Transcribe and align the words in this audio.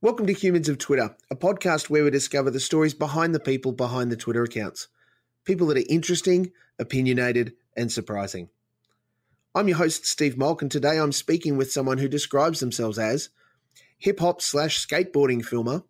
Welcome 0.00 0.26
to 0.28 0.32
Humans 0.32 0.68
of 0.68 0.78
Twitter, 0.78 1.16
a 1.28 1.34
podcast 1.34 1.90
where 1.90 2.04
we 2.04 2.10
discover 2.10 2.52
the 2.52 2.60
stories 2.60 2.94
behind 2.94 3.34
the 3.34 3.40
people 3.40 3.72
behind 3.72 4.12
the 4.12 4.16
Twitter 4.16 4.44
accounts. 4.44 4.86
People 5.44 5.66
that 5.66 5.76
are 5.76 5.92
interesting, 5.92 6.52
opinionated, 6.78 7.54
and 7.76 7.90
surprising. 7.90 8.48
I'm 9.56 9.66
your 9.66 9.78
host, 9.78 10.06
Steve 10.06 10.36
Malk, 10.36 10.62
and 10.62 10.70
today 10.70 10.98
I'm 10.98 11.10
speaking 11.10 11.56
with 11.56 11.72
someone 11.72 11.98
who 11.98 12.06
describes 12.06 12.60
themselves 12.60 12.96
as 12.96 13.30
hip 13.98 14.20
hop 14.20 14.40
slash 14.40 14.86
skateboarding 14.86 15.44
filmer, 15.44 15.82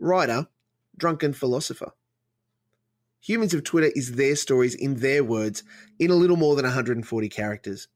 writer, 0.00 0.48
drunken 0.98 1.32
philosopher. 1.32 1.92
Humans 3.20 3.54
of 3.54 3.62
Twitter 3.62 3.92
is 3.94 4.16
their 4.16 4.34
stories 4.34 4.74
in 4.74 4.96
their 4.96 5.22
words 5.22 5.62
in 6.00 6.10
a 6.10 6.16
little 6.16 6.36
more 6.36 6.56
than 6.56 6.64
140 6.64 7.28
characters. 7.28 7.86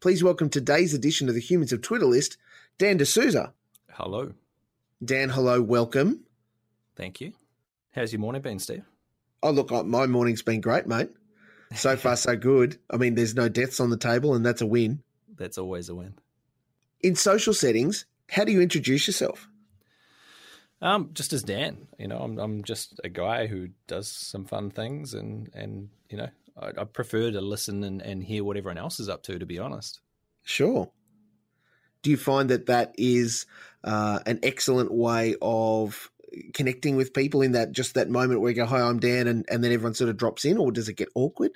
Please 0.00 0.24
welcome 0.24 0.50
today's 0.50 0.94
edition 0.94 1.28
of 1.28 1.36
the 1.36 1.40
Humans 1.40 1.72
of 1.72 1.80
Twitter 1.80 2.06
list, 2.06 2.38
Dan 2.76 2.96
D'Souza. 2.96 3.54
Hello. 3.92 4.32
Dan, 5.04 5.28
hello, 5.28 5.60
welcome. 5.60 6.24
Thank 6.96 7.20
you. 7.20 7.34
How's 7.94 8.12
your 8.12 8.20
morning 8.20 8.40
been, 8.40 8.58
Steve? 8.58 8.84
Oh, 9.42 9.50
look, 9.50 9.70
my 9.70 10.06
morning's 10.06 10.40
been 10.40 10.62
great, 10.62 10.86
mate. 10.86 11.10
So 11.74 11.96
far, 11.96 12.16
so 12.16 12.34
good. 12.36 12.78
I 12.90 12.96
mean, 12.96 13.14
there's 13.14 13.34
no 13.34 13.50
deaths 13.50 13.78
on 13.78 13.90
the 13.90 13.98
table, 13.98 14.34
and 14.34 14.44
that's 14.44 14.62
a 14.62 14.66
win. 14.66 15.02
That's 15.36 15.58
always 15.58 15.90
a 15.90 15.94
win. 15.94 16.14
In 17.02 17.14
social 17.14 17.52
settings, 17.52 18.06
how 18.30 18.44
do 18.44 18.52
you 18.52 18.62
introduce 18.62 19.06
yourself? 19.06 19.48
Um, 20.80 21.10
just 21.12 21.34
as 21.34 21.42
Dan, 21.42 21.88
you 21.98 22.08
know, 22.08 22.18
I'm 22.18 22.38
I'm 22.38 22.64
just 22.64 22.98
a 23.04 23.10
guy 23.10 23.46
who 23.46 23.68
does 23.86 24.08
some 24.08 24.46
fun 24.46 24.70
things, 24.70 25.12
and 25.12 25.50
and 25.54 25.90
you 26.08 26.16
know, 26.16 26.28
I, 26.58 26.68
I 26.68 26.84
prefer 26.84 27.30
to 27.30 27.40
listen 27.42 27.84
and, 27.84 28.00
and 28.00 28.24
hear 28.24 28.44
what 28.44 28.56
everyone 28.56 28.78
else 28.78 28.98
is 28.98 29.10
up 29.10 29.22
to. 29.24 29.38
To 29.38 29.46
be 29.46 29.58
honest, 29.58 30.00
sure. 30.42 30.90
Do 32.02 32.10
you 32.10 32.16
find 32.16 32.48
that 32.50 32.66
that 32.66 32.94
is 32.96 33.46
uh, 33.86 34.18
an 34.26 34.40
excellent 34.42 34.92
way 34.92 35.36
of 35.40 36.10
connecting 36.52 36.96
with 36.96 37.14
people 37.14 37.40
in 37.40 37.52
that 37.52 37.72
just 37.72 37.94
that 37.94 38.10
moment 38.10 38.40
where 38.40 38.50
you 38.50 38.56
go, 38.56 38.66
"Hi, 38.66 38.82
I'm 38.82 38.98
Dan," 38.98 39.26
and, 39.26 39.46
and 39.48 39.62
then 39.62 39.72
everyone 39.72 39.94
sort 39.94 40.10
of 40.10 40.16
drops 40.16 40.44
in, 40.44 40.58
or 40.58 40.72
does 40.72 40.88
it 40.88 40.94
get 40.94 41.08
awkward? 41.14 41.52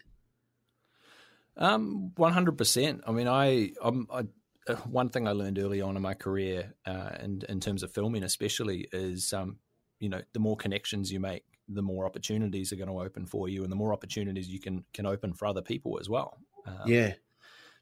Um, 1.56 2.12
one 2.16 2.32
hundred 2.32 2.56
percent. 2.56 3.02
I 3.06 3.12
mean, 3.12 3.28
I, 3.28 3.72
I'm, 3.82 4.06
I, 4.12 4.20
uh, 4.66 4.76
one 4.88 5.10
thing 5.10 5.28
I 5.28 5.32
learned 5.32 5.58
early 5.58 5.82
on 5.82 5.96
in 5.96 6.02
my 6.02 6.14
career, 6.14 6.74
uh, 6.86 7.10
and 7.18 7.44
in 7.44 7.60
terms 7.60 7.82
of 7.82 7.92
filming, 7.92 8.22
especially, 8.22 8.88
is 8.92 9.32
um, 9.32 9.58
you 9.98 10.08
know, 10.08 10.22
the 10.32 10.40
more 10.40 10.56
connections 10.56 11.12
you 11.12 11.20
make, 11.20 11.44
the 11.68 11.82
more 11.82 12.06
opportunities 12.06 12.72
are 12.72 12.76
going 12.76 12.88
to 12.88 13.00
open 13.00 13.26
for 13.26 13.48
you, 13.48 13.62
and 13.62 13.70
the 13.70 13.76
more 13.76 13.92
opportunities 13.92 14.48
you 14.48 14.60
can 14.60 14.84
can 14.94 15.04
open 15.04 15.34
for 15.34 15.46
other 15.46 15.62
people 15.62 15.98
as 16.00 16.08
well. 16.08 16.38
Um, 16.66 16.86
yeah, 16.86 17.14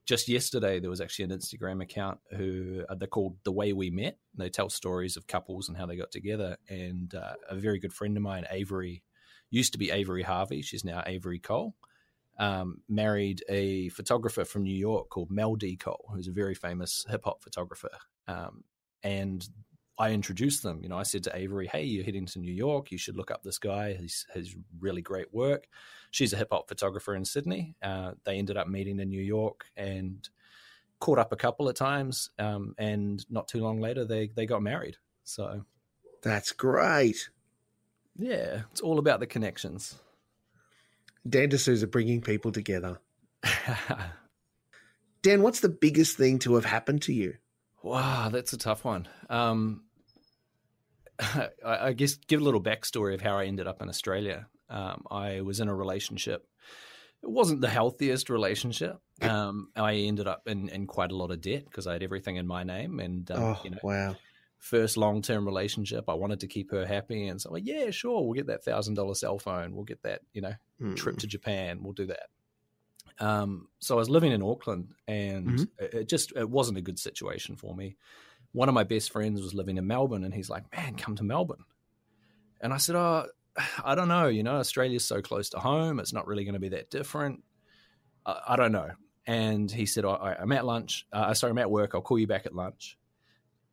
just 0.09 0.27
yesterday 0.27 0.81
there 0.81 0.89
was 0.89 1.03
actually 1.03 1.27
an 1.27 1.39
Instagram 1.39 1.83
account 1.83 2.19
who 2.34 2.83
uh, 2.89 2.95
they're 2.95 3.06
called 3.06 3.37
The 3.45 3.53
Way 3.53 3.75
We 3.75 3.91
Met. 3.91 4.17
They 4.34 4.48
tell 4.48 4.70
stories 4.70 5.19
of 5.19 5.27
couples 5.27 5.69
and 5.69 5.77
how 5.77 5.84
they 5.84 5.97
got 5.97 6.11
together. 6.11 6.56
And 6.70 7.15
uh, 7.15 7.34
a 7.50 7.56
very 7.56 7.78
good 7.78 7.92
friend 7.92 8.17
of 8.17 8.23
mine, 8.23 8.47
Avery, 8.50 9.03
used 9.50 9.73
to 9.73 9.78
be 9.78 9.91
Avery 9.91 10.23
Harvey. 10.23 10.62
She's 10.62 10.83
now 10.83 11.03
Avery 11.05 11.39
Cole. 11.39 11.75
Um, 12.39 12.78
married 12.89 13.45
a 13.50 13.91
photographer 13.91 14.47
from 14.47 14.62
New 14.62 14.75
York 14.75 15.11
called 15.11 15.31
Mel 15.31 15.56
D. 15.56 15.77
Cole, 15.77 16.09
who's 16.15 16.28
a 16.28 16.33
very 16.33 16.55
famous 16.55 17.05
hip 17.11 17.25
hop 17.25 17.43
photographer. 17.43 17.91
Um, 18.27 18.65
and 19.03 19.47
I 19.98 20.12
introduced 20.12 20.62
them. 20.62 20.80
You 20.82 20.88
know, 20.88 20.98
I 20.98 21.02
said 21.02 21.24
to 21.24 21.36
Avery, 21.36 21.66
"Hey, 21.66 21.84
you're 21.84 22.04
heading 22.04 22.27
to 22.27 22.38
New 22.38 22.52
York. 22.52 22.92
You 22.92 22.98
should 22.98 23.16
look 23.16 23.30
up 23.30 23.42
this 23.42 23.58
guy. 23.58 23.94
He's 23.94 24.27
has 24.34 24.54
really 24.80 25.02
great 25.02 25.32
work." 25.34 25.68
She's 26.10 26.32
a 26.32 26.36
hip 26.36 26.48
hop 26.52 26.68
photographer 26.68 27.14
in 27.14 27.24
Sydney. 27.24 27.74
Uh, 27.82 28.12
they 28.24 28.38
ended 28.38 28.56
up 28.56 28.69
meeting 28.69 29.00
in 29.00 29.08
New 29.08 29.22
York 29.22 29.66
and 29.76 30.28
caught 31.00 31.19
up 31.19 31.32
a 31.32 31.36
couple 31.36 31.69
of 31.69 31.74
times. 31.74 32.30
Um, 32.38 32.74
and 32.78 33.24
not 33.30 33.48
too 33.48 33.60
long 33.60 33.80
later, 33.80 34.04
they 34.04 34.28
they 34.28 34.46
got 34.46 34.62
married. 34.62 34.96
So 35.24 35.64
that's 36.22 36.52
great. 36.52 37.28
Yeah, 38.16 38.62
it's 38.72 38.80
all 38.80 38.98
about 38.98 39.20
the 39.20 39.26
connections. 39.26 39.98
Dan 41.28 41.48
D'Souza 41.48 41.86
bringing 41.86 42.20
people 42.20 42.52
together. 42.52 42.98
Dan, 45.22 45.42
what's 45.42 45.60
the 45.60 45.69
biggest 45.69 46.16
thing 46.16 46.38
to 46.41 46.54
have 46.54 46.64
happened 46.64 47.03
to 47.03 47.12
you? 47.12 47.34
Wow, 47.82 48.28
that's 48.31 48.53
a 48.53 48.58
tough 48.58 48.84
one. 48.84 49.08
Um, 49.28 49.82
I 51.65 51.93
guess 51.93 52.15
give 52.15 52.41
a 52.41 52.45
little 52.45 52.62
backstory 52.62 53.15
of 53.15 53.21
how 53.21 53.39
I 53.39 53.47
ended 53.47 53.67
up 53.67 53.83
in 53.83 53.89
Australia. 53.89 54.47
Um, 54.71 55.05
I 55.11 55.41
was 55.41 55.61
in 55.61 55.69
a 55.69 55.75
relationship. 55.75 56.47
It 57.23 57.31
wasn't 57.31 57.61
the 57.61 57.69
healthiest 57.69 58.31
relationship. 58.31 59.01
Um, 59.21 59.71
I 59.75 59.95
ended 59.95 60.29
up 60.29 60.43
in, 60.47 60.69
in 60.69 60.87
quite 60.87 61.11
a 61.11 61.17
lot 61.17 61.33
of 61.33 61.41
debt 61.41 61.65
because 61.65 61.89
I 61.89 61.95
had 61.95 62.05
everything 62.05 62.37
in 62.37 62.47
my 62.47 62.62
name. 62.62 63.01
And 63.01 63.29
um, 63.33 63.43
oh, 63.43 63.61
you 63.65 63.71
know, 63.71 63.79
wow, 63.83 64.17
first 64.59 64.97
long 64.97 65.23
term 65.23 65.45
relationship. 65.45 66.05
I 66.09 66.15
wanted 66.15 66.41
to 66.41 66.47
keep 66.47 66.71
her 66.71 66.87
happy, 66.87 67.27
and 67.27 67.41
so 67.41 67.53
like, 67.53 67.67
yeah, 67.67 67.91
sure, 67.91 68.23
we'll 68.23 68.35
get 68.35 68.47
that 68.47 68.65
thousand 68.65 68.95
dollar 68.95 69.15
cell 69.15 69.39
phone. 69.39 69.75
We'll 69.75 69.85
get 69.85 70.03
that, 70.05 70.21
you 70.33 70.43
know, 70.43 70.55
mm. 70.81 70.95
trip 70.95 71.19
to 71.19 71.27
Japan. 71.27 71.81
We'll 71.83 71.95
do 71.95 72.06
that. 72.06 72.29
Um, 73.19 73.67
so 73.81 73.97
I 73.97 73.99
was 73.99 74.09
living 74.09 74.31
in 74.31 74.43
Auckland, 74.43 74.95
and 75.09 75.47
mm-hmm. 75.47 75.85
it, 75.85 75.95
it 75.95 76.09
just 76.09 76.33
it 76.37 76.49
wasn't 76.49 76.79
a 76.79 76.83
good 76.83 77.00
situation 77.00 77.56
for 77.56 77.75
me 77.75 77.97
one 78.53 78.69
of 78.69 78.75
my 78.75 78.84
best 78.84 79.12
friends 79.12 79.41
was 79.41 79.54
living 79.54 79.76
in 79.76 79.86
Melbourne 79.86 80.25
and 80.25 80.34
he's 80.34 80.50
like, 80.50 80.64
man, 80.76 80.94
come 80.94 81.16
to 81.16 81.25
Melbourne. 81.25 81.64
And 82.60 82.72
I 82.72 82.78
said, 82.78 82.97
oh, 82.97 83.26
I 83.84 83.94
don't 83.94 84.09
know. 84.09 84.28
You 84.28 84.42
know, 84.42 84.56
Australia's 84.56 85.04
so 85.04 85.20
close 85.20 85.50
to 85.50 85.59
home. 85.59 86.00
It's 86.00 86.12
not 86.12 86.26
really 86.26 86.44
going 86.44 86.54
to 86.54 86.60
be 86.60 86.70
that 86.70 86.91
different. 86.91 87.42
I, 88.25 88.41
I 88.48 88.56
don't 88.56 88.72
know. 88.72 88.91
And 89.26 89.70
he 89.70 89.84
said, 89.84 90.04
oh, 90.04 90.14
I'm 90.14 90.53
at 90.53 90.64
lunch. 90.64 91.06
Uh, 91.12 91.34
sorry, 91.34 91.50
I'm 91.50 91.58
at 91.58 91.70
work. 91.70 91.92
I'll 91.94 92.00
call 92.00 92.19
you 92.19 92.26
back 92.26 92.47
at 92.47 92.54
lunch. 92.54 92.97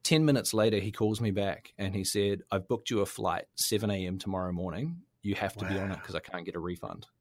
10 0.04 0.26
minutes 0.26 0.54
later, 0.54 0.78
he 0.80 0.92
calls 0.92 1.20
me 1.20 1.32
back 1.32 1.74
and 1.78 1.96
he 1.96 2.04
said, 2.04 2.42
I've 2.52 2.68
booked 2.68 2.90
you 2.90 3.00
a 3.00 3.06
flight 3.06 3.46
7 3.56 3.90
a.m. 3.90 4.20
tomorrow 4.20 4.52
morning. 4.52 4.98
You 5.24 5.34
have 5.36 5.56
to 5.58 5.66
wow. 5.66 5.72
be 5.72 5.80
on 5.80 5.92
it 5.92 6.00
because 6.00 6.14
I 6.14 6.20
can't 6.20 6.46
get 6.46 6.56
a 6.56 6.60
refund. 6.60 7.08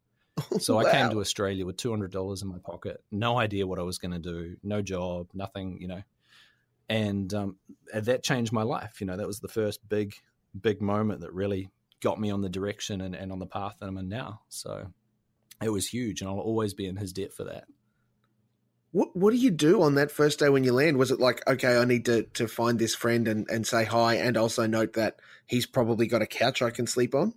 So 0.58 0.74
wow. 0.74 0.82
I 0.82 0.90
came 0.90 1.10
to 1.10 1.20
Australia 1.20 1.64
with 1.64 1.76
$200 1.76 2.42
in 2.42 2.48
my 2.48 2.58
pocket, 2.58 3.02
no 3.12 3.38
idea 3.38 3.68
what 3.68 3.78
I 3.78 3.82
was 3.82 3.98
going 3.98 4.10
to 4.10 4.18
do, 4.18 4.56
no 4.64 4.82
job, 4.82 5.28
nothing, 5.32 5.78
you 5.80 5.86
know 5.86 6.02
and 6.88 7.32
um, 7.32 7.56
that 7.92 8.22
changed 8.22 8.52
my 8.52 8.62
life. 8.62 9.00
You 9.00 9.06
know, 9.06 9.16
that 9.16 9.26
was 9.26 9.40
the 9.40 9.48
first 9.48 9.86
big, 9.88 10.14
big 10.58 10.80
moment 10.80 11.20
that 11.20 11.32
really 11.32 11.70
got 12.02 12.20
me 12.20 12.30
on 12.30 12.42
the 12.42 12.48
direction 12.48 13.00
and, 13.00 13.14
and 13.14 13.32
on 13.32 13.38
the 13.38 13.46
path 13.46 13.76
that 13.80 13.86
I'm 13.86 13.98
in 13.98 14.08
now. 14.08 14.42
So 14.48 14.92
it 15.62 15.70
was 15.70 15.88
huge, 15.88 16.20
and 16.20 16.28
I'll 16.28 16.38
always 16.38 16.74
be 16.74 16.86
in 16.86 16.96
his 16.96 17.12
debt 17.12 17.32
for 17.32 17.44
that. 17.44 17.64
What 18.92 19.16
What 19.16 19.32
do 19.32 19.36
you 19.36 19.50
do 19.50 19.82
on 19.82 19.96
that 19.96 20.10
first 20.10 20.38
day 20.38 20.48
when 20.48 20.64
you 20.64 20.72
land? 20.72 20.98
Was 20.98 21.10
it 21.10 21.18
like, 21.18 21.46
okay, 21.48 21.76
I 21.76 21.84
need 21.84 22.04
to 22.04 22.24
to 22.34 22.46
find 22.46 22.78
this 22.78 22.94
friend 22.94 23.26
and 23.26 23.48
and 23.48 23.66
say 23.66 23.84
hi, 23.84 24.14
and 24.14 24.36
also 24.36 24.66
note 24.66 24.92
that 24.94 25.16
he's 25.46 25.66
probably 25.66 26.06
got 26.06 26.22
a 26.22 26.26
couch 26.26 26.62
I 26.62 26.70
can 26.70 26.86
sleep 26.86 27.14
on? 27.14 27.34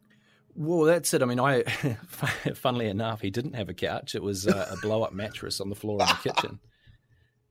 Well, 0.54 0.86
that's 0.86 1.14
it. 1.14 1.22
I 1.22 1.26
mean, 1.26 1.40
I, 1.40 1.62
funnily 2.56 2.88
enough, 2.88 3.22
he 3.22 3.30
didn't 3.30 3.54
have 3.54 3.70
a 3.70 3.76
couch. 3.76 4.16
It 4.16 4.24
was 4.24 4.48
a, 4.48 4.70
a 4.72 4.78
blow 4.82 5.04
up 5.04 5.14
mattress 5.14 5.62
on 5.62 5.70
the 5.70 5.76
floor 5.76 6.02
in 6.02 6.08
the 6.08 6.32
kitchen. 6.32 6.60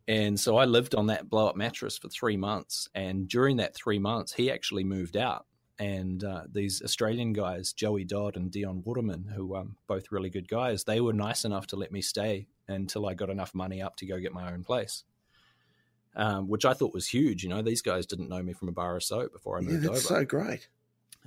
And 0.09 0.39
so 0.39 0.57
I 0.57 0.67
lived 0.67 0.95
on 0.95 1.07
that 1.09 1.29
blow 1.29 1.49
up 1.49 1.57
mattress 1.57 1.99
for 1.99 2.09
three 2.09 2.37
months. 2.37 2.89
And 2.95 3.29
during 3.29 3.57
that 3.57 3.75
three 3.75 3.99
months, 3.99 4.33
he 4.33 4.51
actually 4.51 4.85
moved 4.85 5.17
out. 5.17 5.47
And 5.79 6.23
uh, 6.25 6.45
these 6.51 6.81
Australian 6.83 7.33
guys, 7.33 7.73
Joey 7.73 8.05
Dodd 8.05 8.37
and 8.37 8.51
Dion 8.51 8.83
Waterman, 8.85 9.33
who 9.35 9.57
um, 9.57 9.77
both 9.87 10.11
really 10.11 10.31
good 10.31 10.49
guys, 10.49 10.85
they 10.85 11.01
were 11.01 11.13
nice 11.13 11.45
enough 11.45 11.67
to 11.69 11.77
let 11.77 11.93
me 11.93 12.01
stay 12.01 12.47
until 12.69 13.07
I 13.07 13.15
got 13.15 13.31
enough 13.31 13.55
money 13.55 13.83
up 13.83 13.97
to 13.97 14.07
go 14.07 14.19
get 14.19 14.33
my 14.33 14.53
own 14.53 14.65
place. 14.65 15.05
Um, 16.15 16.49
which 16.49 16.65
I 16.65 16.73
thought 16.73 16.95
was 16.95 17.09
huge. 17.09 17.43
You 17.43 17.51
know, 17.51 17.61
these 17.61 17.83
guys 17.83 18.07
didn't 18.07 18.31
know 18.31 18.43
me 18.43 18.55
from 18.55 18.69
a 18.69 18.73
bar 18.73 18.97
of 18.97 19.05
soap 19.05 19.33
before 19.33 19.59
I 19.59 19.61
moved 19.61 19.85
yeah, 19.85 19.91
that's 19.91 20.11
over. 20.11 20.21
so 20.21 20.25
great. 20.25 20.69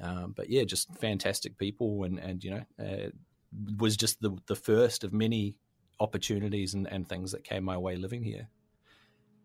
Um, 0.02 0.34
but 0.36 0.50
yeah, 0.50 0.64
just 0.64 0.92
fantastic 0.96 1.60
people, 1.60 2.06
and 2.06 2.18
and 2.18 2.44
you 2.44 2.52
know, 2.52 2.64
uh, 2.84 3.10
was 3.78 3.96
just 3.96 4.20
the 4.22 4.36
the 4.48 4.56
first 4.56 5.04
of 5.04 5.14
many 5.14 5.58
opportunities 6.00 6.74
and, 6.74 6.88
and 6.88 7.08
things 7.08 7.34
that 7.34 7.44
came 7.44 7.64
my 7.64 7.78
way 7.78 7.98
living 7.98 8.24
here. 8.24 8.48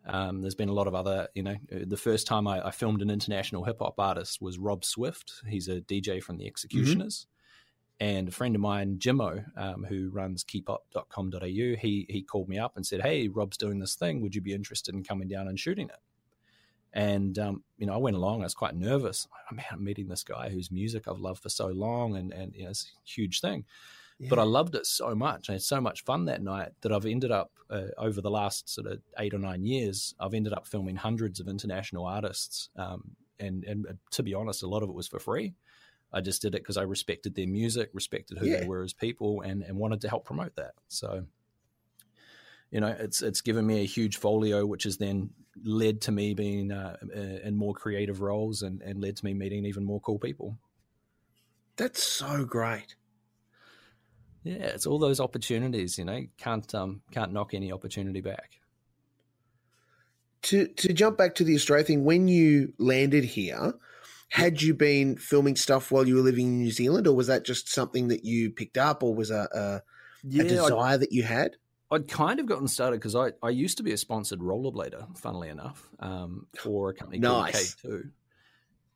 Um, 0.07 0.43
there's 0.43 0.55
been 0.55 0.69
a 0.69 0.75
lot 0.75 0.87
of 0.87 0.95
other, 0.95 1.29
you 1.35 1.43
know, 1.43 1.57
the 1.71 1.97
first 1.97 2.27
time 2.27 2.47
I, 2.47 2.67
I 2.67 2.71
filmed 2.71 3.01
an 3.01 3.11
international 3.11 3.65
hip 3.65 3.79
hop 3.81 3.99
artist 3.99 4.41
was 4.41 4.59
Rob 4.59 4.85
Swift. 4.85 5.33
He's 5.49 5.69
a 5.69 5.81
DJ 5.81 6.23
from 6.23 6.37
the 6.37 6.47
X-Ecutioners. 6.47 7.21
Mm-hmm. 7.21 7.31
And 8.01 8.29
a 8.29 8.33
friend 8.33 8.55
of 8.55 8.61
mine, 8.61 8.99
Jimmo, 8.99 9.45
um, 9.57 9.85
who 9.89 10.11
runs 10.11 10.45
keepup.com.au, 10.45 11.39
he, 11.41 12.07
he 12.09 12.23
called 12.23 12.49
me 12.49 12.59
up 12.59 12.77
and 12.77 12.85
said, 12.85 13.01
Hey, 13.01 13.29
Rob's 13.29 13.57
doing 13.57 13.79
this 13.79 13.95
thing. 13.95 14.21
Would 14.21 14.35
you 14.35 14.41
be 14.41 14.53
interested 14.53 14.95
in 14.95 15.05
coming 15.05 15.29
down 15.29 15.49
and 15.49 15.59
shooting 15.59 15.89
it? 15.89 16.01
And, 16.93 17.39
um, 17.39 17.65
you 17.79 17.87
know, 17.87 17.95
I 17.95 17.99
went 17.99 18.17
along. 18.17 18.41
I 18.41 18.45
was 18.45 18.55
quite 18.55 18.75
nervous. 18.75 19.27
I'm 19.51 19.83
meeting 19.83 20.09
this 20.09 20.25
guy 20.25 20.49
whose 20.49 20.71
music 20.71 21.09
I've 21.09 21.19
loved 21.19 21.43
for 21.43 21.49
so 21.49 21.69
long. 21.69 22.17
And, 22.17 22.33
and 22.33 22.55
you 22.55 22.65
know, 22.65 22.71
it's 22.71 22.93
a 22.95 23.11
huge 23.11 23.41
thing. 23.41 23.65
Yeah. 24.19 24.29
But 24.31 24.39
I 24.39 24.45
loved 24.45 24.75
it 24.77 24.87
so 24.87 25.15
much. 25.15 25.51
I 25.51 25.55
had 25.55 25.63
so 25.63 25.81
much 25.81 26.05
fun 26.05 26.27
that 26.27 26.43
night 26.43 26.71
that 26.83 26.93
I've 26.93 27.05
ended 27.05 27.33
up 27.33 27.51
uh, 27.69 27.87
over 27.99 28.21
the 28.21 28.31
last 28.31 28.73
sort 28.73 28.87
of 28.87 29.01
eight 29.19 29.35
or 29.35 29.39
nine 29.39 29.65
years. 29.65 30.15
I've 30.21 30.35
ended 30.35 30.53
up 30.53 30.69
filming 30.69 30.97
hundreds 30.97 31.41
of 31.41 31.49
international 31.49 32.07
artists, 32.07 32.69
um, 32.77 33.17
and 33.41 33.65
and 33.65 33.87
uh, 33.87 33.93
to 34.13 34.23
be 34.23 34.35
honest, 34.35 34.63
a 34.63 34.69
lot 34.69 34.83
of 34.83 34.89
it 34.89 34.95
was 34.95 35.09
for 35.09 35.19
free. 35.19 35.55
I 36.13 36.21
just 36.21 36.43
did 36.43 36.55
it 36.55 36.63
because 36.63 36.77
I 36.77 36.83
respected 36.83 37.35
their 37.35 37.49
music, 37.49 37.91
respected 37.93 38.39
who 38.39 38.47
yeah. 38.47 38.61
they 38.61 38.67
were 38.69 38.85
as 38.85 38.93
people, 38.93 39.41
and 39.41 39.63
and 39.63 39.77
wanted 39.77 40.01
to 40.03 40.09
help 40.09 40.25
promote 40.25 40.55
that. 40.57 40.75
So 40.87 41.25
you 42.75 42.81
know, 42.81 42.95
it's 42.99 43.23
it's 43.23 43.41
given 43.41 43.65
me 43.65 43.83
a 43.83 43.87
huge 43.87 44.17
folio, 44.17 44.67
which 44.67 44.83
has 44.83 44.97
then 44.97 45.31
led 45.63 46.01
to 46.03 46.13
me 46.13 46.35
being 46.35 46.73
uh, 46.73 46.97
in 47.45 47.57
more 47.57 47.73
creative 47.73 48.21
roles 48.21 48.63
and, 48.63 48.83
and 48.83 49.01
led 49.01 49.17
to 49.17 49.25
me 49.25 49.33
meeting 49.33 49.65
even 49.65 49.85
more 49.85 50.01
cool 50.01 50.19
people. 50.19 50.59
That's 51.77 52.03
so 52.03 52.45
great. 52.45 52.97
Yeah, 54.45 54.67
it's 54.67 54.87
all 54.87 54.99
those 54.99 55.21
opportunities. 55.21 55.99
You 55.99 56.05
know, 56.05 56.21
can't 56.37 56.73
um, 56.75 57.01
can't 57.11 57.33
knock 57.33 57.55
any 57.55 57.73
opportunity 57.73 58.21
back. 58.21 58.61
To 60.43 60.69
to 60.69 60.93
jump 60.93 61.17
back 61.17 61.35
to 61.37 61.45
the 61.45 61.55
Australia 61.55 61.85
thing, 61.85 62.05
when 62.05 62.29
you 62.29 62.75
landed 62.79 63.25
here, 63.25 63.73
had 64.29 64.61
you 64.61 64.75
been 64.75 65.17
filming 65.17 65.57
stuff 65.57 65.91
while 65.91 66.07
you 66.07 66.17
were 66.17 66.21
living 66.21 66.47
in 66.47 66.59
New 66.59 66.71
Zealand, 66.71 67.07
or 67.07 67.17
was 67.17 67.27
that 67.29 67.45
just 67.45 67.73
something 67.73 68.09
that 68.09 68.25
you 68.25 68.51
picked 68.51 68.77
up, 68.77 69.03
or 69.03 69.15
was 69.15 69.31
a, 69.31 69.49
a, 69.53 69.83
yeah, 70.23 70.43
a 70.43 70.47
desire 70.47 70.95
I'd, 70.95 71.01
that 71.01 71.13
you 71.13 71.23
had? 71.23 71.57
I'd 71.91 72.09
kind 72.09 72.39
of 72.39 72.47
gotten 72.47 72.69
started 72.69 72.97
because 72.97 73.17
I, 73.17 73.31
I 73.43 73.49
used 73.49 73.79
to 73.79 73.83
be 73.83 73.93
a 73.93 73.97
sponsored 73.97 74.41
rollerblader, 74.41 75.17
funnily 75.17 75.49
enough, 75.49 75.89
um, 76.01 76.49
for 76.59 76.91
a 76.91 76.95
company 76.95 77.19
nice. 77.19 77.75
called 77.77 77.95
K2. 77.95 78.11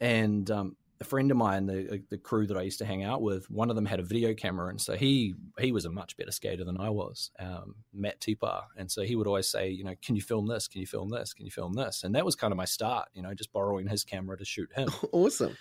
And 0.01 0.51
um, 0.51 0.77
a 1.01 1.05
friend 1.05 1.31
of 1.31 1.37
mine, 1.37 1.67
the 1.67 2.03
the 2.11 2.19
crew 2.19 2.47
that 2.47 2.57
I 2.57 2.63
used 2.63 2.79
to 2.79 2.85
hang 2.85 3.05
out 3.05 3.23
with, 3.23 3.49
one 3.51 3.71
of 3.71 3.77
them 3.77 3.87
had 3.87 4.01
a 4.01 4.03
video 4.03 4.35
camera, 4.35 4.69
and 4.69 4.81
so 4.81 4.95
he 4.95 5.35
he 5.59 5.71
was 5.71 5.85
a 5.85 5.91
much 5.91 6.17
better 6.17 6.33
skater 6.33 6.65
than 6.65 6.79
I 6.79 6.91
was, 6.91 7.31
um, 7.39 7.77
Matt 7.93 8.21
Tipar, 8.21 8.65
and 8.77 8.91
so 8.91 9.03
he 9.03 9.15
would 9.15 9.27
always 9.27 9.49
say, 9.49 9.69
you 9.69 9.85
know, 9.85 9.95
can 10.03 10.17
you 10.17 10.23
film 10.23 10.47
this? 10.47 10.67
Can 10.67 10.81
you 10.81 10.87
film 10.87 11.11
this? 11.11 11.33
Can 11.33 11.45
you 11.45 11.53
film 11.53 11.75
this? 11.75 12.03
And 12.03 12.15
that 12.15 12.25
was 12.25 12.35
kind 12.35 12.53
of 12.53 12.57
my 12.57 12.65
start, 12.65 13.09
you 13.15 13.23
know, 13.23 13.33
just 13.35 13.53
borrowing 13.53 13.87
his 13.87 14.03
camera 14.03 14.37
to 14.37 14.45
shoot 14.45 14.71
him. 14.75 14.89
awesome. 15.13 15.57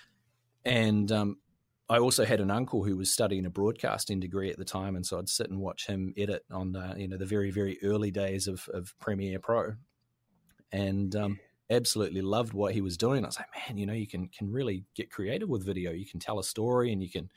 And 0.66 1.12
um, 1.12 1.38
I 1.88 2.00
also 2.00 2.26
had 2.26 2.42
an 2.42 2.52
uncle 2.52 2.84
who 2.84 2.98
was 2.98 3.12
studying 3.12 3.46
a 3.46 3.50
broadcasting 3.50 4.20
degree 4.20 4.50
at 4.50 4.58
the 4.58 4.66
time, 4.66 4.96
and 4.96 5.06
so 5.06 5.20
I'd 5.20 5.30
sit 5.30 5.50
and 5.50 5.60
watch 5.60 5.86
him 5.86 6.14
edit 6.18 6.46
on 6.52 6.76
you 6.98 7.08
know 7.08 7.18
the 7.18 7.26
very 7.26 7.52
very 7.52 7.78
early 7.84 8.10
days 8.10 8.48
of 8.48 8.68
of 8.74 8.96
Premiere 9.00 9.40
Pro, 9.40 9.76
and 10.72 11.16
um, 11.16 11.40
absolutely 11.70 12.22
loved 12.22 12.54
what 12.54 12.74
he 12.74 12.82
was 12.82 12.98
doing. 12.98 13.24
I 13.24 13.28
was 13.28 13.38
like, 13.38 13.48
man, 13.68 13.78
you 13.78 13.86
know, 13.86 13.94
you 13.94 14.08
can 14.08 14.28
can 14.28 14.52
really 14.52 14.86
get 14.96 15.12
creative 15.12 15.50
with 15.50 15.66
video. 15.66 15.92
You 15.92 16.06
can 16.06 16.20
tell 16.20 16.40
a 16.40 16.44
story, 16.44 16.92
and 16.92 17.02
you 17.02 17.10
can, 17.10 17.30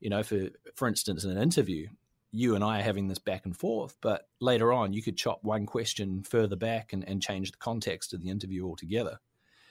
you 0.00 0.10
know, 0.10 0.22
for 0.22 0.48
for 0.74 0.88
instance, 0.88 1.24
in 1.24 1.30
an 1.30 1.42
interview, 1.42 1.88
you 2.30 2.54
and 2.54 2.64
I 2.64 2.80
are 2.80 2.82
having 2.82 3.08
this 3.08 3.18
back 3.18 3.44
and 3.44 3.56
forth, 3.56 3.96
but 4.00 4.28
later 4.40 4.72
on, 4.72 4.92
you 4.92 5.02
could 5.02 5.16
chop 5.16 5.38
one 5.42 5.66
question 5.66 6.24
further 6.24 6.56
back 6.56 6.92
and, 6.92 7.08
and 7.08 7.22
change 7.22 7.52
the 7.52 7.58
context 7.58 8.12
of 8.12 8.20
the 8.20 8.30
interview 8.30 8.66
altogether. 8.66 9.20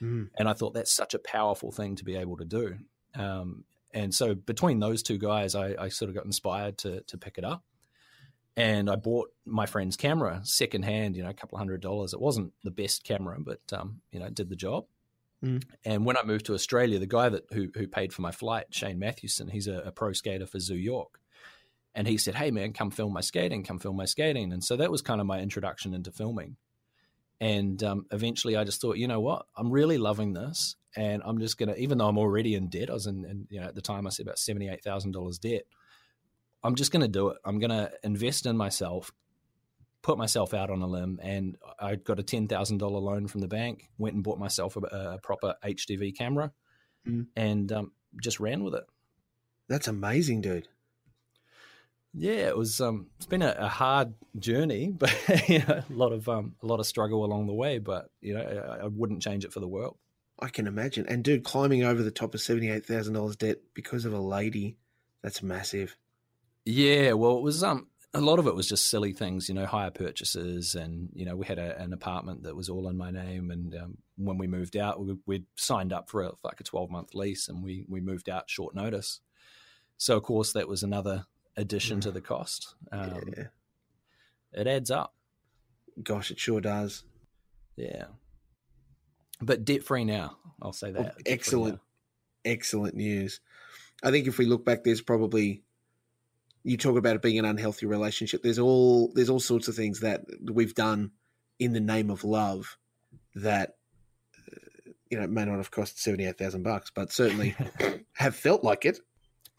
Mm. 0.00 0.30
And 0.38 0.48
I 0.48 0.54
thought 0.54 0.74
that's 0.74 0.92
such 0.92 1.14
a 1.14 1.18
powerful 1.18 1.70
thing 1.70 1.94
to 1.96 2.04
be 2.04 2.16
able 2.16 2.38
to 2.38 2.44
do. 2.44 2.76
Um, 3.14 3.64
and 3.92 4.14
so 4.14 4.34
between 4.34 4.80
those 4.80 5.02
two 5.02 5.18
guys, 5.18 5.54
I, 5.54 5.74
I 5.78 5.88
sort 5.88 6.08
of 6.08 6.14
got 6.14 6.24
inspired 6.24 6.78
to 6.78 7.02
to 7.02 7.18
pick 7.18 7.38
it 7.38 7.44
up 7.44 7.62
and 8.56 8.88
I 8.88 8.96
bought 8.96 9.32
my 9.44 9.66
friend's 9.66 9.96
camera 9.96 10.40
secondhand, 10.44 11.16
you 11.16 11.22
know, 11.22 11.30
a 11.30 11.34
couple 11.34 11.58
hundred 11.58 11.80
dollars. 11.80 12.12
It 12.12 12.20
wasn't 12.20 12.52
the 12.62 12.70
best 12.70 13.04
camera, 13.04 13.36
but 13.40 13.60
um, 13.72 14.00
you 14.12 14.20
know, 14.20 14.26
it 14.26 14.34
did 14.34 14.48
the 14.48 14.56
job. 14.56 14.86
Mm. 15.44 15.62
And 15.84 16.04
when 16.06 16.16
I 16.16 16.22
moved 16.22 16.46
to 16.46 16.54
Australia, 16.54 16.98
the 16.98 17.06
guy 17.06 17.28
that 17.28 17.44
who 17.52 17.68
who 17.74 17.88
paid 17.88 18.12
for 18.12 18.22
my 18.22 18.30
flight, 18.30 18.66
Shane 18.70 18.98
Mathewson, 18.98 19.48
he's 19.48 19.66
a, 19.66 19.78
a 19.78 19.92
pro 19.92 20.12
skater 20.12 20.46
for 20.46 20.60
Zoo 20.60 20.76
York, 20.76 21.20
and 21.94 22.06
he 22.06 22.16
said, 22.16 22.36
"Hey 22.36 22.50
man, 22.50 22.72
come 22.72 22.90
film 22.90 23.12
my 23.12 23.20
skating, 23.20 23.64
come 23.64 23.78
film 23.78 23.96
my 23.96 24.06
skating." 24.06 24.52
And 24.52 24.62
so 24.62 24.76
that 24.76 24.90
was 24.90 25.02
kind 25.02 25.20
of 25.20 25.26
my 25.26 25.40
introduction 25.40 25.92
into 25.92 26.12
filming. 26.12 26.56
And 27.40 27.82
um, 27.82 28.06
eventually, 28.12 28.56
I 28.56 28.64
just 28.64 28.80
thought, 28.80 28.96
you 28.96 29.08
know 29.08 29.20
what, 29.20 29.46
I'm 29.56 29.70
really 29.70 29.98
loving 29.98 30.32
this, 30.32 30.76
and 30.96 31.20
I'm 31.26 31.40
just 31.40 31.58
gonna, 31.58 31.74
even 31.74 31.98
though 31.98 32.08
I'm 32.08 32.16
already 32.16 32.54
in 32.54 32.68
debt, 32.68 32.88
I 32.88 32.94
was 32.94 33.06
in, 33.06 33.24
in 33.24 33.46
you 33.50 33.60
know, 33.60 33.66
at 33.66 33.74
the 33.74 33.82
time 33.82 34.06
I 34.06 34.10
said 34.10 34.26
about 34.26 34.38
seventy 34.38 34.68
eight 34.68 34.84
thousand 34.84 35.12
dollars 35.12 35.38
debt. 35.38 35.64
I'm 36.64 36.74
just 36.74 36.90
going 36.90 37.02
to 37.02 37.08
do 37.08 37.28
it. 37.28 37.36
I'm 37.44 37.58
going 37.58 37.70
to 37.70 37.92
invest 38.02 38.46
in 38.46 38.56
myself, 38.56 39.12
put 40.02 40.16
myself 40.16 40.54
out 40.54 40.70
on 40.70 40.80
a 40.80 40.86
limb. 40.86 41.20
And 41.22 41.58
I 41.78 41.96
got 41.96 42.18
a 42.18 42.22
$10,000 42.22 42.80
loan 42.80 43.28
from 43.28 43.42
the 43.42 43.48
bank, 43.48 43.90
went 43.98 44.14
and 44.14 44.24
bought 44.24 44.38
myself 44.38 44.76
a, 44.76 44.80
a 44.80 45.18
proper 45.22 45.54
HDV 45.62 46.16
camera 46.16 46.52
mm. 47.06 47.26
and 47.36 47.70
um, 47.70 47.92
just 48.20 48.40
ran 48.40 48.64
with 48.64 48.74
it. 48.74 48.84
That's 49.68 49.88
amazing, 49.88 50.40
dude. 50.40 50.68
Yeah, 52.16 52.48
it 52.48 52.56
was. 52.56 52.80
Um, 52.80 53.08
it's 53.16 53.26
been 53.26 53.42
a, 53.42 53.56
a 53.58 53.68
hard 53.68 54.14
journey, 54.38 54.88
but 54.96 55.12
you 55.48 55.58
know, 55.60 55.82
a 55.88 55.92
lot 55.92 56.12
of 56.12 56.28
um, 56.28 56.54
a 56.62 56.66
lot 56.66 56.78
of 56.78 56.86
struggle 56.86 57.24
along 57.24 57.48
the 57.48 57.54
way. 57.54 57.78
But 57.78 58.08
you 58.20 58.34
know, 58.34 58.40
I, 58.40 58.84
I 58.84 58.86
wouldn't 58.86 59.22
change 59.22 59.44
it 59.44 59.52
for 59.52 59.60
the 59.60 59.66
world. 59.66 59.96
I 60.38 60.48
can 60.48 60.66
imagine. 60.66 61.06
And 61.08 61.24
dude, 61.24 61.44
climbing 61.44 61.82
over 61.82 62.02
the 62.02 62.12
top 62.12 62.34
of 62.34 62.40
seventy 62.40 62.70
eight 62.70 62.86
thousand 62.86 63.14
dollars 63.14 63.34
debt 63.34 63.56
because 63.74 64.04
of 64.04 64.12
a 64.12 64.20
lady, 64.20 64.76
that's 65.22 65.42
massive. 65.42 65.96
Yeah, 66.64 67.12
well, 67.12 67.36
it 67.36 67.42
was 67.42 67.62
um 67.62 67.88
a 68.14 68.20
lot 68.20 68.38
of 68.38 68.46
it 68.46 68.54
was 68.54 68.68
just 68.68 68.86
silly 68.86 69.12
things, 69.12 69.48
you 69.48 69.54
know, 69.54 69.66
hire 69.66 69.90
purchases, 69.90 70.74
and 70.76 71.10
you 71.12 71.24
know, 71.24 71.34
we 71.34 71.46
had 71.46 71.58
a, 71.58 71.78
an 71.80 71.92
apartment 71.92 72.44
that 72.44 72.54
was 72.54 72.68
all 72.68 72.88
in 72.88 72.96
my 72.96 73.10
name, 73.10 73.50
and 73.50 73.74
um, 73.74 73.98
when 74.16 74.38
we 74.38 74.46
moved 74.46 74.76
out, 74.76 75.04
we, 75.04 75.16
would 75.26 75.46
signed 75.56 75.92
up 75.92 76.08
for 76.08 76.22
a, 76.22 76.30
like 76.44 76.60
a 76.60 76.64
twelve 76.64 76.90
month 76.90 77.14
lease, 77.14 77.48
and 77.48 77.62
we 77.62 77.84
we 77.88 78.00
moved 78.00 78.28
out 78.28 78.48
short 78.48 78.74
notice. 78.74 79.20
So 79.96 80.16
of 80.16 80.22
course, 80.22 80.52
that 80.52 80.68
was 80.68 80.82
another 80.82 81.26
addition 81.56 82.00
to 82.00 82.12
the 82.12 82.20
mm. 82.20 82.24
cost. 82.24 82.74
Um, 82.92 83.22
yeah. 83.36 83.44
It 84.52 84.66
adds 84.68 84.90
up. 84.90 85.14
Gosh, 86.02 86.30
it 86.30 86.38
sure 86.38 86.60
does. 86.60 87.02
Yeah, 87.76 88.04
but 89.40 89.64
debt 89.64 89.82
free 89.82 90.04
now. 90.04 90.36
I'll 90.62 90.72
say 90.72 90.92
that. 90.92 91.14
Oh, 91.16 91.22
excellent, 91.26 91.80
excellent 92.44 92.94
news. 92.94 93.40
I 94.04 94.12
think 94.12 94.28
if 94.28 94.38
we 94.38 94.46
look 94.46 94.64
back, 94.64 94.84
there's 94.84 95.02
probably 95.02 95.64
you 96.64 96.78
talk 96.78 96.96
about 96.96 97.14
it 97.14 97.22
being 97.22 97.38
an 97.38 97.44
unhealthy 97.44 97.86
relationship. 97.86 98.42
There's 98.42 98.58
all 98.58 99.12
there's 99.14 99.28
all 99.28 99.40
sorts 99.40 99.68
of 99.68 99.76
things 99.76 100.00
that 100.00 100.22
we've 100.42 100.74
done 100.74 101.12
in 101.58 101.72
the 101.72 101.80
name 101.80 102.10
of 102.10 102.24
love 102.24 102.78
that 103.36 103.74
uh, 104.38 104.90
you 105.10 105.20
know 105.20 105.26
may 105.26 105.44
not 105.44 105.58
have 105.58 105.70
cost 105.70 106.02
seventy 106.02 106.24
eight 106.24 106.38
thousand 106.38 106.62
bucks, 106.62 106.90
but 106.92 107.12
certainly 107.12 107.54
have 108.14 108.34
felt 108.34 108.64
like 108.64 108.86
it. 108.86 108.98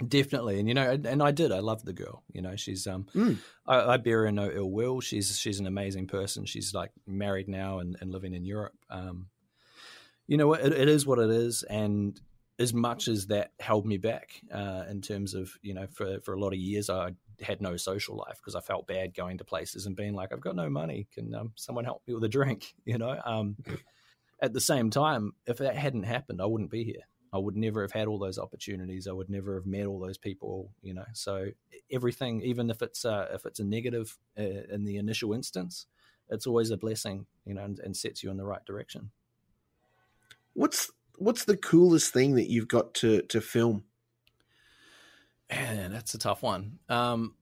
Definitely, 0.06 0.60
and 0.60 0.68
you 0.68 0.74
know, 0.74 0.92
and 1.06 1.24
I 1.24 1.32
did. 1.32 1.54
I 1.54 1.60
love 1.60 1.86
the 1.86 1.94
girl. 1.94 2.24
You 2.34 2.42
know, 2.42 2.58
she's 2.58 2.86
um, 2.86 3.06
mm. 3.16 3.38
I, 3.66 3.94
I, 3.94 3.98
bear 3.98 4.24
her 4.24 4.32
no 4.32 4.52
ill 4.52 4.70
will. 4.70 5.00
She's 5.00 5.40
she's 5.40 5.62
an 5.62 5.68
amazing 5.68 6.08
person. 6.08 6.46
She's 6.46 6.74
like 6.74 6.92
married 7.08 7.48
now 7.48 7.80
and, 7.80 7.96
and 8.02 8.12
living 8.12 8.34
in 8.34 8.44
Europe. 8.44 8.74
Um, 8.90 9.28
you 10.28 10.36
know, 10.36 10.52
it, 10.52 10.74
it 10.74 10.90
is 10.90 11.06
what 11.06 11.20
it 11.20 11.30
is, 11.30 11.64
and 11.64 12.20
as 12.58 12.74
much 12.74 13.08
as 13.08 13.28
that 13.28 13.52
held 13.60 13.86
me 13.86 13.98
back 13.98 14.42
uh, 14.54 14.84
in 14.90 15.02
terms 15.02 15.34
of 15.34 15.52
you 15.62 15.74
know 15.74 15.88
for 15.92 16.20
for 16.22 16.34
a 16.34 16.40
lot 16.40 16.54
of 16.54 16.60
years 16.60 16.90
I 16.90 17.12
had 17.42 17.62
no 17.62 17.76
social 17.76 18.16
life 18.16 18.38
because 18.38 18.56
I 18.56 18.62
felt 18.62 18.88
bad 18.88 19.14
going 19.14 19.38
to 19.40 19.44
places 19.44 19.86
and 19.86 19.96
being 19.96 20.14
like 20.14 20.32
I've 20.32 20.42
got 20.42 20.56
no 20.56 20.70
money. 20.70 21.08
Can 21.14 21.36
um, 21.36 21.52
someone 21.56 21.84
help 21.84 22.02
me 22.08 22.14
with 22.14 22.24
a 22.24 22.30
drink? 22.30 22.74
You 22.86 23.00
know 23.00 23.20
um, 23.26 23.58
at 24.42 24.54
the 24.54 24.62
same 24.62 24.90
time 24.90 25.34
if 25.48 25.58
that 25.58 25.76
hadn't 25.76 26.04
happened 26.04 26.42
I 26.42 26.46
wouldn't 26.46 26.72
be 26.72 26.84
here. 26.84 27.02
I 27.34 27.38
would 27.38 27.58
never 27.58 27.82
have 27.82 27.92
had 27.92 28.08
all 28.08 28.20
those 28.20 28.40
opportunities. 28.40 29.08
I 29.08 29.12
would 29.12 29.30
never 29.30 29.56
have 29.56 29.66
met 29.66 29.88
all 29.88 30.00
those 30.00 30.18
people 30.18 30.72
you 30.82 30.94
know. 30.94 31.06
So 31.14 31.48
everything 31.92 32.42
even 32.42 32.70
if 32.70 32.82
it's 32.82 33.04
uh, 33.04 33.28
if 33.34 33.46
it's 33.46 33.60
a 33.60 33.66
negative 33.66 34.18
uh, 34.40 34.64
in 34.72 34.86
the 34.86 34.98
initial 34.98 35.34
instance 35.34 35.88
it's 36.30 36.48
always 36.48 36.72
a 36.72 36.78
blessing 36.78 37.26
you 37.46 37.54
know 37.54 37.64
and, 37.64 37.80
and 37.80 37.98
sets 37.98 38.24
you 38.24 38.32
in 38.32 38.38
the 38.38 38.46
right 38.46 38.64
direction. 38.66 39.12
What's 40.54 40.92
what's 41.18 41.46
the 41.46 41.58
coolest 41.58 42.14
thing 42.14 42.36
that 42.36 42.50
you've 42.50 42.68
got 42.68 42.94
to 42.96 43.22
to 43.24 43.42
film? 43.42 43.84
Man, 45.50 45.92
that's 45.92 46.14
a 46.14 46.18
tough 46.18 46.42
one. 46.42 46.80
Um, 46.90 47.36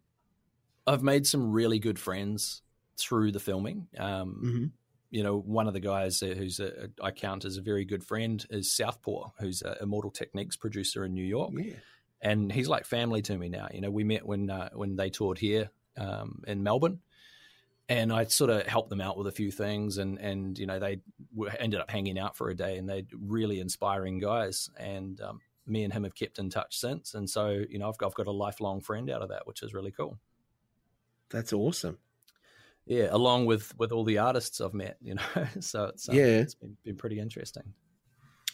I've 0.86 1.04
made 1.04 1.26
some 1.26 1.52
really 1.52 1.80
good 1.80 1.98
friends 1.98 2.62
through 2.98 3.32
the 3.32 3.40
filming. 3.40 3.88
Um, 3.98 4.42
mm-hmm. 4.44 4.66
You 5.10 5.24
know, 5.24 5.38
one 5.38 5.68
of 5.68 5.74
the 5.74 5.80
guys 5.80 6.20
who's 6.20 6.60
a, 6.60 6.90
I 7.02 7.12
count 7.12 7.46
as 7.46 7.58
a 7.58 7.62
very 7.62 7.86
good 7.86 8.04
friend 8.04 8.44
is 8.50 8.72
Southpaw, 8.72 9.32
who's 9.40 9.62
a 9.62 9.78
Immortal 9.82 10.12
Technique's 10.12 10.58
producer 10.58 11.06
in 11.06 11.14
New 11.14 11.24
York. 11.24 11.52
Yeah. 11.56 11.76
And 12.22 12.52
he's 12.52 12.68
like 12.68 12.86
family 12.86 13.22
to 13.24 13.38
me 13.38 13.50
now. 13.50 13.68
You 13.72 13.82
know, 13.82 13.92
we 13.92 14.04
met 14.04 14.26
when 14.26 14.50
uh, 14.50 14.70
when 14.74 14.96
they 14.96 15.10
toured 15.10 15.38
here 15.38 15.70
um, 15.98 16.44
in 16.48 16.64
Melbourne, 16.64 17.00
and 17.90 18.14
I 18.14 18.26
sort 18.26 18.50
of 18.50 18.66
helped 18.66 18.90
them 18.90 19.02
out 19.02 19.18
with 19.18 19.28
a 19.28 19.32
few 19.32 19.52
things, 19.52 19.98
and 19.98 20.18
and 20.20 20.58
you 20.58 20.66
know 20.66 20.80
they 20.80 21.02
ended 21.60 21.80
up 21.80 21.90
hanging 21.90 22.18
out 22.18 22.38
for 22.38 22.50
a 22.50 22.56
day, 22.56 22.78
and 22.78 22.88
they're 22.88 23.04
really 23.20 23.60
inspiring 23.60 24.20
guys, 24.20 24.70
and 24.78 25.20
um, 25.22 25.40
me 25.66 25.84
and 25.84 25.94
him 25.94 26.04
have 26.04 26.16
kept 26.16 26.40
in 26.40 26.50
touch 26.50 26.78
since, 26.78 27.14
and 27.14 27.30
so 27.30 27.64
you 27.70 27.80
know 27.80 27.90
I've 27.90 27.98
got, 27.98 28.08
I've 28.08 28.16
got 28.16 28.28
a 28.28 28.32
lifelong 28.32 28.82
friend 28.82 29.10
out 29.10 29.22
of 29.22 29.30
that, 29.30 29.46
which 29.46 29.64
is 29.64 29.74
really 29.74 29.92
cool. 29.92 30.18
That's 31.30 31.54
awesome. 31.54 31.98
Yeah, 32.86 33.08
along 33.12 33.46
with 33.46 33.78
with 33.78 33.92
all 33.92 34.04
the 34.04 34.18
artists 34.18 34.62
I've 34.62 34.74
met, 34.74 34.98
you 35.02 35.16
know, 35.16 35.22
so 35.60 35.86
it's 35.86 36.08
um, 36.10 36.16
yeah, 36.16 36.24
it's 36.24 36.56
been, 36.56 36.78
been 36.84 36.96
pretty 36.96 37.20
interesting. 37.20 37.74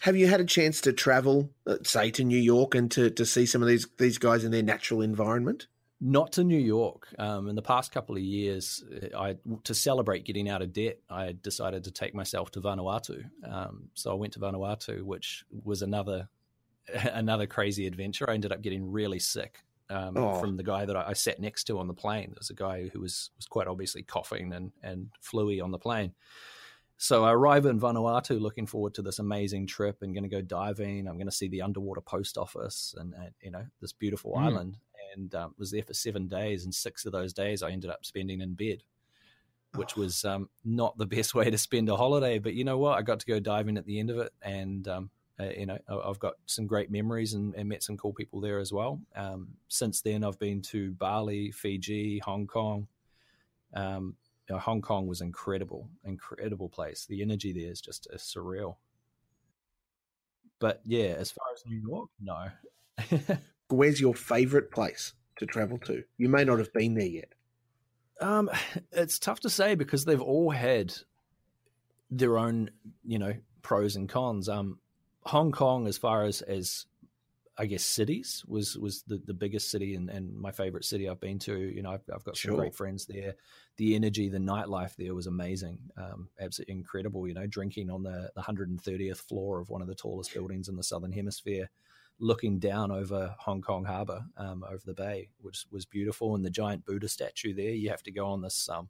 Have 0.02 0.16
you 0.16 0.28
had 0.28 0.40
a 0.40 0.46
chance 0.46 0.80
to 0.82 0.94
travel, 0.94 1.50
uh, 1.68 1.76
say, 1.84 2.10
to 2.12 2.24
New 2.24 2.38
York 2.40 2.74
and 2.74 2.90
to, 2.92 3.10
to 3.10 3.26
see 3.26 3.46
some 3.46 3.62
of 3.62 3.68
these 3.68 3.88
these 3.98 4.18
guys 4.18 4.44
in 4.44 4.52
their 4.52 4.64
natural 4.64 5.02
environment? 5.02 5.68
Not 6.02 6.32
to 6.34 6.46
New 6.46 6.58
York. 6.58 7.10
Um, 7.20 7.50
in 7.50 7.56
the 7.56 7.62
past 7.62 7.92
couple 7.92 8.16
of 8.16 8.22
years, 8.22 8.84
I 9.18 9.36
to 9.66 9.76
celebrate 9.76 10.24
getting 10.24 10.48
out 10.48 10.62
of 10.62 10.72
debt, 10.72 11.00
I 11.10 11.36
decided 11.42 11.84
to 11.86 11.92
take 11.92 12.16
myself 12.16 12.52
to 12.52 12.62
Vanuatu. 12.62 13.26
Um, 13.44 13.90
so 13.96 14.12
I 14.12 14.14
went 14.14 14.34
to 14.34 14.40
Vanuatu, 14.40 15.04
which 15.04 15.44
was 15.64 15.82
another 15.82 16.30
another 16.94 17.48
crazy 17.48 17.86
adventure. 17.86 18.30
I 18.30 18.34
ended 18.34 18.54
up 18.54 18.62
getting 18.62 18.90
really 18.90 19.20
sick 19.20 19.60
um, 19.90 20.16
oh. 20.16 20.40
from 20.40 20.56
the 20.56 20.64
guy 20.64 20.86
that 20.86 20.96
I, 20.96 21.10
I, 21.10 21.14
sat 21.14 21.40
next 21.40 21.66
to 21.66 21.80
on 21.80 21.88
the 21.88 21.94
plane. 21.94 22.30
There 22.30 22.40
was 22.40 22.50
a 22.50 22.56
guy 22.56 22.88
who 22.88 23.02
was 23.02 23.32
was 23.36 23.46
quite 23.48 23.68
obviously 23.68 24.04
coughing 24.04 24.54
and 24.54 24.72
and 24.82 25.10
fluey 25.22 25.62
on 25.62 25.72
the 25.72 25.80
plane. 25.80 26.14
So 27.02 27.24
I 27.24 27.32
arrive 27.32 27.66
in 27.66 27.80
Vanuatu, 27.80 28.42
looking 28.42 28.66
forward 28.66 28.94
to 28.96 29.02
this 29.02 29.20
amazing 29.20 29.68
trip 29.68 30.02
and 30.02 30.14
going 30.14 30.24
to 30.24 30.30
go 30.30 30.42
diving. 30.42 31.08
I'm 31.08 31.16
going 31.16 31.28
to 31.28 31.32
see 31.32 31.48
the 31.48 31.62
underwater 31.62 32.02
post 32.02 32.38
office 32.38 32.94
and, 32.98 33.14
and 33.14 33.32
you 33.42 33.52
know 33.52 33.66
this 33.82 33.94
beautiful 33.94 34.34
mm. 34.34 34.42
island. 34.42 34.78
And 35.16 35.34
um, 35.36 35.56
was 35.58 35.72
there 35.72 35.84
for 35.84 35.94
seven 35.94 36.28
days, 36.28 36.66
and 36.66 36.74
six 36.74 37.06
of 37.06 37.12
those 37.12 37.34
days 37.34 37.64
I 37.64 37.72
ended 37.72 37.90
up 37.90 38.06
spending 38.06 38.42
in 38.42 38.54
bed, 38.54 38.84
which 39.76 39.94
oh. 39.98 40.02
was 40.02 40.26
um, 40.26 40.50
not 40.64 40.98
the 40.98 41.06
best 41.18 41.34
way 41.36 41.50
to 41.50 41.58
spend 41.58 41.90
a 41.90 41.98
holiday. 41.98 42.40
But 42.40 42.54
you 42.54 42.64
know 42.64 42.78
what? 42.78 42.98
I 42.98 43.02
got 43.02 43.20
to 43.22 43.26
go 43.26 43.40
diving 43.40 43.78
at 43.78 43.86
the 43.86 44.00
end 44.00 44.10
of 44.10 44.20
it, 44.20 44.34
and 44.42 44.88
um, 44.88 45.10
uh, 45.40 45.50
you 45.58 45.66
know, 45.66 45.78
I've 45.88 46.20
got 46.20 46.34
some 46.48 46.68
great 46.68 46.92
memories 46.92 47.34
and, 47.34 47.56
and 47.56 47.70
met 47.70 47.82
some 47.82 47.96
cool 47.98 48.14
people 48.14 48.42
there 48.42 48.60
as 48.60 48.74
well. 48.74 49.00
Um, 49.16 49.50
since 49.70 50.02
then, 50.02 50.24
I've 50.24 50.40
been 50.40 50.62
to 50.64 50.92
Bali, 50.92 51.52
Fiji, 51.52 52.20
Hong 52.20 52.46
Kong. 52.46 52.88
Um, 53.74 54.16
you 54.50 54.56
know, 54.56 54.60
Hong 54.60 54.82
Kong 54.82 55.08
was 55.08 55.22
incredible, 55.22 55.88
incredible 56.04 56.68
place. 56.68 57.06
The 57.06 57.22
energy 57.22 57.54
there 57.54 57.72
is 57.72 57.80
just 57.80 58.08
uh, 58.14 58.18
surreal. 58.18 58.76
But 60.60 60.82
yeah, 60.86 61.16
as 61.18 61.32
far 61.32 61.46
as 61.54 61.64
New 61.66 61.78
York, 61.78 62.10
no. 62.20 62.48
Where's 63.70 64.02
your 64.02 64.16
favorite 64.16 64.72
place 64.72 65.14
to 65.38 65.46
travel 65.46 65.78
to? 65.80 66.04
You 66.18 66.30
may 66.30 66.44
not 66.44 66.60
have 66.60 66.74
been 66.74 66.96
there 66.96 67.08
yet. 67.08 67.34
Um, 68.22 68.50
it's 68.92 69.20
tough 69.20 69.40
to 69.42 69.50
say 69.50 69.76
because 69.76 70.06
they've 70.06 70.22
all 70.22 70.52
had 70.52 70.94
their 72.12 72.38
own, 72.38 72.72
you 73.06 73.20
know, 73.20 73.34
pros 73.62 73.96
and 73.96 74.10
cons. 74.10 74.50
Um, 74.50 74.80
Hong 75.24 75.52
Kong, 75.52 75.88
as 75.88 75.98
far 75.98 76.24
as 76.24 76.42
as 76.42 76.86
I 77.60 77.66
guess 77.66 77.84
cities 77.84 78.44
was 78.48 78.78
was 78.78 79.04
the, 79.04 79.22
the 79.26 79.34
biggest 79.34 79.70
city 79.70 79.96
and, 79.96 80.10
and 80.10 80.34
my 80.34 80.50
favorite 80.50 80.86
city 80.86 81.10
I've 81.10 81.20
been 81.20 81.40
to. 81.40 81.58
You 81.58 81.82
know, 81.82 81.92
I've, 81.92 82.04
I've 82.14 82.24
got 82.24 82.38
some 82.38 82.52
sure. 82.52 82.58
great 82.58 82.74
friends 82.74 83.06
there. 83.06 83.36
The 83.76 83.96
energy, 83.96 84.30
the 84.30 84.38
nightlife 84.38 84.96
there 84.96 85.14
was 85.14 85.28
amazing, 85.28 85.78
um, 85.98 86.30
absolutely 86.40 86.76
incredible. 86.76 87.28
You 87.28 87.34
know, 87.34 87.48
drinking 87.48 87.90
on 87.90 88.04
the, 88.04 88.32
the 88.34 88.42
130th 88.42 89.18
floor 89.18 89.60
of 89.60 89.70
one 89.70 89.82
of 89.82 89.90
the 89.90 89.96
tallest 89.96 90.34
buildings 90.34 90.70
in 90.70 90.78
the 90.78 90.84
southern 90.84 91.12
hemisphere, 91.12 91.70
looking 92.20 92.60
down 92.60 92.92
over 92.92 93.36
Hong 93.40 93.62
Kong 93.62 93.86
Harbour, 93.86 94.26
um, 94.38 94.64
over 94.70 94.82
the 94.86 94.94
bay, 94.94 95.30
which 95.42 95.66
was 95.72 95.86
beautiful. 95.86 96.36
And 96.36 96.44
the 96.44 96.50
giant 96.50 96.86
Buddha 96.86 97.08
statue 97.08 97.54
there, 97.54 97.72
you 97.72 97.90
have 97.90 98.04
to 98.04 98.12
go 98.12 98.28
on 98.28 98.42
this 98.42 98.70
um, 98.70 98.90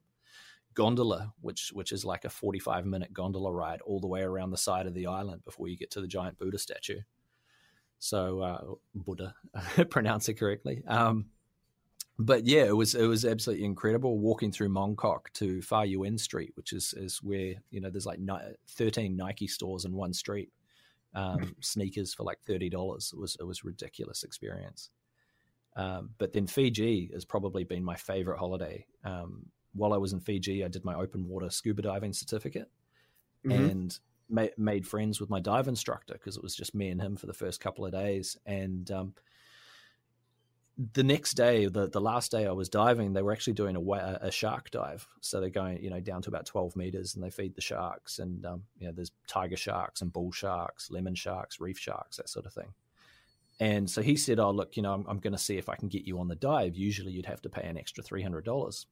gondola, 0.74 1.34
which 1.42 1.72
which 1.74 1.92
is 1.92 2.06
like 2.06 2.26
a 2.26 2.30
45 2.30 2.86
minute 2.86 3.14
gondola 3.14 3.52
ride 3.52 3.82
all 3.82 4.00
the 4.00 4.08
way 4.08 4.22
around 4.22 4.52
the 4.52 4.58
side 4.58 4.88
of 4.88 4.94
the 4.94 5.08
island 5.08 5.44
before 5.46 5.68
you 5.68 5.78
get 5.78 5.92
to 5.92 6.02
the 6.02 6.08
giant 6.08 6.38
Buddha 6.38 6.58
statue. 6.58 7.02
So 8.00 8.40
uh, 8.40 8.62
Buddha, 8.96 9.36
pronounce 9.90 10.30
it 10.30 10.36
correctly. 10.36 10.84
Um, 10.88 11.28
but 12.18 12.46
yeah, 12.46 12.66
it 12.66 12.76
was 12.76 12.96
it 12.96 13.06
was 13.06 13.24
absolutely 13.24 13.66
incredible 13.66 14.20
walking 14.20 14.52
through 14.52 14.70
Mong 14.70 14.98
Kok 14.98 15.32
to 15.34 15.62
Fa 15.62 15.86
Yuen 15.86 16.18
Street, 16.18 16.52
which 16.56 16.74
is 16.74 16.94
is 16.98 17.20
where 17.24 17.54
you 17.72 17.80
know 17.80 17.90
there's 17.90 18.06
like 18.06 18.20
thirteen 18.68 19.16
Nike 19.16 19.48
stores 19.48 19.86
in 19.86 19.94
one 19.94 20.14
street, 20.14 20.52
um, 21.14 21.56
sneakers 21.60 22.14
for 22.14 22.24
like 22.24 22.40
thirty 22.42 22.70
dollars. 22.70 23.12
It 23.14 23.20
was 23.20 23.38
it 23.40 23.44
was 23.44 23.64
ridiculous 23.64 24.24
experience. 24.24 24.90
Um, 25.76 26.10
but 26.18 26.34
then 26.34 26.48
Fiji 26.48 27.10
has 27.14 27.26
probably 27.26 27.64
been 27.64 27.84
my 27.84 27.96
favorite 27.96 28.40
holiday. 28.40 28.86
Um, 29.04 29.46
while 29.74 29.94
I 29.94 29.98
was 29.98 30.14
in 30.14 30.20
Fiji, 30.20 30.64
I 30.66 30.68
did 30.68 30.84
my 30.84 30.96
open 30.96 31.28
water 31.28 31.50
scuba 31.50 31.82
diving 31.82 32.14
certificate, 32.14 32.70
mm-hmm. 33.46 33.52
and 33.52 34.00
ma- 34.30 34.48
made 34.58 34.88
friends 34.88 35.20
with 35.20 35.30
my 35.30 35.40
dive 35.40 35.68
instructor 35.68 36.14
because 36.14 36.38
it 36.38 36.44
was 36.44 36.56
just 36.56 36.76
me 36.76 36.90
and 36.90 37.02
him 37.02 37.16
for 37.16 37.28
the 37.28 37.34
first 37.34 37.60
couple 37.60 37.86
of 37.86 37.92
days. 37.92 38.38
And 38.46 38.90
um, 38.92 39.14
the 40.94 41.04
next 41.04 41.34
day, 41.34 41.66
the 41.66 41.90
the 41.90 42.00
last 42.00 42.32
day 42.32 42.48
I 42.48 42.52
was 42.52 42.70
diving, 42.70 43.12
they 43.12 43.22
were 43.22 43.34
actually 43.34 43.54
doing 43.54 43.76
a, 43.76 44.20
a 44.22 44.32
shark 44.32 44.72
dive. 44.72 45.06
So 45.20 45.42
they're 45.42 45.50
going, 45.50 45.84
you 45.84 45.90
know, 45.90 46.00
down 46.00 46.22
to 46.22 46.30
about 46.30 46.46
twelve 46.46 46.76
meters, 46.76 47.16
and 47.16 47.24
they 47.24 47.30
feed 47.30 47.56
the 47.56 47.62
sharks. 47.62 48.20
And 48.20 48.46
um, 48.46 48.64
you 48.78 48.88
know, 48.88 48.94
there's 48.94 49.12
tiger 49.28 49.58
sharks 49.58 50.02
and 50.02 50.14
bull 50.14 50.32
sharks, 50.32 50.90
lemon 50.90 51.16
sharks, 51.16 51.60
reef 51.60 51.78
sharks, 51.78 52.18
that 52.18 52.30
sort 52.30 52.46
of 52.46 52.54
thing. 52.54 52.74
And 53.60 53.90
so 53.90 54.02
he 54.02 54.16
said, 54.16 54.40
"Oh, 54.40 54.52
look, 54.52 54.78
you 54.78 54.84
know, 54.84 54.94
I'm, 54.94 55.06
I'm 55.10 55.20
going 55.20 55.34
to 55.34 55.40
see 55.40 55.58
if 55.58 55.68
I 55.68 55.76
can 55.76 55.90
get 55.90 56.08
you 56.08 56.20
on 56.20 56.30
the 56.30 56.36
dive. 56.36 56.78
Usually, 56.78 57.12
you'd 57.12 57.26
have 57.26 57.42
to 57.42 57.50
pay 57.50 57.68
an 57.68 57.78
extra 57.78 58.02
three 58.02 58.24
hundred 58.24 58.46
dollars." 58.46 58.88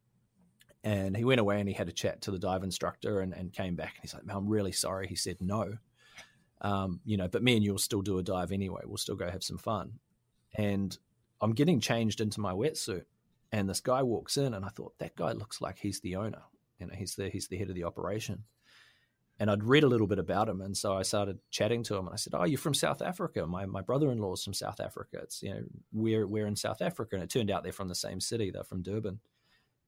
And 0.83 1.17
he 1.17 1.23
went 1.23 1.39
away 1.39 1.59
and 1.59 1.67
he 1.67 1.73
had 1.73 1.89
a 1.89 1.93
chat 1.93 2.21
to 2.21 2.31
the 2.31 2.39
dive 2.39 2.63
instructor 2.63 3.21
and, 3.21 3.33
and 3.33 3.51
came 3.51 3.75
back 3.75 3.95
and 3.95 4.03
he's 4.03 4.13
like, 4.13 4.25
Man, 4.25 4.37
I'm 4.37 4.47
really 4.47 4.71
sorry. 4.71 5.07
He 5.07 5.15
said 5.15 5.37
no. 5.41 5.73
Um, 6.61 7.01
you 7.03 7.17
know, 7.17 7.27
but 7.27 7.43
me 7.43 7.55
and 7.55 7.63
you 7.63 7.71
will 7.71 7.79
still 7.79 8.01
do 8.01 8.19
a 8.19 8.23
dive 8.23 8.51
anyway. 8.51 8.81
We'll 8.85 8.97
still 8.97 9.15
go 9.15 9.29
have 9.29 9.43
some 9.43 9.57
fun. 9.57 9.93
And 10.55 10.97
I'm 11.41 11.53
getting 11.53 11.79
changed 11.79 12.21
into 12.21 12.39
my 12.39 12.53
wetsuit. 12.53 13.03
And 13.51 13.69
this 13.69 13.79
guy 13.79 14.03
walks 14.03 14.37
in 14.37 14.53
and 14.53 14.65
I 14.65 14.69
thought, 14.69 14.97
that 14.99 15.15
guy 15.15 15.31
looks 15.31 15.61
like 15.61 15.77
he's 15.79 16.01
the 16.01 16.17
owner. 16.17 16.41
You 16.79 16.87
know, 16.87 16.93
he's 16.95 17.15
the 17.15 17.29
he's 17.29 17.47
the 17.47 17.57
head 17.57 17.69
of 17.69 17.75
the 17.75 17.85
operation. 17.85 18.43
And 19.39 19.51
I'd 19.51 19.63
read 19.63 19.83
a 19.83 19.87
little 19.87 20.07
bit 20.07 20.17
about 20.17 20.49
him, 20.49 20.61
and 20.61 20.75
so 20.75 20.97
I 20.97 21.03
started 21.03 21.37
chatting 21.51 21.83
to 21.83 21.95
him. 21.95 22.07
And 22.07 22.13
I 22.13 22.17
said, 22.17 22.33
"Oh, 22.35 22.43
you're 22.43 22.57
from 22.57 22.73
South 22.73 23.03
Africa. 23.03 23.45
My 23.45 23.65
my 23.67 23.81
brother-in-law's 23.81 24.43
from 24.43 24.55
South 24.55 24.79
Africa. 24.79 25.19
It's 25.21 25.43
you 25.43 25.53
know 25.53 25.61
we're 25.91 26.25
we're 26.25 26.47
in 26.47 26.55
South 26.55 26.81
Africa." 26.81 27.15
And 27.15 27.23
it 27.23 27.29
turned 27.29 27.51
out 27.51 27.63
they're 27.63 27.71
from 27.71 27.87
the 27.87 27.95
same 27.95 28.19
city. 28.19 28.49
They're 28.49 28.63
from 28.63 28.81
Durban. 28.81 29.19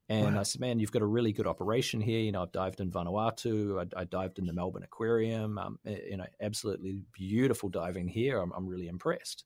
And 0.10 0.34
wow. 0.34 0.40
I 0.40 0.44
said, 0.44 0.60
man, 0.60 0.80
you've 0.80 0.92
got 0.92 1.04
a 1.04 1.08
really 1.08 1.32
good 1.32 1.46
operation 1.46 2.02
here. 2.02 2.20
You 2.20 2.32
know, 2.32 2.42
I've 2.42 2.52
dived 2.52 2.80
in 2.80 2.90
Vanuatu. 2.90 3.80
I, 3.80 4.02
I 4.02 4.04
dived 4.06 4.40
in 4.40 4.48
the 4.48 4.54
Melbourne 4.54 4.82
Aquarium. 4.82 5.60
Um, 5.60 5.80
eh, 5.86 6.00
you 6.10 6.18
know, 6.18 6.26
absolutely 6.42 7.04
beautiful 7.14 7.70
diving 7.70 8.08
here. 8.08 8.40
I'm, 8.40 8.52
I'm, 8.54 8.66
really 8.68 8.88
impressed. 8.88 9.46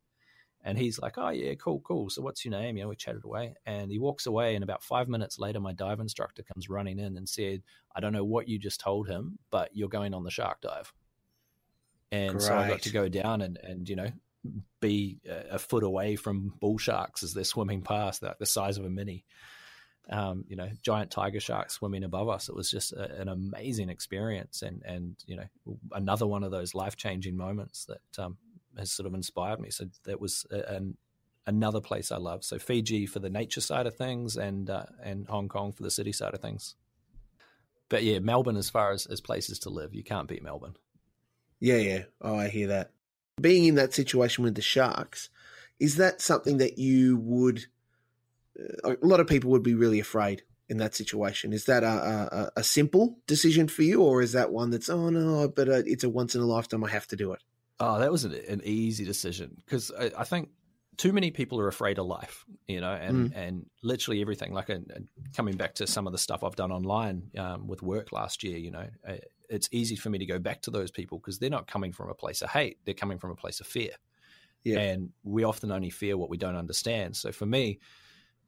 And 0.64 0.78
he's 0.78 1.00
like, 1.00 1.18
oh, 1.18 1.30
yeah, 1.30 1.56
cool, 1.56 1.82
cool. 1.82 2.10
So 2.10 2.22
what's 2.22 2.46
your 2.46 2.54
name? 2.54 2.78
You 2.78 2.84
know, 2.84 2.90
we 2.90 2.96
chatted 2.96 3.26
away. 3.26 3.56
And 3.66 3.92
he 3.92 4.00
walks 4.00 4.26
away. 4.26 4.56
And 4.56 4.64
about 4.64 4.82
five 4.84 5.10
minutes 5.10 5.38
later, 5.38 5.60
my 5.60 5.74
dive 5.74 6.00
instructor 6.00 6.44
comes 6.44 6.70
running 6.70 7.00
in 7.00 7.18
and 7.18 7.28
said, 7.28 7.64
I 7.96 8.00
don't 8.00 8.14
know 8.14 8.24
what 8.24 8.48
you 8.48 8.58
just 8.58 8.80
told 8.80 9.10
him, 9.10 9.40
but 9.52 9.72
you're 9.74 9.90
going 9.90 10.14
on 10.14 10.24
the 10.24 10.32
shark 10.32 10.62
dive. 10.62 10.94
And 12.12 12.32
Great. 12.32 12.44
so 12.44 12.56
I 12.56 12.68
got 12.70 12.82
to 12.84 12.92
go 12.92 13.10
down 13.10 13.42
and, 13.42 13.58
and 13.62 13.90
you 13.90 13.98
know, 13.98 14.10
be 14.80 15.20
a, 15.30 15.56
a 15.56 15.60
foot 15.60 15.84
away 15.84 16.16
from 16.16 16.54
bull 16.60 16.78
sharks 16.78 17.24
as 17.24 17.34
they're 17.34 17.44
swimming 17.44 17.82
past, 17.82 18.24
like 18.24 18.40
the 18.40 18.46
size 18.46 18.78
of 18.78 18.86
a 18.86 18.90
mini 18.90 19.26
um, 20.10 20.44
you 20.48 20.56
know, 20.56 20.70
giant 20.82 21.12
tiger 21.12 21.40
sharks 21.40 21.76
swimming 21.76 22.04
above 22.04 22.28
us. 22.28 22.50
It 22.50 22.56
was 22.56 22.70
just 22.70 22.92
a, 22.92 23.22
an 23.22 23.30
amazing 23.30 23.90
experience, 23.90 24.62
and 24.62 24.82
and 24.86 25.16
you 25.26 25.38
know, 25.38 25.78
another 25.94 26.28
one 26.28 26.44
of 26.44 26.52
those 26.52 26.76
life 26.76 26.96
changing 26.96 27.38
moments 27.38 27.86
that 27.86 28.24
um, 28.24 28.38
has 28.78 28.92
sort 28.92 29.08
of 29.08 29.14
inspired 29.14 29.60
me. 29.60 29.70
So 29.70 29.86
that 30.06 30.20
was 30.20 30.46
an, 30.52 30.98
another 31.46 31.82
place 31.82 32.12
I 32.12 32.18
love. 32.18 32.44
So 32.44 32.60
Fiji 32.60 33.06
for 33.06 33.20
the 33.20 33.30
nature 33.30 33.62
side 33.62 33.88
of 33.88 33.96
things, 33.96 34.38
and 34.38 34.70
uh, 34.70 34.86
and 35.02 35.28
Hong 35.28 35.50
Kong 35.50 35.72
for 35.72 35.84
the 35.84 35.92
city 35.92 36.12
side 36.12 36.34
of 36.34 36.42
things. 36.42 36.76
But 37.90 38.04
yeah, 38.04 38.20
Melbourne 38.20 38.58
as 38.58 38.70
far 38.70 38.92
as, 38.92 39.06
as 39.06 39.22
places 39.22 39.60
to 39.60 39.70
live, 39.70 39.94
you 39.94 40.04
can't 40.04 40.28
beat 40.28 40.44
Melbourne. 40.44 40.76
Yeah, 41.60 41.78
yeah. 41.78 42.04
Oh, 42.22 42.36
I 42.36 42.50
hear 42.50 42.68
that. 42.68 42.92
Being 43.40 43.66
in 43.66 43.76
that 43.76 43.94
situation 43.94 44.44
with 44.44 44.56
the 44.56 44.62
sharks, 44.62 45.30
is 45.80 45.98
that 45.98 46.22
something 46.22 46.58
that 46.58 46.78
you 46.78 47.18
would 47.18 47.66
a 48.84 48.98
lot 49.02 49.20
of 49.20 49.28
people 49.28 49.52
would 49.52 49.64
be 49.64 49.74
really 49.74 50.00
afraid 50.00 50.44
in 50.70 50.78
that 50.78 50.96
situation. 50.96 51.54
Is 51.54 51.66
that 51.66 51.84
a, 51.84 51.88
a, 51.88 52.52
a 52.58 52.64
simple 52.64 53.18
decision 53.28 53.68
for 53.68 53.84
you, 53.84 54.02
or 54.02 54.22
is 54.22 54.34
that 54.34 54.52
one 54.52 54.70
that's 54.70 54.90
oh 54.90 55.10
no, 55.10 55.48
but 55.48 55.70
uh, 55.70 55.82
it's 55.86 56.04
a 56.04 56.10
once 56.10 56.36
in 56.36 56.42
a 56.42 56.46
lifetime, 56.46 56.84
I 56.84 56.90
have 56.90 57.08
to 57.08 57.16
do 57.16 57.34
it? 57.34 57.42
Oh, 57.80 58.00
that 58.00 58.12
was 58.12 58.24
an, 58.24 58.34
an 58.48 58.62
easy 58.64 59.06
decision 59.06 59.56
because 59.66 59.92
I, 59.92 60.12
I, 60.18 60.24
think 60.24 60.50
too 60.98 61.12
many 61.12 61.32
people 61.32 61.60
are 61.60 61.68
afraid 61.68 61.98
of 61.98 62.06
life, 62.06 62.46
you 62.68 62.80
know, 62.80 62.94
and 62.94 63.32
mm. 63.32 63.38
and 63.38 63.66
literally 63.82 64.22
everything. 64.22 64.54
Like, 64.54 64.70
coming 65.36 65.58
back 65.58 65.76
to 65.76 65.88
some 65.88 66.06
of 66.06 66.14
the 66.14 66.20
stuff 66.20 66.44
I've 66.44 66.56
done 66.56 66.72
online 66.72 67.32
um, 67.38 67.68
with 67.68 67.82
work 67.82 68.12
last 68.12 68.44
year, 68.44 68.58
you 68.58 68.72
know, 68.72 68.86
it's 69.50 69.68
easy 69.72 69.96
for 69.96 70.10
me 70.10 70.20
to 70.20 70.26
go 70.26 70.40
back 70.40 70.62
to 70.64 70.72
those 70.72 70.92
people 70.92 71.18
because 71.18 71.40
they're 71.40 71.50
not 71.50 71.68
coming 71.68 71.92
from 71.92 72.10
a 72.10 72.16
place 72.16 72.42
of 72.42 72.50
hate; 72.50 72.78
they're 72.86 72.94
coming 72.94 73.18
from 73.18 73.32
a 73.32 73.36
place 73.36 73.60
of 73.60 73.68
fear. 73.68 73.92
Yeah. 74.64 74.80
And 74.80 75.10
we 75.24 75.44
often 75.44 75.72
only 75.72 75.90
fear 75.90 76.16
what 76.16 76.30
we 76.30 76.38
don't 76.38 76.56
understand. 76.56 77.18
So 77.18 77.32
for 77.32 77.46
me, 77.46 77.80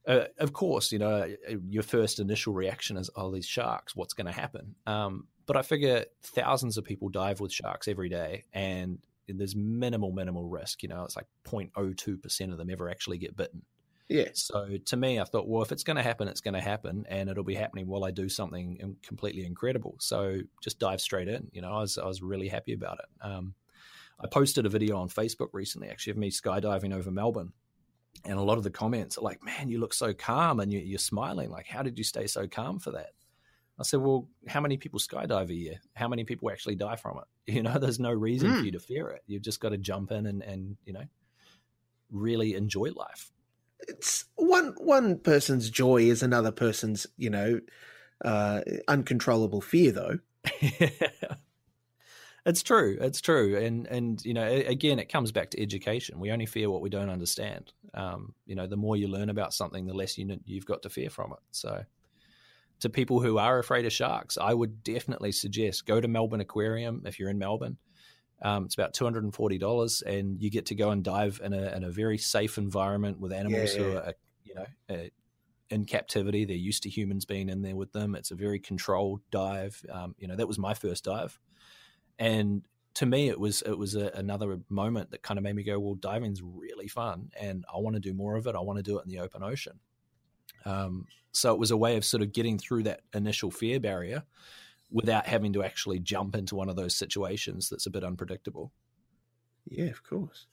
uh, 0.08 0.26
of 0.40 0.54
course, 0.54 0.92
you 0.92 1.00
know, 1.00 1.28
uh, 1.50 1.56
your 1.68 1.84
first 1.84 2.20
initial 2.20 2.54
reaction 2.54 2.98
is, 2.98 3.10
oh, 3.16 3.32
these 3.32 3.46
sharks, 3.46 3.96
what's 3.96 4.14
going 4.14 4.28
to 4.28 4.32
happen? 4.32 4.76
Um, 4.86 5.28
but 5.46 5.58
I 5.58 5.62
figure 5.62 6.06
thousands 6.24 6.78
of 6.78 6.86
people 6.86 7.10
dive 7.10 7.40
with 7.40 7.52
sharks 7.52 7.88
every 7.88 8.10
day 8.10 8.46
and 8.54 9.00
there's 9.28 9.56
minimal, 9.56 10.12
minimal 10.12 10.48
risk. 10.48 10.84
You 10.84 10.90
know, 10.90 11.04
it's 11.04 11.16
like 11.16 11.28
0.02% 11.46 12.52
of 12.52 12.58
them 12.58 12.70
ever 12.70 12.90
actually 12.90 13.18
get 13.18 13.36
bitten. 13.36 13.64
Yeah. 14.08 14.30
So 14.34 14.78
to 14.86 14.98
me, 14.98 15.20
I 15.20 15.24
thought, 15.24 15.48
well, 15.48 15.64
if 15.64 15.72
it's 15.72 15.84
going 15.84 15.98
to 15.98 16.04
happen, 16.04 16.28
it's 16.28 16.42
going 16.42 16.54
to 16.54 16.62
happen, 16.62 17.06
and 17.10 17.30
it'll 17.30 17.44
be 17.44 17.56
happening 17.56 17.88
while 17.88 18.04
I 18.04 18.12
do 18.12 18.30
something 18.30 18.98
completely 19.02 19.46
incredible. 19.46 19.96
So 20.00 20.42
just 20.62 20.80
dive 20.80 21.02
straight 21.02 21.28
in. 21.28 21.48
You 21.52 21.62
know, 21.62 21.72
I 21.72 21.82
was 21.82 21.98
I 21.98 22.06
was 22.06 22.22
really 22.22 22.48
happy 22.48 22.74
about 22.74 23.00
it. 23.00 23.26
Um, 23.26 23.56
I 24.20 24.28
posted 24.28 24.66
a 24.66 24.70
video 24.70 24.98
on 24.98 25.10
Facebook 25.10 25.50
recently, 25.54 25.90
actually, 25.90 26.12
of 26.12 26.18
me 26.18 26.30
skydiving 26.30 26.94
over 26.94 27.10
Melbourne, 27.10 27.54
and 28.24 28.38
a 28.38 28.44
lot 28.44 28.60
of 28.60 28.64
the 28.64 28.70
comments 28.70 29.18
are 29.18 29.22
like, 29.22 29.44
"Man, 29.44 29.70
you 29.70 29.80
look 29.80 29.94
so 29.94 30.14
calm 30.14 30.60
and 30.60 30.72
you're 30.72 31.00
smiling. 31.00 31.50
Like, 31.50 31.68
how 31.68 31.82
did 31.82 31.98
you 31.98 32.04
stay 32.04 32.28
so 32.28 32.48
calm 32.48 32.78
for 32.78 32.92
that?" 32.92 33.14
I 33.80 33.84
said, 33.84 34.00
"Well, 34.00 34.28
how 34.48 34.62
many 34.62 34.78
people 34.78 35.00
skydive 35.00 35.50
a 35.50 35.54
year? 35.54 35.80
How 35.94 36.08
many 36.08 36.24
people 36.24 36.50
actually 36.50 36.76
die 36.76 36.96
from 36.96 37.18
it? 37.18 37.24
You 37.54 37.62
know, 37.62 37.78
there's 37.78 38.00
no 38.00 38.12
reason 38.12 38.50
mm. 38.50 38.54
for 38.54 38.60
hmm. 38.60 38.66
you 38.66 38.72
to 38.72 38.80
fear 38.80 39.10
it. 39.10 39.22
You've 39.28 39.44
just 39.44 39.60
got 39.60 39.70
to 39.70 39.78
jump 39.78 40.12
in 40.12 40.26
and 40.26 40.42
and 40.42 40.78
you 40.86 40.94
know, 40.94 41.06
really 42.12 42.56
enjoy 42.56 42.92
life." 42.92 43.32
it's 43.88 44.26
one 44.36 44.74
one 44.78 45.20
person's 45.20 45.70
joy 45.70 46.04
is 46.04 46.24
another 46.24 46.52
person's, 46.52 47.08
you 47.18 47.30
know, 47.30 47.60
uh, 48.24 48.62
uncontrollable 48.88 49.62
fear, 49.62 49.92
though. 49.92 50.20
it's 52.46 52.64
true. 52.64 52.98
It's 53.00 53.22
true, 53.22 53.58
and 53.58 53.88
and 53.88 54.24
you 54.24 54.34
know, 54.34 54.46
again, 54.46 55.00
it 55.00 55.10
comes 55.10 55.32
back 55.32 55.52
to 55.52 55.62
education. 55.62 56.20
We 56.20 56.32
only 56.32 56.46
fear 56.46 56.70
what 56.70 56.82
we 56.82 56.90
don't 56.90 57.10
understand. 57.10 57.74
Um, 57.94 58.34
you 58.46 58.56
know, 58.56 58.68
the 58.68 58.78
more 58.78 58.98
you 58.98 59.08
learn 59.08 59.30
about 59.30 59.54
something, 59.54 59.86
the 59.86 59.94
less 59.94 60.18
you 60.18 60.40
you've 60.46 60.66
got 60.66 60.82
to 60.84 60.90
fear 60.90 61.10
from 61.10 61.32
it. 61.32 61.40
So, 61.52 61.84
to 62.80 62.90
people 62.90 63.22
who 63.22 63.38
are 63.38 63.60
afraid 63.60 63.86
of 63.86 63.94
sharks, 63.94 64.38
I 64.38 64.54
would 64.54 64.84
definitely 64.84 65.32
suggest 65.32 65.86
go 65.86 66.02
to 66.02 66.08
Melbourne 66.08 66.42
Aquarium 66.42 67.04
if 67.06 67.20
you're 67.20 67.30
in 67.30 67.38
Melbourne. 67.38 67.78
Um, 68.42 68.66
it's 68.66 68.76
about 68.76 68.94
two 68.94 69.06
hundred 69.06 69.24
and 69.24 69.34
forty 69.34 69.58
dollars, 69.58 70.02
and 70.02 70.42
you 70.42 70.52
get 70.52 70.66
to 70.68 70.76
go 70.76 70.92
and 70.92 71.04
dive 71.04 71.40
in 71.44 71.54
a 71.54 71.76
in 71.76 71.84
a 71.84 71.90
very 71.90 72.18
safe 72.18 72.58
environment 72.58 73.20
with 73.20 73.32
animals 73.32 73.76
yeah, 73.76 73.82
yeah. 73.82 73.88
who 73.88 73.98
are, 73.98 74.14
you 74.44 74.56
know, 74.56 74.66
uh, 74.90 75.10
in 75.70 75.86
captivity. 75.86 76.46
They're 76.46 76.56
used 76.56 76.84
to 76.84 76.90
humans 76.90 77.26
being 77.26 77.50
in 77.50 77.62
there 77.62 77.76
with 77.76 77.94
them. 77.94 78.14
It's 78.14 78.32
a 78.32 78.36
very 78.36 78.60
controlled 78.60 79.22
dive. 79.32 79.84
Um, 79.90 80.16
you 80.20 80.28
know, 80.28 80.36
that 80.36 80.48
was 80.48 80.60
my 80.60 80.74
first 80.74 81.06
dive, 81.06 81.40
and 82.20 82.64
to 82.96 83.06
me, 83.06 83.30
it 83.30 83.40
was 83.40 83.62
it 83.62 83.78
was 83.78 83.96
a, 83.96 84.12
another 84.16 84.60
moment 84.70 85.12
that 85.12 85.22
kind 85.22 85.38
of 85.38 85.44
made 85.44 85.56
me 85.56 85.64
go, 85.64 85.80
well, 85.80 85.96
diving's 85.96 86.42
really 86.42 86.88
fun, 86.88 87.30
and 87.40 87.64
I 87.74 87.80
want 87.80 87.96
to 87.96 88.02
do 88.02 88.14
more 88.14 88.36
of 88.36 88.48
it. 88.48 88.56
I 88.56 88.60
want 88.62 88.78
to 88.78 88.84
do 88.84 89.00
it 89.00 89.06
in 89.06 89.10
the 89.10 89.20
open 89.20 89.44
ocean. 89.44 89.80
Um, 90.66 91.06
so 91.32 91.54
it 91.54 91.60
was 91.60 91.72
a 91.72 91.78
way 91.78 91.98
of 91.98 92.06
sort 92.06 92.24
of 92.24 92.32
getting 92.32 92.58
through 92.58 92.84
that 92.84 93.02
initial 93.14 93.52
fear 93.52 93.80
barrier 93.80 94.24
without 94.92 95.28
having 95.28 95.54
to 95.54 95.64
actually 95.64 96.00
jump 96.00 96.36
into 96.36 96.56
one 96.56 96.70
of 96.70 96.76
those 96.76 96.96
situations 96.96 97.70
that's 97.70 97.86
a 97.86 97.90
bit 97.90 98.04
unpredictable. 98.04 98.72
Yeah, 99.68 99.88
of 99.88 100.04
course. 100.04 100.48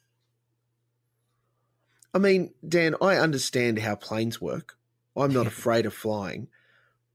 I 2.14 2.18
mean, 2.18 2.52
Dan, 2.66 2.96
I 3.00 3.16
understand 3.16 3.78
how 3.78 3.94
planes 3.94 4.40
work. 4.40 4.76
I'm 5.16 5.32
not 5.32 5.46
afraid 5.46 5.86
of 5.86 5.94
flying, 5.94 6.48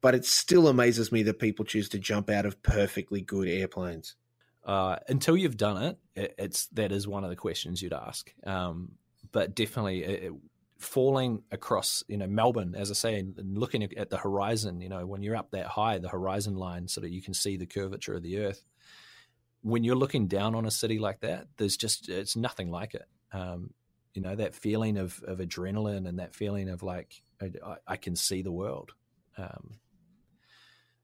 but 0.02 0.16
it 0.16 0.26
still 0.26 0.68
amazes 0.68 1.12
me 1.12 1.24
that 1.24 1.40
people 1.40 1.66
choose 1.66 1.90
to 1.90 2.00
jump 2.00 2.30
out 2.30 2.46
of 2.46 2.62
perfectly 2.64 3.22
good 3.22 3.48
airplanes. 3.48 4.16
Uh, 4.64 4.98
until 5.08 5.38
you've 5.38 5.58
done 5.58 5.82
it, 5.82 5.98
it, 6.16 6.36
it's 6.38 6.68
that 6.68 6.92
is 6.92 7.08
one 7.08 7.24
of 7.24 7.30
the 7.30 7.36
questions 7.36 7.82
you'd 7.82 7.94
ask. 7.94 8.34
Um, 8.46 8.94
but 9.32 9.56
definitely, 9.56 10.04
it, 10.04 10.34
falling 10.80 11.44
across, 11.52 12.04
you 12.08 12.18
know, 12.18 12.28
Melbourne, 12.28 12.76
as 12.76 12.92
I 12.92 12.94
say, 12.94 13.20
and, 13.20 13.58
looking 13.58 13.84
at 13.84 14.10
the 14.10 14.18
horizon, 14.18 14.82
you 14.82 14.90
know, 14.90 15.06
when 15.06 15.22
you're 15.22 15.36
up 15.36 15.52
that 15.52 15.68
high, 15.68 15.98
the 15.98 16.10
horizon 16.10 16.56
line, 16.56 16.88
so 16.88 17.02
that 17.02 17.12
you 17.12 17.22
can 17.22 17.34
see 17.34 17.58
the 17.58 17.66
curvature 17.66 18.16
of 18.16 18.24
the 18.24 18.40
Earth. 18.40 18.64
When 19.62 19.84
you're 19.84 19.96
looking 19.96 20.28
down 20.28 20.56
on 20.56 20.66
a 20.66 20.72
city 20.72 21.00
like 21.00 21.22
that, 21.22 21.48
there's 21.58 21.78
just 21.78 22.10
it's 22.10 22.36
nothing 22.36 22.70
like 22.70 22.94
it. 22.94 23.08
Um, 23.32 23.72
you 24.14 24.22
know, 24.22 24.36
that 24.36 24.56
feeling 24.56 24.98
of 24.98 25.22
of 25.24 25.40
adrenaline 25.40 26.08
and 26.08 26.20
that 26.20 26.36
feeling 26.36 26.70
of 26.70 26.84
like 26.84 27.22
I, 27.42 27.78
I 27.88 27.96
can 27.98 28.16
see 28.16 28.42
the 28.42 28.52
world. 28.52 28.92
Um, 29.38 29.76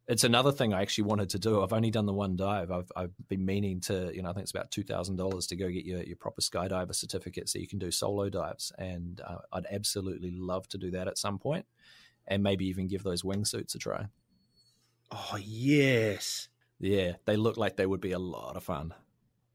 it's 0.07 0.23
another 0.23 0.51
thing 0.51 0.73
I 0.73 0.81
actually 0.81 1.05
wanted 1.05 1.29
to 1.29 1.39
do. 1.39 1.61
I've 1.61 1.73
only 1.73 1.91
done 1.91 2.05
the 2.05 2.13
one 2.13 2.35
dive. 2.35 2.71
I've 2.71 2.91
I've 2.95 3.13
been 3.29 3.45
meaning 3.45 3.79
to, 3.81 4.11
you 4.13 4.21
know, 4.21 4.29
I 4.29 4.33
think 4.33 4.43
it's 4.43 4.51
about 4.51 4.71
two 4.71 4.83
thousand 4.83 5.15
dollars 5.15 5.47
to 5.47 5.55
go 5.55 5.69
get 5.69 5.85
your 5.85 6.03
your 6.03 6.17
proper 6.17 6.41
skydiver 6.41 6.93
certificate 6.93 7.47
so 7.49 7.59
you 7.59 7.67
can 7.67 7.79
do 7.79 7.91
solo 7.91 8.29
dives, 8.29 8.71
and 8.77 9.21
uh, 9.25 9.37
I'd 9.51 9.67
absolutely 9.71 10.31
love 10.31 10.67
to 10.69 10.77
do 10.77 10.91
that 10.91 11.07
at 11.07 11.17
some 11.17 11.39
point, 11.39 11.65
and 12.27 12.43
maybe 12.43 12.65
even 12.67 12.87
give 12.87 13.03
those 13.03 13.23
wingsuits 13.23 13.75
a 13.75 13.79
try. 13.79 14.07
Oh 15.11 15.37
yes, 15.39 16.49
yeah, 16.79 17.13
they 17.25 17.37
look 17.37 17.55
like 17.55 17.77
they 17.77 17.85
would 17.85 18.01
be 18.01 18.11
a 18.11 18.19
lot 18.19 18.57
of 18.57 18.63
fun. 18.63 18.93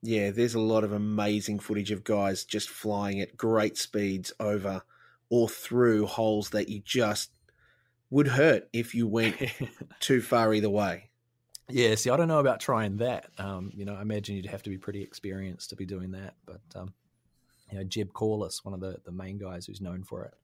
Yeah, 0.01 0.31
there's 0.31 0.55
a 0.55 0.61
lot 0.61 0.85
of 0.85 0.93
amazing 0.93 1.59
footage 1.59 1.91
of 1.91 2.05
guys 2.05 2.45
just 2.45 2.71
flying 2.71 3.21
at 3.21 3.37
great 3.37 3.77
speeds 3.77 4.33
over 4.39 4.83
or 5.29 5.49
through 5.49 6.07
holes 6.07 6.51
that 6.51 6.69
you 6.69 6.81
just 6.85 7.33
would 8.11 8.29
hurt 8.29 8.69
if 8.73 8.95
you 8.95 9.07
went 9.07 9.37
too 10.01 10.21
far 10.21 10.55
either 10.55 10.71
way. 10.71 11.11
Yeah, 11.71 11.95
see, 11.97 12.09
I 12.09 12.17
don't 12.17 12.29
know 12.29 12.39
about 12.39 12.61
trying 12.61 12.97
that. 12.99 13.27
Um, 13.37 13.71
you 13.75 13.85
know, 13.85 13.95
I 13.95 14.01
imagine 14.01 14.37
you'd 14.37 14.47
have 14.47 14.63
to 14.63 14.71
be 14.71 14.79
pretty 14.79 15.03
experienced 15.03 15.71
to 15.71 15.77
be 15.77 15.85
doing 15.85 16.13
that. 16.13 16.35
But 16.47 16.63
um, 16.75 16.95
you 17.71 17.79
know, 17.79 17.85
Jeb 17.85 18.13
Corliss, 18.13 18.65
one 18.65 18.75
of 18.75 18.81
the 18.81 18.97
the 19.05 19.13
main 19.13 19.39
guys 19.39 19.67
who's 19.67 19.81
known 19.81 20.03
for 20.03 20.25
it, 20.25 20.35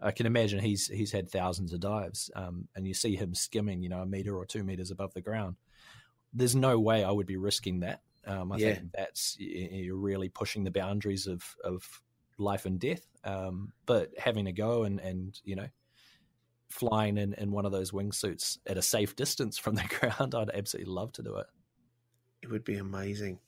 I 0.00 0.10
can 0.10 0.26
imagine 0.26 0.60
he's 0.60 0.86
he's 0.86 1.12
had 1.12 1.30
thousands 1.30 1.74
of 1.74 1.80
dives, 1.80 2.30
um, 2.34 2.68
and 2.74 2.86
you 2.86 2.94
see 2.94 3.14
him 3.14 3.34
skimming, 3.34 3.82
you 3.82 3.90
know, 3.90 4.00
a 4.00 4.06
meter 4.06 4.36
or 4.36 4.46
two 4.46 4.64
meters 4.64 4.90
above 4.90 5.12
the 5.12 5.20
ground. 5.20 5.56
There's 6.32 6.56
no 6.56 6.78
way 6.78 7.04
I 7.04 7.10
would 7.10 7.26
be 7.26 7.36
risking 7.36 7.80
that. 7.80 8.00
Um, 8.26 8.52
I 8.52 8.56
yeah. 8.56 8.74
think 8.74 8.92
that's 8.94 9.36
you're 9.38 9.96
really 9.96 10.28
pushing 10.30 10.64
the 10.64 10.70
boundaries 10.70 11.26
of 11.26 11.42
of 11.62 11.84
life 12.38 12.64
and 12.64 12.80
death. 12.80 13.06
Um, 13.24 13.72
but 13.84 14.12
having 14.18 14.46
a 14.46 14.52
go 14.52 14.84
and 14.84 14.98
and 15.00 15.38
you 15.44 15.56
know 15.56 15.68
flying 16.70 17.18
in, 17.18 17.34
in 17.34 17.50
one 17.50 17.66
of 17.66 17.72
those 17.72 17.90
wingsuits 17.90 18.58
at 18.66 18.76
a 18.78 18.82
safe 18.82 19.16
distance 19.16 19.58
from 19.58 19.74
the 19.74 19.84
ground, 20.00 20.34
I'd 20.34 20.50
absolutely 20.50 20.92
love 20.92 21.12
to 21.12 21.22
do 21.22 21.36
it. 21.36 21.46
It 22.42 22.50
would 22.50 22.64
be 22.64 22.76
amazing. 22.76 23.40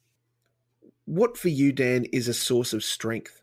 What 1.05 1.37
for 1.37 1.49
you, 1.49 1.73
Dan, 1.73 2.05
is 2.13 2.29
a 2.29 2.35
source 2.35 2.73
of 2.73 2.85
strength? 2.85 3.43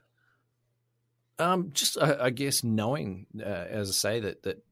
Um, 1.40 1.72
just 1.74 1.98
I, 1.98 2.26
I 2.26 2.30
guess 2.32 2.64
knowing, 2.64 3.28
uh, 3.40 3.44
as 3.44 3.90
I 3.90 3.94
say, 3.94 4.20
that 4.22 4.44
that 4.44 4.64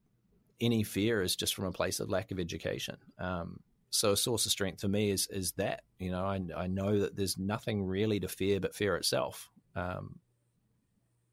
any 0.60 0.84
fear 0.84 1.22
is 1.22 1.36
just 1.36 1.54
from 1.54 1.65
a 1.65 1.72
place 1.72 2.00
of 2.00 2.10
lack 2.10 2.32
of 2.32 2.39
education. 2.39 2.98
Um, 3.20 3.60
so 3.89 4.12
a 4.12 4.18
source 4.18 4.46
of 4.46 4.52
strength 4.52 4.82
for 4.82 4.88
me 4.88 5.12
is 5.12 5.28
is 5.28 5.54
that 5.54 5.84
you 6.00 6.12
know 6.12 6.26
I, 6.26 6.41
I 6.56 6.68
know 6.68 7.00
that 7.00 7.15
there's 7.15 7.38
nothing 7.38 7.86
really 7.86 8.20
to 8.20 8.28
fear 8.28 8.60
but 8.60 8.76
fear 8.76 8.96
itself. 8.96 9.50
Um, 9.76 10.20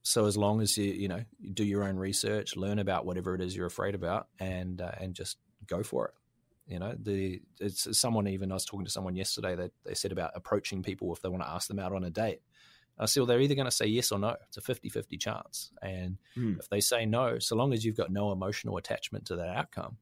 so 0.03 0.27
as 0.27 0.37
long 0.37 0.61
as 0.61 0.77
you 0.77 0.93
you 0.93 1.09
know 1.09 1.23
you 1.38 1.53
do 1.53 1.65
your 1.65 1.85
own 1.85 1.97
research, 1.97 2.57
learn 2.57 2.79
about 2.79 3.07
whatever 3.07 3.35
it 3.35 3.41
is 3.41 3.57
you're 3.57 3.67
afraid 3.67 3.95
about, 3.95 4.29
and 4.38 4.81
uh, 4.81 4.93
and 5.01 5.15
just 5.15 5.38
go 5.67 5.83
for 5.83 6.07
it. 6.07 6.15
You 6.67 6.79
know, 6.79 6.95
the 7.01 7.41
it's 7.61 7.99
someone 7.99 8.27
even 8.29 8.51
I 8.51 8.55
was 8.55 8.65
talking 8.65 8.85
to 8.85 8.91
someone 8.91 9.17
yesterday 9.17 9.55
that 9.57 9.73
they 9.85 9.95
said 9.95 10.12
about 10.12 10.33
approaching 10.35 10.83
people 10.83 11.12
if 11.12 11.23
they 11.23 11.29
want 11.29 11.43
to 11.43 11.49
ask 11.49 11.69
them 11.69 11.79
out 11.79 11.93
on 11.93 12.05
a 12.05 12.11
date. 12.11 12.41
I 12.99 13.07
said, 13.07 13.21
well, 13.21 13.27
they're 13.27 13.41
either 13.41 13.55
going 13.55 13.67
to 13.67 13.71
say 13.71 13.87
yes 13.87 14.12
or 14.12 14.19
no. 14.19 14.37
It's 14.47 14.59
a 14.59 14.61
50 14.61 14.88
50 14.88 15.17
chance. 15.17 15.73
And 15.81 16.19
mm. 16.37 16.59
if 16.59 16.69
they 16.69 16.81
say 16.81 17.07
no, 17.07 17.38
so 17.38 17.57
long 17.57 17.73
as 17.73 17.85
you've 17.85 17.97
got 17.97 18.12
no 18.12 18.33
emotional 18.33 18.77
attachment 18.77 19.27
to 19.27 19.37
that 19.37 19.49
outcome, 19.49 19.97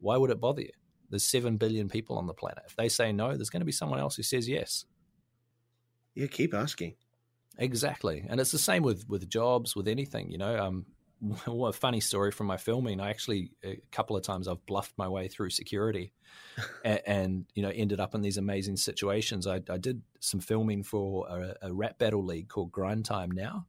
why 0.00 0.16
would 0.16 0.30
it 0.30 0.40
bother 0.40 0.62
you? 0.62 0.72
There's 1.08 1.24
7 1.24 1.56
billion 1.56 1.88
people 1.88 2.18
on 2.18 2.26
the 2.26 2.34
planet. 2.34 2.64
If 2.66 2.76
they 2.76 2.88
say 2.88 3.12
no, 3.12 3.36
there's 3.36 3.50
going 3.50 3.60
to 3.60 3.66
be 3.66 3.72
someone 3.72 4.00
else 4.00 4.16
who 4.16 4.22
says 4.22 4.48
yes. 4.48 4.86
Yeah, 6.14 6.26
keep 6.26 6.52
asking. 6.52 6.94
Exactly, 7.58 8.24
and 8.28 8.40
it's 8.40 8.52
the 8.52 8.58
same 8.58 8.82
with 8.82 9.08
with 9.08 9.28
jobs, 9.28 9.76
with 9.76 9.88
anything. 9.88 10.30
You 10.30 10.38
know, 10.38 10.58
um, 10.58 10.86
a 11.46 11.72
funny 11.72 12.00
story 12.00 12.30
from 12.30 12.46
my 12.46 12.56
filming. 12.56 13.00
I 13.00 13.10
actually 13.10 13.52
a 13.64 13.80
couple 13.90 14.16
of 14.16 14.22
times 14.22 14.48
I've 14.48 14.64
bluffed 14.66 14.96
my 14.96 15.08
way 15.08 15.28
through 15.28 15.50
security, 15.50 16.12
and, 16.84 17.00
and, 17.06 17.44
you 17.54 17.62
know 17.62 17.70
ended 17.74 18.00
up 18.00 18.14
in 18.14 18.22
these 18.22 18.38
amazing 18.38 18.76
situations. 18.76 19.46
I, 19.46 19.60
I 19.68 19.78
did 19.78 20.02
some 20.20 20.40
filming 20.40 20.82
for 20.82 21.26
a, 21.28 21.68
a, 21.68 21.72
rap 21.72 21.98
battle 21.98 22.24
league 22.24 22.48
called 22.48 22.72
Grind 22.72 23.04
Time 23.04 23.30
now, 23.30 23.66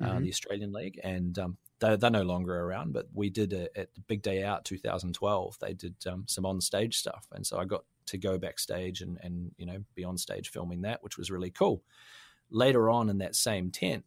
uh, 0.00 0.06
mm-hmm. 0.06 0.16
uh, 0.16 0.20
the 0.20 0.28
Australian 0.28 0.72
league, 0.72 1.00
and 1.02 1.38
um, 1.38 1.56
they're, 1.78 1.96
they're, 1.96 2.10
no 2.10 2.22
longer 2.22 2.58
around. 2.58 2.92
But 2.92 3.06
we 3.14 3.30
did 3.30 3.52
a, 3.52 3.78
at 3.78 3.94
the 3.94 4.00
Big 4.02 4.22
Day 4.22 4.42
Out 4.42 4.64
2012. 4.64 5.58
They 5.60 5.72
did 5.72 5.94
um, 6.06 6.24
some 6.26 6.44
on 6.44 6.60
stage 6.60 6.98
stuff, 6.98 7.26
and 7.32 7.46
so 7.46 7.58
I 7.58 7.64
got 7.64 7.84
to 8.06 8.18
go 8.18 8.38
backstage 8.38 9.02
and 9.02 9.18
and 9.22 9.52
you 9.56 9.66
know 9.66 9.78
be 9.94 10.04
on 10.04 10.18
stage 10.18 10.50
filming 10.50 10.82
that, 10.82 11.02
which 11.02 11.16
was 11.16 11.30
really 11.30 11.50
cool 11.50 11.82
later 12.50 12.90
on 12.90 13.08
in 13.08 13.18
that 13.18 13.34
same 13.34 13.70
tent, 13.70 14.04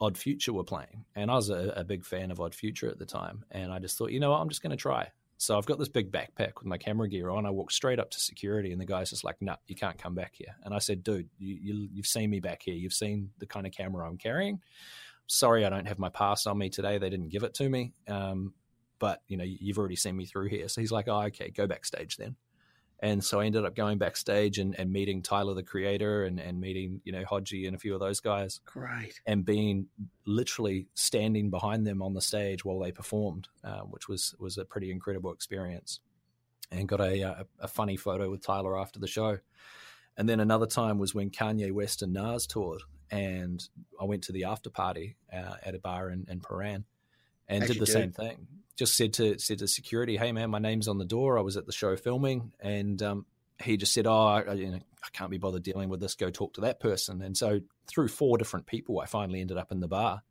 Odd 0.00 0.16
Future 0.16 0.52
were 0.52 0.64
playing, 0.64 1.04
and 1.14 1.30
I 1.30 1.34
was 1.34 1.50
a, 1.50 1.74
a 1.76 1.84
big 1.84 2.04
fan 2.04 2.30
of 2.30 2.40
Odd 2.40 2.54
Future 2.54 2.88
at 2.88 2.98
the 2.98 3.06
time, 3.06 3.44
and 3.50 3.70
I 3.70 3.78
just 3.78 3.98
thought, 3.98 4.12
you 4.12 4.20
know 4.20 4.30
what, 4.30 4.40
I'm 4.40 4.48
just 4.48 4.62
going 4.62 4.70
to 4.70 4.76
try. 4.76 5.08
So 5.36 5.56
I've 5.56 5.66
got 5.66 5.78
this 5.78 5.88
big 5.88 6.12
backpack 6.12 6.52
with 6.58 6.66
my 6.66 6.76
camera 6.76 7.08
gear 7.08 7.30
on. 7.30 7.46
I 7.46 7.50
walk 7.50 7.70
straight 7.70 7.98
up 7.98 8.10
to 8.10 8.20
security, 8.20 8.72
and 8.72 8.80
the 8.80 8.84
guy's 8.84 9.08
just 9.08 9.24
like, 9.24 9.36
"No, 9.40 9.52
nah, 9.52 9.56
you 9.66 9.74
can't 9.74 9.96
come 9.96 10.14
back 10.14 10.34
here." 10.34 10.54
And 10.64 10.74
I 10.74 10.78
said, 10.78 11.02
"Dude, 11.02 11.30
you, 11.38 11.56
you, 11.60 11.88
you've 11.92 12.06
seen 12.06 12.28
me 12.28 12.40
back 12.40 12.62
here. 12.62 12.74
You've 12.74 12.92
seen 12.92 13.30
the 13.38 13.46
kind 13.46 13.66
of 13.66 13.72
camera 13.72 14.06
I'm 14.06 14.18
carrying. 14.18 14.60
Sorry, 15.28 15.64
I 15.64 15.70
don't 15.70 15.88
have 15.88 15.98
my 15.98 16.10
pass 16.10 16.46
on 16.46 16.58
me 16.58 16.68
today. 16.68 16.98
They 16.98 17.08
didn't 17.08 17.30
give 17.30 17.42
it 17.42 17.54
to 17.54 17.68
me. 17.68 17.94
Um, 18.06 18.52
but 18.98 19.22
you 19.28 19.38
know, 19.38 19.44
you've 19.44 19.78
already 19.78 19.96
seen 19.96 20.14
me 20.14 20.26
through 20.26 20.48
here." 20.48 20.68
So 20.68 20.82
he's 20.82 20.92
like, 20.92 21.08
"Oh, 21.08 21.22
okay, 21.22 21.48
go 21.50 21.66
backstage 21.66 22.18
then." 22.18 22.36
And 23.02 23.24
so 23.24 23.40
I 23.40 23.46
ended 23.46 23.64
up 23.64 23.74
going 23.74 23.96
backstage 23.96 24.58
and, 24.58 24.78
and 24.78 24.92
meeting 24.92 25.22
Tyler, 25.22 25.54
the 25.54 25.62
creator, 25.62 26.24
and, 26.24 26.38
and 26.38 26.60
meeting, 26.60 27.00
you 27.04 27.12
know, 27.12 27.24
Hodgy 27.24 27.66
and 27.66 27.74
a 27.74 27.78
few 27.78 27.94
of 27.94 28.00
those 28.00 28.20
guys. 28.20 28.60
Great. 28.66 29.20
And 29.26 29.44
being 29.44 29.86
literally 30.26 30.86
standing 30.94 31.48
behind 31.48 31.86
them 31.86 32.02
on 32.02 32.12
the 32.12 32.20
stage 32.20 32.62
while 32.62 32.78
they 32.78 32.92
performed, 32.92 33.48
uh, 33.64 33.80
which 33.80 34.06
was, 34.06 34.34
was 34.38 34.58
a 34.58 34.66
pretty 34.66 34.90
incredible 34.90 35.32
experience. 35.32 36.00
And 36.70 36.86
got 36.86 37.00
a, 37.00 37.20
a, 37.22 37.46
a, 37.60 37.68
funny 37.68 37.96
photo 37.96 38.30
with 38.30 38.46
Tyler 38.46 38.78
after 38.78 39.00
the 39.00 39.08
show. 39.08 39.38
And 40.16 40.28
then 40.28 40.38
another 40.38 40.66
time 40.66 40.98
was 40.98 41.14
when 41.14 41.30
Kanye 41.30 41.72
West 41.72 42.02
and 42.02 42.12
Nas 42.12 42.46
toured. 42.46 42.82
And 43.10 43.66
I 44.00 44.04
went 44.04 44.22
to 44.24 44.32
the 44.32 44.44
after 44.44 44.70
party 44.70 45.16
uh, 45.32 45.54
at 45.64 45.74
a 45.74 45.80
bar 45.80 46.10
in, 46.10 46.26
in 46.28 46.38
Prahran 46.40 46.84
and 47.50 47.66
did 47.66 47.78
the 47.78 47.86
same 47.86 48.12
thing 48.12 48.46
just 48.80 48.96
said 48.96 49.12
to 49.12 49.38
said 49.38 49.58
to 49.58 49.68
security, 49.68 50.16
"Hey 50.16 50.32
man, 50.32 50.48
my 50.48 50.58
name's 50.58 50.88
on 50.88 50.96
the 50.96 51.04
door. 51.04 51.38
I 51.38 51.42
was 51.42 51.58
at 51.58 51.66
the 51.66 51.72
show 51.72 51.96
filming," 51.96 52.52
and 52.60 53.00
um, 53.02 53.26
he 53.62 53.76
just 53.76 53.92
said, 53.92 54.06
"Oh, 54.06 54.26
I, 54.26 54.54
you 54.54 54.70
know, 54.70 54.78
I 54.78 55.08
can't 55.12 55.30
be 55.30 55.36
bothered 55.36 55.62
dealing 55.62 55.90
with 55.90 56.00
this. 56.00 56.14
Go 56.14 56.30
talk 56.30 56.54
to 56.54 56.62
that 56.62 56.80
person." 56.80 57.20
And 57.20 57.36
so 57.36 57.60
through 57.86 58.08
four 58.08 58.38
different 58.38 58.64
people, 58.64 58.98
I 58.98 59.04
finally 59.04 59.42
ended 59.42 59.58
up 59.58 59.70
in 59.70 59.80
the 59.80 59.86
bar, 59.86 60.22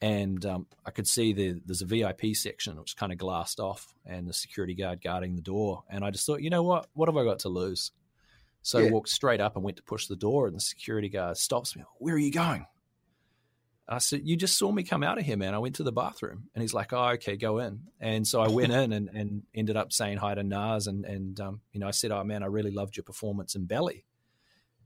and 0.00 0.46
um, 0.46 0.66
I 0.86 0.92
could 0.92 1.08
see 1.08 1.32
the, 1.32 1.60
there's 1.66 1.82
a 1.82 1.86
VIP 1.86 2.36
section 2.36 2.76
which 2.76 2.90
was 2.90 2.94
kind 2.94 3.10
of 3.10 3.18
glassed 3.18 3.58
off, 3.58 3.92
and 4.06 4.28
the 4.28 4.32
security 4.32 4.76
guard 4.76 5.02
guarding 5.02 5.34
the 5.34 5.42
door. 5.42 5.82
And 5.90 6.04
I 6.04 6.12
just 6.12 6.26
thought, 6.26 6.42
you 6.42 6.50
know 6.50 6.62
what? 6.62 6.86
What 6.94 7.08
have 7.08 7.16
I 7.16 7.24
got 7.24 7.40
to 7.40 7.48
lose? 7.48 7.90
So 8.62 8.78
yeah. 8.78 8.86
I 8.86 8.90
walked 8.92 9.08
straight 9.08 9.40
up 9.40 9.56
and 9.56 9.64
went 9.64 9.78
to 9.78 9.82
push 9.82 10.06
the 10.06 10.14
door, 10.14 10.46
and 10.46 10.54
the 10.54 10.60
security 10.60 11.08
guard 11.08 11.38
stops 11.38 11.74
me. 11.74 11.82
Where 11.98 12.14
are 12.14 12.18
you 12.18 12.30
going? 12.30 12.66
I 13.86 13.98
said, 13.98 14.22
"You 14.24 14.36
just 14.36 14.56
saw 14.56 14.72
me 14.72 14.82
come 14.82 15.02
out 15.02 15.18
of 15.18 15.24
here, 15.24 15.36
man. 15.36 15.54
I 15.54 15.58
went 15.58 15.74
to 15.76 15.82
the 15.82 15.92
bathroom." 15.92 16.48
And 16.54 16.62
he's 16.62 16.72
like, 16.72 16.92
"Oh, 16.92 17.10
okay, 17.10 17.36
go 17.36 17.58
in." 17.58 17.80
And 18.00 18.26
so 18.26 18.40
I 18.40 18.48
went 18.48 18.72
in 18.72 18.92
and, 18.92 19.08
and 19.10 19.42
ended 19.54 19.76
up 19.76 19.92
saying 19.92 20.18
hi 20.18 20.34
to 20.34 20.42
Nas, 20.42 20.86
and 20.86 21.04
and 21.04 21.38
um, 21.40 21.60
you 21.72 21.80
know, 21.80 21.88
I 21.88 21.92
said, 21.92 22.10
"Oh 22.10 22.24
man, 22.24 22.42
I 22.42 22.46
really 22.46 22.70
loved 22.70 22.96
your 22.96 23.04
performance 23.04 23.54
in 23.54 23.66
Belly." 23.66 24.04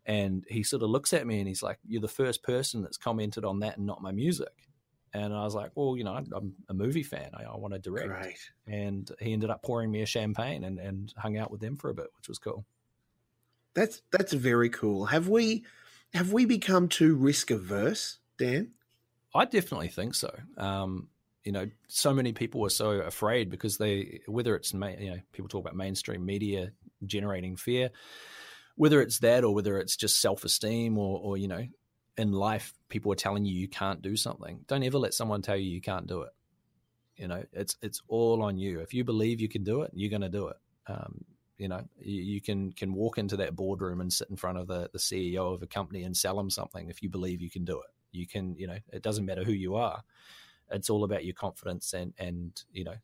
And 0.05 0.45
he 0.49 0.63
sort 0.63 0.83
of 0.83 0.91
looks 0.91 1.13
at 1.13 1.27
me 1.27 1.39
and 1.39 1.47
he's 1.47 1.63
like, 1.63 1.79
"You're 1.87 2.01
the 2.01 2.09
first 2.09 2.43
person 2.43 2.83
that's 2.83 2.97
commented 2.97 3.45
on 3.45 3.61
that 3.61 3.77
and 3.77 3.87
not 3.87 4.03
my 4.03 4.11
music." 4.11 4.69
And 5.15 5.33
I 5.33 5.45
was 5.45 5.55
like, 5.55 5.71
"Well, 5.75 5.97
you 5.97 6.05
know, 6.05 6.15
I'm 6.15 6.55
a 6.69 6.75
movie 6.75 7.03
fan. 7.03 7.31
I, 7.35 7.45
I 7.45 7.57
want 7.57 7.75
to 7.75 7.81
direct." 7.81 8.09
Right. 8.09 8.39
And 8.67 9.09
he 9.21 9.33
ended 9.33 9.51
up 9.51 9.63
pouring 9.63 9.91
me 9.91 10.03
a 10.03 10.07
champagne 10.07 10.65
and 10.65 10.79
and 10.79 11.13
hung 11.17 11.37
out 11.37 11.51
with 11.51 11.61
them 11.61 11.77
for 11.77 11.91
a 11.91 11.95
bit, 11.95 12.09
which 12.17 12.29
was 12.29 12.39
cool. 12.39 12.65
That's 13.75 14.03
that's 14.11 14.33
very 14.33 14.71
cool. 14.71 15.07
Have 15.07 15.29
we 15.29 15.65
have 16.15 16.33
we 16.33 16.47
become 16.47 16.89
too 16.89 17.15
risk 17.15 17.51
averse, 17.53 18.19
Dan? 18.39 18.73
I 19.39 19.45
definitely 19.45 19.89
think 19.89 20.15
so. 20.15 20.35
Um, 20.57 21.09
you 21.45 21.53
know, 21.53 21.71
so 21.87 22.13
many 22.13 22.33
people 22.33 22.65
are 22.67 22.71
so 22.71 22.91
afraid 22.91 23.51
because 23.51 23.79
they, 23.79 24.21
whether 24.27 24.57
it's 24.57 24.73
you 24.73 24.81
know, 24.81 25.21
people 25.33 25.49
talk 25.49 25.63
about 25.63 25.77
mainstream 25.77 26.27
media 26.27 26.73
generating 27.07 27.57
fear, 27.57 27.91
whether 28.77 29.01
it's 29.01 29.21
that 29.21 29.45
or 29.45 29.55
whether 29.55 29.79
it's 29.79 29.97
just 29.97 30.21
self 30.21 30.45
esteem 30.45 30.99
or, 30.99 31.21
or 31.21 31.37
you 31.37 31.49
know, 31.49 31.67
in 32.17 32.33
life 32.33 32.75
people 32.89 33.13
are 33.13 33.17
telling 33.17 33.45
you 33.45 33.55
you 33.55 33.69
can't 33.69 34.03
do 34.03 34.17
something. 34.17 34.61
Don't 34.67 34.83
ever 34.83 34.99
let 34.99 35.15
someone 35.15 35.41
tell 35.41 35.57
you 35.57 35.71
you 35.71 35.81
can't 35.81 36.09
do 36.09 36.23
it. 36.23 36.33
You 37.17 37.29
know, 37.29 37.45
it's 37.53 37.77
it's 37.81 38.03
all 38.09 38.43
on 38.43 38.59
you. 38.59 38.81
If 38.81 38.93
you 38.93 39.05
believe 39.05 39.41
you 39.41 39.49
can 39.49 39.63
do 39.63 39.83
it, 39.83 39.93
you're 39.95 40.11
going 40.11 40.23
to 40.23 40.29
do 40.29 40.49
it. 40.49 40.57
Um, 40.89 41.25
you 41.57 41.69
know, 41.69 41.85
you, 41.99 42.23
you, 42.23 42.41
can 42.41 42.73
can 42.73 42.93
walk 42.93 43.19
into 43.19 43.37
that 43.39 43.57
boardroom 43.57 44.01
and 44.01 44.13
sit 44.13 44.31
in 44.31 44.37
front 44.37 44.59
of 44.59 44.67
the 44.67 44.91
the 44.93 44.99
CEO 44.99 45.55
of 45.55 45.63
a 45.63 45.67
company 45.67 46.03
and 46.03 46.17
sell 46.17 46.37
them 46.37 46.51
something 46.51 46.89
if 46.89 47.03
you 47.03 47.09
believe 47.09 47.41
you 47.41 47.51
can 47.51 47.65
do 47.65 47.81
it 47.81 47.91
you 48.13 48.27
can 48.27 48.55
you 48.57 48.67
know 48.67 48.79
it 48.93 49.03
doesn't 49.03 49.25
matter 49.27 49.45
who 49.45 49.53
you 49.53 49.77
are. 49.77 50.03
It's 50.71 50.91
all 50.91 51.05
about 51.05 51.25
your 51.25 51.35
confidence 51.35 51.93
and 51.93 52.13
and 52.19 52.63
you 52.73 52.85
know 52.85 52.95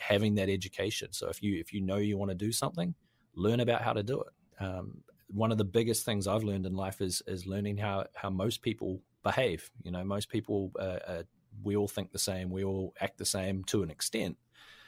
having 0.00 0.34
that 0.36 0.48
education. 0.48 1.12
So 1.12 1.28
if 1.28 1.42
you 1.42 1.58
if 1.58 1.72
you 1.72 1.80
know 1.80 1.96
you 1.96 2.16
want 2.16 2.30
to 2.30 2.36
do 2.36 2.52
something 2.52 2.94
learn 3.34 3.60
about 3.60 3.82
how 3.82 3.92
to 3.92 4.02
do 4.02 4.22
it. 4.22 4.62
Um, 4.62 5.02
one 5.28 5.50
of 5.50 5.58
the 5.58 5.64
biggest 5.64 6.04
things 6.04 6.26
i've 6.26 6.44
learned 6.44 6.66
in 6.66 6.74
life 6.74 7.00
is 7.00 7.22
is 7.26 7.46
learning 7.46 7.78
how 7.78 8.04
how 8.14 8.30
most 8.30 8.62
people 8.62 9.00
behave. 9.22 9.70
You 9.82 9.90
know 9.90 10.04
most 10.04 10.28
people 10.28 10.72
uh, 10.78 10.98
uh, 11.06 11.22
we 11.62 11.76
all 11.76 11.88
think 11.88 12.12
the 12.12 12.18
same 12.18 12.50
we 12.50 12.64
all 12.64 12.94
act 13.00 13.18
the 13.18 13.24
same 13.24 13.64
to 13.64 13.82
an 13.82 13.90
extent. 13.90 14.36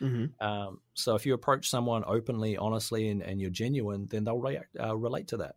Mm-hmm. 0.00 0.44
um, 0.44 0.80
so 0.94 1.14
if 1.14 1.24
you 1.24 1.34
approach 1.34 1.70
someone 1.70 2.02
openly 2.04 2.56
honestly 2.56 3.10
and, 3.10 3.22
and 3.22 3.40
you're 3.40 3.48
genuine 3.48 4.08
then 4.10 4.24
they'll 4.24 4.40
react, 4.40 4.76
uh, 4.78 4.94
relate 4.96 5.28
to 5.28 5.36
that 5.36 5.54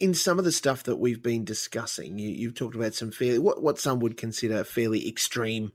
in 0.00 0.14
some 0.14 0.38
of 0.38 0.44
the 0.44 0.52
stuff 0.52 0.84
that 0.84 0.96
we've 0.96 1.22
been 1.22 1.44
discussing, 1.44 2.18
you, 2.18 2.48
have 2.48 2.54
talked 2.54 2.76
about 2.76 2.94
some 2.94 3.10
fairly 3.10 3.38
what 3.38 3.62
what 3.62 3.78
some 3.78 3.98
would 4.00 4.16
consider 4.16 4.64
fairly 4.64 5.08
extreme 5.08 5.72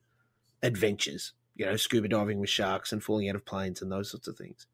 adventures. 0.62 1.34
You 1.56 1.66
know, 1.66 1.76
scuba 1.76 2.08
diving 2.08 2.40
with 2.40 2.50
sharks 2.50 2.92
and 2.92 3.04
falling 3.04 3.30
out 3.30 3.36
of 3.36 3.46
planes 3.46 3.82
and 3.82 3.92
those 3.92 4.10
sorts 4.10 4.28
of 4.28 4.38
things. 4.38 4.66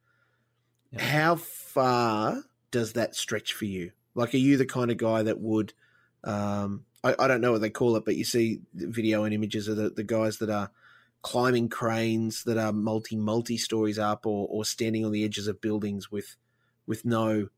Yeah. 0.92 1.02
How 1.02 1.36
far 1.36 2.44
does 2.72 2.94
that 2.94 3.16
stretch 3.16 3.54
for 3.54 3.66
you? 3.66 3.92
Like, 4.16 4.34
are 4.34 4.38
you 4.38 4.58
the 4.58 4.66
kind 4.66 4.92
of 4.92 4.98
guy 4.98 5.24
that 5.24 5.40
would? 5.40 5.74
Um, 6.24 6.86
I, 7.04 7.16
I 7.18 7.28
don't 7.28 7.42
know 7.42 7.52
what 7.52 7.62
they 7.62 7.70
call 7.70 7.96
it, 7.96 8.06
but 8.06 8.16
you 8.16 8.24
see 8.24 8.62
video 8.74 9.24
and 9.24 9.34
images 9.34 9.68
of 9.68 9.78
the, 9.78 9.90
the 9.90 10.04
guys 10.04 10.38
that 10.38 10.50
are 10.50 10.72
climbing 11.22 11.70
cranes 11.70 12.44
that 12.44 12.58
are 12.58 12.72
multi 12.72 13.16
multi 13.16 13.58
stories 13.58 14.00
up, 14.00 14.26
or 14.26 14.48
or 14.50 14.64
standing 14.64 15.06
on 15.06 15.12
the 15.12 15.26
edges 15.26 15.48
of 15.48 15.60
buildings 15.60 16.12
with 16.12 16.36
with 16.86 17.04
no 17.04 17.50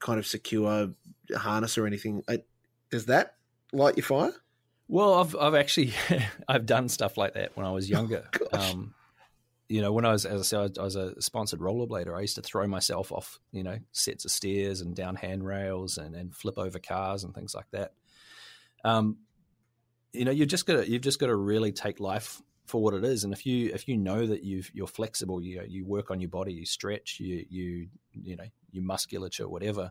kind 0.00 0.18
of 0.18 0.26
secure 0.26 0.90
harness 1.34 1.78
or 1.78 1.86
anything. 1.86 2.22
Does 2.90 3.06
that 3.06 3.36
light 3.72 3.96
your 3.96 4.04
fire? 4.04 4.32
Well, 4.88 5.14
I've 5.14 5.36
I've 5.36 5.54
actually 5.54 5.94
I've 6.48 6.66
done 6.66 6.88
stuff 6.88 7.16
like 7.16 7.34
that 7.34 7.56
when 7.56 7.66
I 7.66 7.70
was 7.70 7.88
younger. 7.88 8.28
Oh, 8.52 8.58
um, 8.58 8.94
you 9.68 9.80
know, 9.80 9.92
when 9.92 10.04
I 10.04 10.10
was 10.10 10.26
as 10.26 10.40
I 10.40 10.42
said, 10.42 10.76
I 10.76 10.82
was 10.82 10.96
a 10.96 11.22
sponsored 11.22 11.60
rollerblader. 11.60 12.16
I 12.16 12.22
used 12.22 12.34
to 12.34 12.42
throw 12.42 12.66
myself 12.66 13.12
off, 13.12 13.38
you 13.52 13.62
know, 13.62 13.78
sets 13.92 14.24
of 14.24 14.32
stairs 14.32 14.80
and 14.80 14.96
down 14.96 15.14
handrails 15.14 15.96
and, 15.96 16.16
and 16.16 16.34
flip 16.34 16.58
over 16.58 16.80
cars 16.80 17.22
and 17.22 17.32
things 17.32 17.54
like 17.54 17.70
that. 17.70 17.92
Um, 18.82 19.18
you 20.12 20.24
know, 20.24 20.32
you've 20.32 20.48
just 20.48 20.66
got 20.66 20.78
to 20.78 20.90
you've 20.90 21.02
just 21.02 21.20
got 21.20 21.28
to 21.28 21.36
really 21.36 21.70
take 21.70 22.00
life 22.00 22.42
for 22.70 22.80
what 22.80 22.94
it 22.94 23.04
is. 23.04 23.24
And 23.24 23.32
if 23.32 23.44
you 23.44 23.70
if 23.74 23.88
you 23.88 23.96
know 23.96 24.26
that 24.26 24.44
you 24.44 24.62
you're 24.72 24.86
flexible, 24.86 25.42
you 25.42 25.62
you 25.68 25.84
work 25.84 26.10
on 26.10 26.20
your 26.20 26.30
body, 26.30 26.52
you 26.52 26.64
stretch, 26.64 27.18
you 27.20 27.44
you 27.50 27.88
you 28.12 28.36
know 28.36 28.44
your 28.70 28.84
musculature, 28.84 29.48
whatever. 29.48 29.90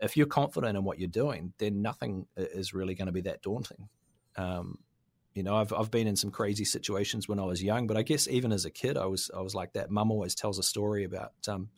If 0.00 0.16
you're 0.16 0.26
confident 0.26 0.76
in 0.76 0.84
what 0.84 0.98
you're 0.98 1.08
doing, 1.08 1.52
then 1.58 1.82
nothing 1.82 2.26
is 2.36 2.74
really 2.74 2.94
going 2.94 3.06
to 3.06 3.12
be 3.12 3.22
that 3.22 3.42
daunting. 3.42 3.88
Um, 4.36 4.78
you 5.34 5.42
know, 5.42 5.54
I've 5.54 5.72
I've 5.72 5.90
been 5.90 6.06
in 6.06 6.16
some 6.16 6.30
crazy 6.30 6.64
situations 6.64 7.28
when 7.28 7.38
I 7.38 7.44
was 7.44 7.62
young, 7.62 7.86
but 7.86 7.96
I 7.96 8.02
guess 8.02 8.26
even 8.26 8.52
as 8.52 8.64
a 8.64 8.70
kid, 8.70 8.96
I 8.96 9.06
was 9.06 9.30
I 9.36 9.42
was 9.42 9.54
like 9.54 9.74
that. 9.74 9.90
Mum 9.90 10.10
always 10.10 10.34
tells 10.34 10.58
a 10.58 10.62
story 10.62 11.04
about 11.04 11.32
um, 11.46 11.68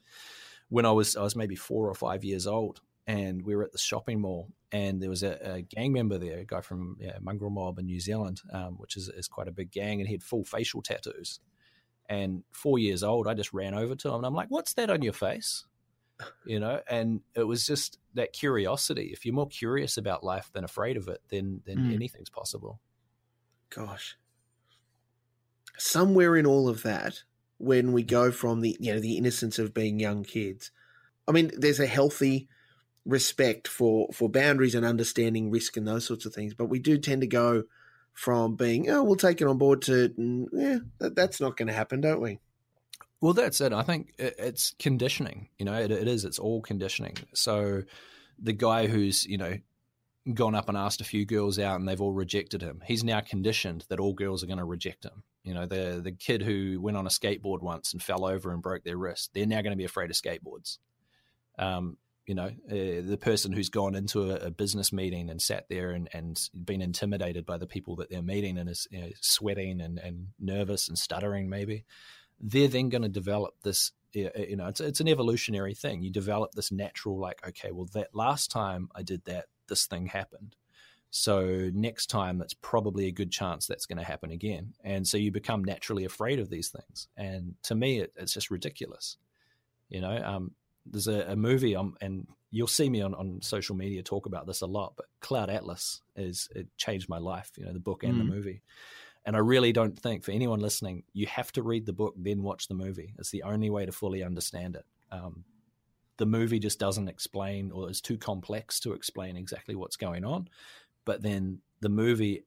when 0.68 0.86
I 0.86 0.92
was 0.92 1.16
I 1.16 1.22
was 1.22 1.34
maybe 1.34 1.56
four 1.56 1.88
or 1.88 1.94
five 1.94 2.24
years 2.24 2.46
old, 2.46 2.80
and 3.08 3.42
we 3.42 3.56
were 3.56 3.64
at 3.64 3.72
the 3.72 3.78
shopping 3.78 4.20
mall, 4.20 4.52
and 4.70 5.02
there 5.02 5.08
was 5.08 5.22
a, 5.22 5.54
a 5.54 5.62
gang 5.62 5.94
member 5.94 6.18
there, 6.18 6.40
a 6.40 6.44
guy 6.44 6.60
from 6.60 6.98
yeah, 7.00 7.16
Mongrel 7.22 7.50
Mob 7.50 7.78
in 7.78 7.86
New 7.86 8.00
Zealand, 8.00 8.42
um, 8.52 8.74
which 8.76 8.98
is, 8.98 9.08
is 9.08 9.26
quite 9.26 9.48
a 9.48 9.52
big 9.52 9.72
gang, 9.72 10.00
and 10.00 10.06
he 10.06 10.14
had 10.14 10.22
full 10.22 10.44
facial 10.44 10.82
tattoos. 10.82 11.40
And 12.10 12.44
four 12.52 12.78
years 12.78 13.02
old, 13.02 13.26
I 13.26 13.32
just 13.32 13.54
ran 13.54 13.74
over 13.74 13.94
to 13.94 14.08
him, 14.08 14.16
and 14.16 14.26
I'm 14.26 14.34
like, 14.34 14.50
"What's 14.50 14.74
that 14.74 14.90
on 14.90 15.02
your 15.02 15.14
face?" 15.14 15.64
You 16.44 16.60
know, 16.60 16.80
and 16.88 17.22
it 17.34 17.44
was 17.44 17.66
just 17.66 17.98
that 18.14 18.32
curiosity. 18.34 19.10
If 19.12 19.24
you're 19.24 19.34
more 19.34 19.48
curious 19.48 19.96
about 19.96 20.24
life 20.24 20.50
than 20.52 20.64
afraid 20.64 20.98
of 20.98 21.08
it, 21.08 21.22
then 21.30 21.62
then 21.64 21.78
mm. 21.78 21.94
anything's 21.94 22.30
possible. 22.30 22.78
Gosh, 23.70 24.18
somewhere 25.78 26.36
in 26.36 26.46
all 26.46 26.68
of 26.68 26.82
that, 26.82 27.22
when 27.56 27.92
we 27.92 28.02
go 28.02 28.30
from 28.30 28.60
the 28.60 28.76
you 28.80 28.92
know 28.92 29.00
the 29.00 29.16
innocence 29.16 29.58
of 29.58 29.72
being 29.72 29.98
young 29.98 30.24
kids, 30.24 30.72
I 31.26 31.32
mean, 31.32 31.52
there's 31.56 31.80
a 31.80 31.86
healthy 31.86 32.48
respect 33.08 33.66
for 33.66 34.06
for 34.12 34.28
boundaries 34.28 34.74
and 34.74 34.84
understanding 34.84 35.50
risk 35.50 35.76
and 35.76 35.88
those 35.88 36.06
sorts 36.06 36.26
of 36.26 36.34
things. 36.34 36.54
But 36.54 36.66
we 36.66 36.78
do 36.78 36.98
tend 36.98 37.22
to 37.22 37.26
go 37.26 37.64
from 38.12 38.54
being 38.54 38.90
oh 38.90 39.02
we'll 39.02 39.16
take 39.16 39.40
it 39.40 39.46
on 39.46 39.58
board 39.58 39.80
to 39.82 40.10
mm, 40.10 40.46
yeah 40.52 40.78
that, 40.98 41.16
that's 41.16 41.40
not 41.40 41.56
going 41.56 41.68
to 41.68 41.74
happen, 41.74 42.00
don't 42.00 42.20
we? 42.20 42.38
Well, 43.20 43.32
that's 43.32 43.60
it. 43.60 43.72
I 43.72 43.82
think 43.82 44.12
it's 44.18 44.74
conditioning. 44.78 45.48
You 45.58 45.64
know, 45.64 45.74
it, 45.74 45.90
it 45.90 46.06
is. 46.06 46.24
It's 46.24 46.38
all 46.38 46.60
conditioning. 46.62 47.16
So 47.34 47.82
the 48.38 48.52
guy 48.52 48.86
who's 48.86 49.24
you 49.24 49.38
know 49.38 49.56
gone 50.34 50.54
up 50.54 50.68
and 50.68 50.76
asked 50.76 51.00
a 51.00 51.04
few 51.04 51.24
girls 51.24 51.58
out 51.58 51.80
and 51.80 51.88
they've 51.88 52.00
all 52.00 52.12
rejected 52.12 52.60
him. 52.60 52.82
He's 52.86 53.02
now 53.02 53.20
conditioned 53.20 53.86
that 53.88 53.98
all 53.98 54.12
girls 54.12 54.44
are 54.44 54.46
going 54.46 54.58
to 54.58 54.64
reject 54.64 55.04
him. 55.04 55.22
You 55.42 55.54
know, 55.54 55.64
the 55.64 56.00
the 56.04 56.12
kid 56.12 56.42
who 56.42 56.78
went 56.78 56.98
on 56.98 57.06
a 57.06 57.10
skateboard 57.10 57.62
once 57.62 57.94
and 57.94 58.02
fell 58.02 58.26
over 58.26 58.52
and 58.52 58.60
broke 58.62 58.84
their 58.84 58.98
wrist, 58.98 59.30
they're 59.32 59.46
now 59.46 59.62
going 59.62 59.72
to 59.72 59.76
be 59.76 59.84
afraid 59.84 60.10
of 60.10 60.16
skateboards. 60.16 60.76
Um, 61.58 61.96
you 62.28 62.34
know, 62.34 62.50
uh, 62.70 63.00
the 63.02 63.18
person 63.18 63.52
who's 63.52 63.70
gone 63.70 63.94
into 63.94 64.30
a, 64.30 64.48
a, 64.48 64.50
business 64.50 64.92
meeting 64.92 65.30
and 65.30 65.40
sat 65.40 65.66
there 65.70 65.92
and, 65.92 66.10
and 66.12 66.50
been 66.54 66.82
intimidated 66.82 67.46
by 67.46 67.56
the 67.56 67.66
people 67.66 67.96
that 67.96 68.10
they're 68.10 68.20
meeting 68.20 68.58
and 68.58 68.68
is 68.68 68.86
you 68.90 69.00
know, 69.00 69.08
sweating 69.22 69.80
and, 69.80 69.98
and 69.98 70.28
nervous 70.38 70.88
and 70.88 70.98
stuttering, 70.98 71.48
maybe, 71.48 71.86
they're 72.38 72.68
then 72.68 72.90
going 72.90 73.02
to 73.02 73.08
develop 73.08 73.54
this. 73.62 73.92
You 74.12 74.56
know, 74.56 74.66
it's, 74.66 74.80
it's 74.80 75.00
an 75.00 75.08
evolutionary 75.08 75.74
thing. 75.74 76.02
You 76.02 76.10
develop 76.10 76.52
this 76.52 76.70
natural, 76.70 77.18
like, 77.18 77.46
okay, 77.48 77.72
well, 77.72 77.88
that 77.94 78.14
last 78.14 78.50
time 78.50 78.90
I 78.94 79.02
did 79.02 79.24
that, 79.24 79.46
this 79.68 79.86
thing 79.86 80.06
happened. 80.06 80.54
So 81.10 81.70
next 81.72 82.08
time, 82.08 82.36
that's 82.36 82.54
probably 82.54 83.06
a 83.06 83.12
good 83.12 83.30
chance 83.30 83.66
that's 83.66 83.86
going 83.86 83.98
to 83.98 84.04
happen 84.04 84.30
again. 84.30 84.74
And 84.84 85.06
so 85.06 85.16
you 85.16 85.32
become 85.32 85.64
naturally 85.64 86.04
afraid 86.04 86.40
of 86.40 86.50
these 86.50 86.68
things. 86.68 87.08
And 87.16 87.54
to 87.64 87.74
me, 87.74 88.00
it, 88.00 88.12
it's 88.16 88.34
just 88.34 88.50
ridiculous. 88.50 89.16
You 89.88 90.02
know, 90.02 90.16
um, 90.22 90.52
there's 90.90 91.08
a, 91.08 91.22
a 91.28 91.36
movie 91.36 91.74
and 91.74 92.26
you'll 92.50 92.66
see 92.66 92.88
me 92.88 93.00
on, 93.00 93.14
on 93.14 93.40
social 93.42 93.76
media 93.76 94.02
talk 94.02 94.26
about 94.26 94.46
this 94.46 94.62
a 94.62 94.66
lot 94.66 94.94
but 94.96 95.06
cloud 95.20 95.50
atlas 95.50 96.00
is 96.16 96.48
it 96.54 96.66
changed 96.76 97.08
my 97.08 97.18
life 97.18 97.50
you 97.56 97.64
know 97.64 97.72
the 97.72 97.78
book 97.78 98.02
and 98.02 98.14
mm. 98.14 98.18
the 98.18 98.24
movie. 98.24 98.62
And 99.24 99.36
i 99.36 99.40
really 99.40 99.72
don't 99.72 99.98
think 99.98 100.24
for 100.24 100.32
anyone 100.32 100.60
listening 100.60 101.02
you 101.12 101.26
have 101.26 101.52
to 101.52 101.62
read 101.62 101.86
the 101.86 101.92
book 101.92 102.14
then 102.16 102.42
watch 102.42 102.68
the 102.68 102.74
movie. 102.74 103.14
It's 103.18 103.30
the 103.30 103.42
only 103.42 103.70
way 103.70 103.86
to 103.86 103.92
fully 103.92 104.22
understand 104.22 104.76
it. 104.76 104.86
Um, 105.12 105.44
the 106.16 106.26
movie 106.26 106.58
just 106.58 106.78
doesn't 106.80 107.08
explain 107.08 107.70
or 107.70 107.88
is 107.90 108.00
too 108.00 108.18
complex 108.18 108.80
to 108.80 108.92
explain 108.92 109.36
exactly 109.36 109.74
what's 109.74 109.96
going 109.96 110.24
on 110.24 110.48
but 111.04 111.22
then 111.22 111.60
the 111.80 111.88
movie 111.88 112.44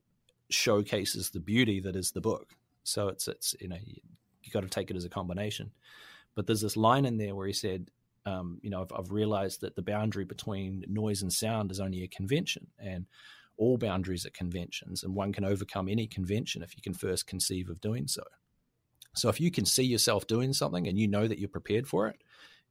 showcases 0.52 1.30
the 1.30 1.40
beauty 1.40 1.80
that 1.80 1.96
is 1.96 2.12
the 2.12 2.20
book. 2.20 2.54
So 2.84 3.08
it's 3.08 3.28
it's 3.28 3.54
you 3.60 3.68
know 3.68 3.78
you, 3.84 3.96
you 4.42 4.52
got 4.52 4.62
to 4.62 4.68
take 4.68 4.90
it 4.90 4.96
as 4.96 5.04
a 5.04 5.08
combination. 5.08 5.72
But 6.34 6.46
there's 6.46 6.60
this 6.60 6.76
line 6.76 7.04
in 7.04 7.18
there 7.18 7.34
where 7.34 7.46
he 7.46 7.52
said 7.52 7.90
um, 8.26 8.58
you 8.62 8.70
know, 8.70 8.82
I've, 8.82 8.92
I've, 8.96 9.10
realized 9.10 9.62
that 9.62 9.74
the 9.74 9.82
boundary 9.82 10.24
between 10.24 10.84
noise 10.88 11.22
and 11.22 11.32
sound 11.32 11.70
is 11.70 11.80
only 11.80 12.02
a 12.02 12.08
convention. 12.08 12.68
And 12.78 13.06
all 13.56 13.76
boundaries 13.76 14.26
are 14.26 14.30
conventions, 14.30 15.02
and 15.02 15.14
one 15.14 15.32
can 15.32 15.44
overcome 15.44 15.88
any 15.88 16.06
convention 16.06 16.62
if 16.62 16.74
you 16.76 16.82
can 16.82 16.94
first 16.94 17.26
conceive 17.26 17.68
of 17.68 17.80
doing 17.80 18.08
so. 18.08 18.22
So 19.14 19.28
if 19.28 19.40
you 19.40 19.50
can 19.50 19.66
see 19.66 19.84
yourself 19.84 20.26
doing 20.26 20.52
something 20.52 20.88
and 20.88 20.98
you 20.98 21.06
know 21.06 21.28
that 21.28 21.38
you're 21.38 21.48
prepared 21.48 21.86
for 21.86 22.08
it, 22.08 22.16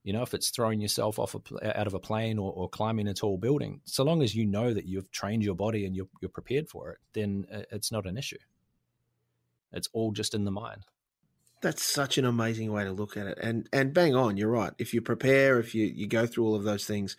you 0.02 0.12
know, 0.12 0.22
if 0.22 0.34
it's 0.34 0.50
throwing 0.50 0.80
yourself 0.80 1.18
off 1.18 1.36
a, 1.36 1.80
out 1.80 1.86
of 1.86 1.94
a 1.94 2.00
plane 2.00 2.38
or, 2.38 2.52
or, 2.52 2.68
climbing 2.68 3.06
a 3.06 3.14
tall 3.14 3.38
building, 3.38 3.80
so 3.84 4.02
long 4.02 4.20
as 4.22 4.34
you 4.34 4.44
know 4.44 4.74
that 4.74 4.84
you've 4.84 5.10
trained 5.12 5.44
your 5.44 5.54
body 5.54 5.86
and 5.86 5.94
you're, 5.94 6.08
you're 6.20 6.28
prepared 6.28 6.68
for 6.68 6.90
it, 6.90 6.98
then 7.12 7.46
uh, 7.52 7.62
it's 7.70 7.92
not 7.92 8.06
an 8.06 8.18
issue. 8.18 8.38
It's 9.72 9.88
all 9.92 10.10
just 10.10 10.34
in 10.34 10.44
the 10.44 10.50
mind. 10.50 10.84
That's 11.62 11.82
such 11.82 12.18
an 12.18 12.24
amazing 12.24 12.72
way 12.72 12.84
to 12.84 12.92
look 12.92 13.16
at 13.16 13.26
it. 13.26 13.38
And 13.40 13.68
and 13.72 13.94
bang 13.94 14.14
on, 14.14 14.36
you're 14.36 14.50
right. 14.50 14.72
If 14.78 14.92
you 14.92 15.00
prepare, 15.00 15.58
if 15.58 15.74
you, 15.74 15.86
you 15.86 16.06
go 16.06 16.26
through 16.26 16.44
all 16.44 16.54
of 16.54 16.64
those 16.64 16.84
things, 16.84 17.16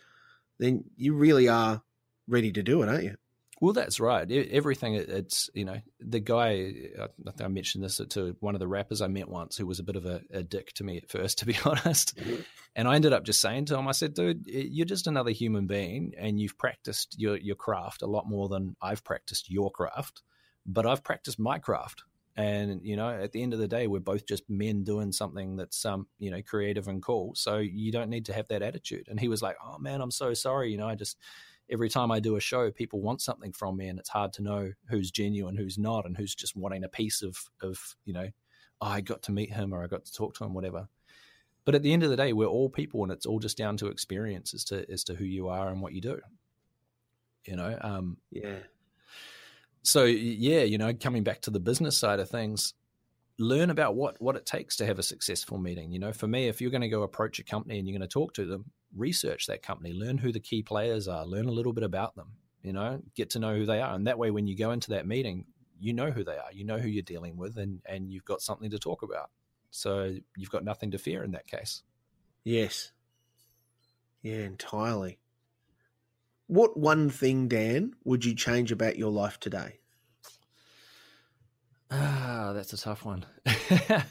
then 0.60 0.86
you 0.96 1.14
really 1.14 1.48
are 1.48 1.82
ready 2.28 2.52
to 2.52 2.64
do 2.64 2.84
it, 2.84 2.90
aren't 2.90 3.04
you? 3.04 3.16
Well, 3.64 3.72
that's 3.72 4.02
right. 4.02 4.30
Everything 4.30 4.96
it's 4.96 5.50
you 5.54 5.64
know 5.64 5.78
the 6.02 6.20
guy. 6.20 6.74
I 7.00 7.08
think 7.24 7.42
I 7.42 7.48
mentioned 7.48 7.82
this 7.82 8.02
to 8.10 8.36
one 8.42 8.56
of 8.56 8.60
the 8.60 8.68
rappers 8.68 9.02
I 9.02 9.08
met 9.08 9.30
once, 9.30 9.56
who 9.56 9.66
was 9.66 9.80
a 9.80 9.84
bit 9.84 9.96
of 9.96 10.06
a, 10.06 10.22
a 10.32 10.44
dick 10.44 10.74
to 10.74 10.84
me 10.84 10.98
at 10.98 11.10
first, 11.10 11.38
to 11.40 11.46
be 11.46 11.56
honest. 11.64 12.18
Mm-hmm. 12.18 12.42
And 12.76 12.88
I 12.90 12.96
ended 12.96 13.14
up 13.14 13.24
just 13.24 13.40
saying 13.40 13.66
to 13.66 13.78
him, 13.78 13.88
I 13.88 13.94
said, 13.94 14.16
"Dude, 14.16 14.44
you're 14.48 14.86
just 14.86 15.08
another 15.08 15.32
human 15.32 15.66
being, 15.66 16.14
and 16.18 16.42
you've 16.42 16.58
practiced 16.58 17.16
your 17.18 17.38
your 17.38 17.56
craft 17.56 18.02
a 18.02 18.08
lot 18.08 18.28
more 18.28 18.50
than 18.50 18.76
I've 18.82 19.06
practiced 19.06 19.50
your 19.50 19.72
craft, 19.72 20.24
but 20.66 20.86
I've 20.86 21.04
practiced 21.06 21.40
my 21.40 21.58
craft." 21.58 22.04
And 22.36 22.82
you 22.84 22.96
know 22.96 23.10
at 23.10 23.32
the 23.32 23.44
end 23.44 23.54
of 23.54 23.60
the 23.60 23.68
day 23.68 23.86
we're 23.86 24.00
both 24.00 24.26
just 24.26 24.50
men 24.50 24.84
doing 24.84 25.12
something 25.12 25.56
that's 25.56 25.86
um 25.86 26.08
you 26.18 26.32
know 26.32 26.42
creative 26.42 26.88
and 26.88 27.02
cool. 27.02 27.34
So 27.36 27.58
you 27.58 27.92
don't 27.92 28.10
need 28.10 28.26
to 28.26 28.34
have 28.34 28.48
that 28.48 28.64
attitude. 28.64 29.08
And 29.08 29.20
he 29.20 29.28
was 29.28 29.42
like 29.42 29.58
oh 29.64 29.78
man 29.78 30.02
i'm 30.02 30.12
so 30.12 30.34
sorry. 30.34 30.72
You 30.72 30.78
know 30.78 30.88
i 30.88 30.96
just 30.96 31.18
every 31.70 31.90
time 31.90 32.12
i 32.12 32.20
do 32.20 32.36
a 32.36 32.42
show 32.42 32.72
people 32.72 33.02
want 33.02 33.22
something 33.22 33.54
from 33.54 33.78
me 33.78 33.88
and 33.88 33.98
it's 33.98 34.10
hard 34.10 34.34
to 34.34 34.42
know 34.42 34.72
who's 34.90 35.12
genuine 35.12 35.56
who's 35.56 35.78
not 35.78 36.06
and 36.06 36.18
who's 36.18 36.36
just 36.36 36.58
wanting 36.58 36.84
a 36.84 36.90
piece 36.90 37.22
of 37.22 37.38
of 37.62 37.96
you 38.04 38.14
know 38.14 38.28
oh, 38.82 38.88
i 38.88 39.00
got 39.00 39.22
to 39.24 39.32
meet 39.32 39.54
him 39.54 39.74
or 39.74 39.84
i 39.84 39.88
got 39.88 40.04
to 40.06 40.14
talk 40.14 40.36
to 40.36 40.44
him 40.44 40.54
whatever. 40.54 40.88
But 41.66 41.76
at 41.76 41.82
the 41.82 41.94
end 41.94 42.04
of 42.04 42.10
the 42.10 42.18
day 42.18 42.34
we're 42.34 42.48
all 42.48 42.70
people 42.70 43.04
and 43.04 43.12
it's 43.12 43.26
all 43.26 43.40
just 43.40 43.58
down 43.58 43.78
to 43.78 43.88
experience 43.88 44.54
as 44.54 44.64
to 44.66 44.90
as 44.92 45.04
to 45.06 45.14
who 45.14 45.24
you 45.24 45.48
are 45.48 45.70
and 45.70 45.82
what 45.82 45.94
you 45.94 46.02
do. 46.02 46.20
You 47.46 47.56
know 47.56 47.78
um 47.82 48.18
yeah 48.32 48.58
so 49.84 50.06
yeah, 50.06 50.64
you 50.64 50.78
know, 50.78 50.94
coming 50.94 51.24
back 51.24 51.42
to 51.42 51.52
the 51.52 51.60
business 51.60 51.98
side 51.98 52.20
of 52.20 52.30
things, 52.30 52.74
learn 53.38 53.70
about 53.70 53.96
what 53.96 54.22
what 54.22 54.36
it 54.36 54.46
takes 54.46 54.78
to 54.78 54.86
have 54.86 55.00
a 55.00 55.04
successful 55.04 55.58
meeting. 55.58 55.92
You 55.92 56.00
know, 56.00 56.14
for 56.14 56.28
me, 56.28 56.48
if 56.48 56.62
you're 56.62 56.72
going 56.72 56.82
to 56.82 56.90
go 56.90 57.04
approach 57.04 57.40
a 57.40 57.44
company 57.44 57.78
and 57.78 57.88
you're 57.88 57.98
going 57.98 58.08
to 58.08 58.12
talk 58.12 58.34
to 58.36 58.46
them, 58.46 58.66
research 58.96 59.48
that 59.48 59.62
company, 59.62 59.94
learn 59.94 60.18
who 60.18 60.32
the 60.32 60.40
key 60.40 60.64
players 60.64 61.08
are, 61.08 61.26
learn 61.26 61.48
a 61.48 61.52
little 61.52 61.74
bit 61.74 61.84
about 61.84 62.16
them. 62.16 62.34
You 62.62 62.74
know, 62.74 63.02
get 63.14 63.32
to 63.32 63.40
know 63.40 63.56
who 63.56 63.66
they 63.66 63.82
are, 63.82 63.94
and 63.94 64.08
that 64.08 64.18
way, 64.18 64.32
when 64.32 64.48
you 64.48 64.56
go 64.56 64.72
into 64.72 64.92
that 64.92 65.06
meeting, 65.06 65.46
you 65.80 65.94
know 65.94 66.12
who 66.12 66.24
they 66.24 66.38
are, 66.38 66.52
you 66.54 66.64
know 66.64 66.78
who 66.78 66.88
you're 66.88 67.04
dealing 67.04 67.36
with, 67.36 67.58
and 67.58 67.82
and 67.86 68.10
you've 68.10 68.26
got 68.26 68.42
something 68.42 68.70
to 68.72 68.80
talk 68.80 69.04
about. 69.04 69.30
So 69.70 70.16
you've 70.38 70.52
got 70.52 70.64
nothing 70.64 70.92
to 70.92 70.98
fear 70.98 71.24
in 71.24 71.32
that 71.32 71.48
case. 71.48 71.84
Yes. 72.44 72.92
Yeah, 74.22 74.44
entirely. 74.46 75.18
What 76.48 76.78
one 76.78 77.10
thing, 77.10 77.48
Dan, 77.48 77.94
would 78.04 78.26
you 78.26 78.36
change 78.36 78.72
about 78.72 78.98
your 78.98 79.12
life 79.12 79.40
today? 79.40 79.80
Ah, 81.90 82.52
that's 82.54 82.74
a 82.74 82.78
tough 82.78 83.06
one. 83.06 83.26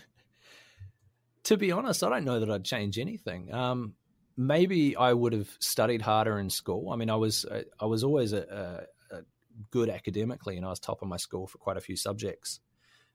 to 1.44 1.56
be 1.56 1.72
honest, 1.72 2.02
I 2.02 2.08
don't 2.08 2.24
know 2.24 2.40
that 2.40 2.50
I'd 2.50 2.64
change 2.64 2.98
anything. 2.98 3.52
Um, 3.52 3.94
maybe 4.36 4.96
I 4.96 5.12
would 5.12 5.32
have 5.32 5.50
studied 5.58 6.02
harder 6.02 6.38
in 6.38 6.48
school. 6.48 6.90
I 6.90 6.96
mean, 6.96 7.10
I 7.10 7.16
was 7.16 7.44
uh, 7.44 7.62
I 7.80 7.86
was 7.86 8.04
always 8.04 8.32
a, 8.32 8.86
a, 9.10 9.16
a 9.16 9.22
good 9.70 9.90
academically, 9.90 10.56
and 10.56 10.64
I 10.64 10.70
was 10.70 10.78
top 10.80 11.02
of 11.02 11.08
my 11.08 11.16
school 11.16 11.46
for 11.46 11.58
quite 11.58 11.76
a 11.76 11.80
few 11.80 11.96
subjects. 11.96 12.60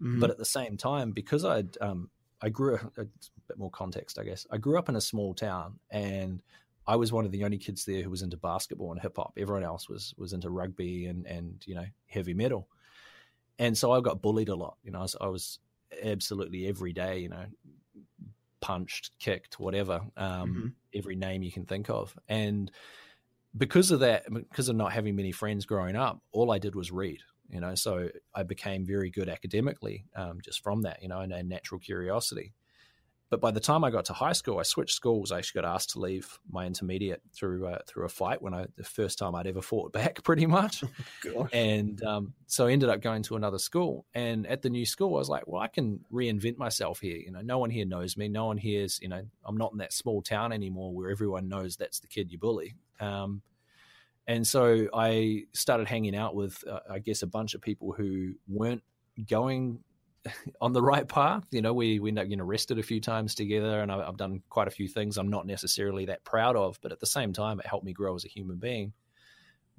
Mm-hmm. 0.01 0.19
But 0.19 0.29
at 0.29 0.37
the 0.37 0.45
same 0.45 0.77
time, 0.77 1.11
because 1.11 1.45
I'd 1.45 1.77
um, 1.81 2.09
I 2.41 2.49
grew 2.49 2.75
a 2.97 3.05
bit 3.47 3.57
more 3.57 3.71
context, 3.71 4.19
I 4.19 4.23
guess. 4.23 4.45
I 4.51 4.57
grew 4.57 4.77
up 4.77 4.89
in 4.89 4.95
a 4.95 5.01
small 5.01 5.33
town, 5.33 5.79
and 5.89 6.41
I 6.87 6.95
was 6.95 7.11
one 7.11 7.25
of 7.25 7.31
the 7.31 7.43
only 7.43 7.57
kids 7.57 7.83
there 7.83 8.01
who 8.01 8.09
was 8.09 8.21
into 8.21 8.37
basketball 8.37 8.91
and 8.91 9.01
hip 9.01 9.17
hop. 9.17 9.33
Everyone 9.37 9.63
else 9.63 9.89
was 9.89 10.13
was 10.17 10.33
into 10.33 10.49
rugby 10.49 11.05
and 11.07 11.25
and 11.25 11.61
you 11.65 11.75
know 11.75 11.85
heavy 12.07 12.33
metal, 12.33 12.69
and 13.59 13.77
so 13.77 13.91
I 13.91 14.01
got 14.01 14.21
bullied 14.21 14.49
a 14.49 14.55
lot. 14.55 14.77
You 14.83 14.91
know, 14.91 14.99
I 14.99 15.03
was, 15.03 15.15
I 15.21 15.27
was 15.27 15.59
absolutely 16.03 16.67
every 16.67 16.93
day, 16.93 17.19
you 17.19 17.29
know, 17.29 17.45
punched, 18.61 19.11
kicked, 19.19 19.59
whatever, 19.59 20.01
um, 20.15 20.49
mm-hmm. 20.49 20.67
every 20.93 21.15
name 21.15 21.43
you 21.43 21.51
can 21.51 21.65
think 21.65 21.89
of, 21.89 22.17
and 22.29 22.71
because 23.57 23.91
of 23.91 23.99
that, 24.01 24.31
because 24.31 24.69
of 24.69 24.75
not 24.75 24.93
having 24.93 25.15
many 25.15 25.31
friends 25.31 25.65
growing 25.65 25.95
up, 25.95 26.21
all 26.31 26.51
I 26.51 26.59
did 26.59 26.75
was 26.75 26.91
read. 26.91 27.19
You 27.49 27.61
know, 27.61 27.75
so 27.75 28.09
I 28.35 28.43
became 28.43 28.85
very 28.85 29.09
good 29.09 29.29
academically 29.29 30.05
um, 30.15 30.39
just 30.43 30.61
from 30.61 30.81
that. 30.81 31.01
You 31.01 31.07
know, 31.07 31.21
and, 31.21 31.33
and 31.33 31.49
natural 31.49 31.79
curiosity. 31.79 32.53
But 33.29 33.41
by 33.41 33.51
the 33.51 33.59
time 33.59 33.83
I 33.83 33.91
got 33.91 34.05
to 34.05 34.13
high 34.13 34.31
school, 34.31 34.57
I 34.57 34.63
switched 34.63 34.95
schools. 34.95 35.31
I 35.31 35.39
actually 35.39 35.61
got 35.61 35.73
asked 35.73 35.89
to 35.91 35.99
leave 35.99 36.39
my 36.49 36.65
intermediate 36.65 37.21
through 37.33 37.67
uh, 37.67 37.79
through 37.85 38.05
a 38.05 38.09
fight 38.09 38.41
when 38.41 38.53
I 38.53 38.67
the 38.77 38.85
first 38.85 39.17
time 39.17 39.35
I'd 39.35 39.47
ever 39.47 39.61
fought 39.61 39.91
back, 39.91 40.23
pretty 40.23 40.45
much. 40.45 40.83
and 41.53 42.01
um, 42.03 42.33
so 42.45 42.67
I 42.67 42.71
ended 42.71 42.89
up 42.89 43.01
going 43.01 43.23
to 43.23 43.35
another 43.35 43.59
school. 43.59 44.05
And 44.13 44.47
at 44.47 44.61
the 44.61 44.69
new 44.69 44.85
school, 44.85 45.15
I 45.15 45.19
was 45.19 45.29
like, 45.29 45.45
well, 45.45 45.61
I 45.61 45.67
can 45.67 45.99
reinvent 46.11 46.57
myself 46.57 47.01
here. 47.01 47.17
You 47.17 47.31
know, 47.31 47.41
no 47.41 47.57
one 47.57 47.69
here 47.69 47.85
knows 47.85 48.15
me. 48.15 48.29
No 48.29 48.45
one 48.45 48.57
here's 48.57 49.01
you 49.01 49.09
know, 49.09 49.21
I'm 49.43 49.57
not 49.57 49.73
in 49.73 49.79
that 49.79 49.91
small 49.91 50.21
town 50.21 50.53
anymore 50.53 50.93
where 50.93 51.09
everyone 51.09 51.49
knows 51.49 51.75
that's 51.75 51.99
the 51.99 52.07
kid 52.07 52.31
you 52.31 52.37
bully. 52.37 52.75
Um, 52.99 53.41
and 54.27 54.45
so 54.45 54.87
I 54.93 55.45
started 55.53 55.87
hanging 55.87 56.15
out 56.15 56.35
with, 56.35 56.61
uh, 56.69 56.79
I 56.89 56.99
guess, 56.99 57.21
a 57.21 57.27
bunch 57.27 57.55
of 57.55 57.61
people 57.61 57.93
who 57.93 58.33
weren't 58.47 58.83
going 59.27 59.79
on 60.61 60.73
the 60.73 60.81
right 60.81 61.07
path. 61.07 61.43
You 61.51 61.61
know, 61.61 61.73
we 61.73 61.99
we 61.99 62.09
end 62.09 62.19
up 62.19 62.25
getting 62.25 62.41
arrested 62.41 62.79
a 62.79 62.83
few 62.83 62.99
times 62.99 63.35
together, 63.35 63.81
and 63.81 63.91
I've 63.91 64.17
done 64.17 64.41
quite 64.49 64.67
a 64.67 64.71
few 64.71 64.87
things 64.87 65.17
I'm 65.17 65.29
not 65.29 65.45
necessarily 65.45 66.05
that 66.05 66.23
proud 66.23 66.55
of, 66.55 66.79
but 66.81 66.91
at 66.91 66.99
the 66.99 67.05
same 67.05 67.33
time, 67.33 67.59
it 67.59 67.65
helped 67.65 67.85
me 67.85 67.93
grow 67.93 68.15
as 68.15 68.25
a 68.25 68.29
human 68.29 68.57
being. 68.57 68.93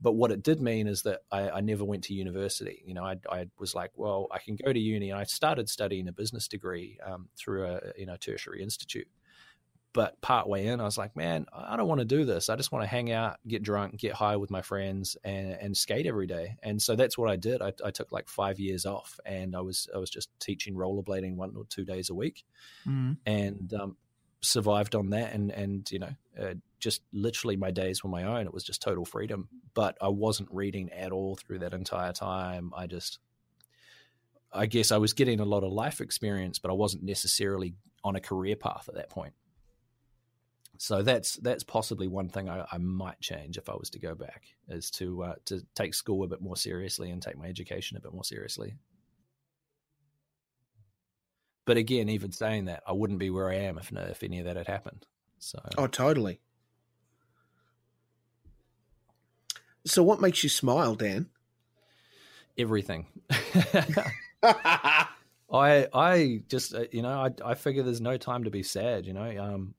But 0.01 0.13
what 0.13 0.31
it 0.31 0.45
did 0.45 0.61
mean 0.61 0.87
is 0.87 1.03
that 1.03 1.21
I, 1.33 1.51
I 1.51 1.61
never 1.61 1.85
went 1.85 2.05
to 2.05 2.15
university. 2.15 2.83
You 2.87 2.95
know, 2.95 3.05
I, 3.05 3.17
I, 3.29 3.47
was 3.59 3.75
like, 3.75 3.91
well, 3.97 4.29
I 4.31 4.39
can 4.39 4.55
go 4.55 4.73
to 4.73 4.79
uni, 4.79 5.11
and 5.11 5.19
I 5.19 5.25
started 5.25 5.69
studying 5.69 6.07
a 6.07 6.13
business 6.13 6.47
degree 6.47 6.99
um, 7.05 7.29
through 7.37 7.67
a 7.67 7.81
you 7.97 8.07
know 8.07 8.17
tertiary 8.17 8.63
institute. 8.63 9.09
But 9.95 10.21
part 10.21 10.47
way 10.47 10.67
in, 10.67 10.81
I 10.81 10.85
was 10.85 10.99
like, 10.99 11.17
man, 11.17 11.47
I 11.53 11.77
don't 11.77 11.89
want 11.89 12.01
to 12.01 12.05
do 12.05 12.25
this. 12.25 12.51
I 12.51 12.57
just 12.57 12.71
want 12.71 12.83
to 12.83 12.87
hang 12.87 13.11
out, 13.11 13.39
get 13.47 13.63
drunk, 13.63 13.97
get 13.97 14.13
high 14.13 14.37
with 14.37 14.51
my 14.51 14.61
friends, 14.61 15.17
and, 15.25 15.53
and 15.53 15.77
skate 15.77 16.07
every 16.07 16.27
day. 16.27 16.57
And 16.63 16.81
so 16.81 16.95
that's 16.95 17.17
what 17.17 17.31
I 17.31 17.37
did. 17.37 17.63
I, 17.63 17.73
I, 17.85 17.91
took 17.91 18.13
like 18.13 18.29
five 18.29 18.61
years 18.61 18.85
off, 18.85 19.19
and 19.25 19.57
I 19.57 19.61
was 19.63 19.89
I 19.95 19.99
was 19.99 20.11
just 20.11 20.29
teaching 20.41 20.75
rollerblading 20.75 21.37
one 21.37 21.55
or 21.57 21.65
two 21.71 21.85
days 21.85 22.11
a 22.11 22.15
week, 22.15 22.45
mm. 22.87 23.17
and 23.25 23.73
um, 23.75 23.97
survived 24.43 24.95
on 24.95 25.11
that. 25.11 25.33
And 25.33 25.51
and 25.51 25.91
you 25.91 26.01
know, 26.01 26.15
uh, 26.39 26.55
just 26.79 27.03
literally 27.13 27.57
my 27.57 27.71
days 27.71 28.05
were 28.05 28.11
my 28.11 28.25
own. 28.25 28.47
It 28.47 28.55
was 28.55 28.65
just 28.65 28.83
total 28.83 29.07
freedom. 29.07 29.49
But 29.75 29.97
I 30.03 30.09
wasn't 30.09 30.51
reading 30.53 30.93
at 30.93 31.13
all 31.13 31.37
through 31.37 31.61
that 31.61 31.73
entire 31.73 32.13
time. 32.13 32.73
I 32.77 32.87
just 32.87 33.21
I 34.53 34.67
guess 34.67 34.93
I 34.93 34.99
was 34.99 35.13
getting 35.13 35.41
a 35.41 35.45
lot 35.45 35.65
of 35.65 35.73
life 35.73 36.01
experience, 36.01 36.59
but 36.59 36.71
I 36.71 36.75
wasn't 36.75 37.05
necessarily 37.05 37.75
on 38.05 38.17
a 38.17 38.21
career 38.21 38.57
path 38.57 38.89
at 38.89 38.95
that 38.95 39.11
point. 39.11 39.35
So 40.79 41.03
that's 41.03 41.35
that's 41.37 41.65
possibly 41.65 42.07
one 42.07 42.29
thing 42.29 42.49
I, 42.49 42.65
I, 42.71 42.79
might 42.79 43.21
change 43.21 43.59
if 43.59 43.69
I 43.69 43.75
was 43.75 43.91
to 43.91 43.99
go 43.99 44.15
back 44.15 44.45
is 44.69 44.93
to 44.93 45.25
uh, 45.25 45.35
to 45.47 45.61
take 45.75 45.93
school 45.93 46.23
a 46.23 46.29
bit 46.29 46.41
more 46.41 46.57
seriously 46.57 47.11
and 47.11 47.21
take 47.21 47.37
my 47.37 47.47
education 47.47 47.97
a 47.97 48.01
bit 48.01 48.15
more 48.15 48.23
seriously. 48.23 48.77
But 51.65 51.79
again, 51.79 52.09
even 52.09 52.31
saying 52.31 52.67
that, 52.67 52.85
I 52.87 52.93
wouldn't 52.93 53.19
be 53.19 53.29
where 53.29 53.51
I 53.51 53.57
am 53.57 53.77
if 53.77 53.93
if 53.93 54.23
any 54.23 54.39
of 54.39 54.45
that 54.45 54.57
had 54.57 54.69
happened. 54.69 55.05
So 55.41 55.59
oh, 55.77 55.89
totally. 55.89 56.39
So, 59.85 60.05
what 60.05 60.21
makes 60.21 60.45
you 60.45 60.49
smile, 60.49 60.95
Dan? 60.95 61.27
Everything. 62.57 63.07
I 64.43 65.09
I 65.53 66.43
just 66.49 66.73
uh, 66.73 66.85
you 66.93 67.03
know 67.03 67.21
I 67.21 67.51
I 67.51 67.55
figure 67.55 67.83
there's 67.83 68.01
no 68.01 68.17
time 68.17 68.45
to 68.45 68.51
be 68.51 68.63
sad. 68.63 69.07
You 69.07 69.15
know, 69.15 69.43
um, 69.43 69.75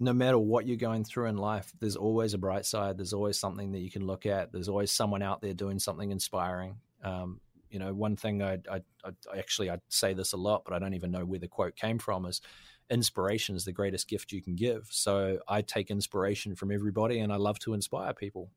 no 0.00 0.12
matter 0.12 0.38
what 0.38 0.66
you're 0.66 0.76
going 0.76 1.04
through 1.04 1.26
in 1.26 1.36
life, 1.36 1.72
there's 1.80 1.96
always 1.96 2.34
a 2.34 2.38
bright 2.38 2.64
side. 2.64 2.96
There's 2.96 3.12
always 3.12 3.38
something 3.38 3.72
that 3.72 3.80
you 3.80 3.90
can 3.90 4.06
look 4.06 4.26
at. 4.26 4.52
There's 4.52 4.68
always 4.68 4.92
someone 4.92 5.22
out 5.22 5.40
there 5.40 5.54
doing 5.54 5.78
something 5.78 6.10
inspiring. 6.10 6.76
Um, 7.02 7.40
you 7.70 7.78
know, 7.78 7.92
one 7.92 8.16
thing 8.16 8.42
I, 8.42 8.58
I, 8.70 8.80
I, 9.04 9.38
actually 9.38 9.70
I 9.70 9.78
say 9.88 10.14
this 10.14 10.32
a 10.32 10.36
lot, 10.36 10.62
but 10.64 10.72
I 10.72 10.78
don't 10.78 10.94
even 10.94 11.10
know 11.10 11.24
where 11.24 11.38
the 11.38 11.48
quote 11.48 11.76
came 11.76 11.98
from. 11.98 12.26
Is 12.26 12.40
inspiration 12.88 13.56
is 13.56 13.64
the 13.64 13.72
greatest 13.72 14.08
gift 14.08 14.32
you 14.32 14.40
can 14.40 14.54
give. 14.54 14.88
So 14.90 15.40
I 15.48 15.62
take 15.62 15.90
inspiration 15.90 16.54
from 16.54 16.72
everybody, 16.72 17.18
and 17.18 17.32
I 17.32 17.36
love 17.36 17.58
to 17.60 17.74
inspire 17.74 18.14
people. 18.14 18.50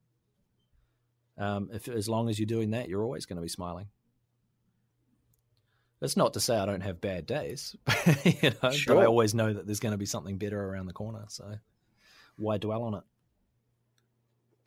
Um, 1.38 1.70
if 1.74 1.88
as 1.88 2.08
long 2.08 2.30
as 2.30 2.40
you're 2.40 2.46
doing 2.46 2.72
that, 2.72 2.88
you're 2.88 3.04
always 3.04 3.26
going 3.26 3.38
to 3.38 3.42
be 3.42 3.50
smiling. 3.50 3.88
That's 6.02 6.18
not 6.18 6.34
to 6.34 6.40
say 6.42 6.58
I 6.58 6.66
don't 6.66 6.82
have 6.82 7.00
bad 7.00 7.26
days, 7.26 7.76
you 8.26 8.52
know, 8.62 8.72
sure. 8.72 8.96
but 8.96 9.02
I 9.02 9.06
always 9.06 9.34
know 9.34 9.54
that 9.54 9.66
there's 9.66 9.80
going 9.80 9.94
to 9.94 9.98
be 9.98 10.06
something 10.06 10.38
better 10.38 10.62
around 10.62 10.88
the 10.88 10.94
corner. 10.94 11.26
So 11.30 11.60
why 12.38 12.58
dwell 12.58 12.84
on 12.84 12.96
it? 12.96 13.04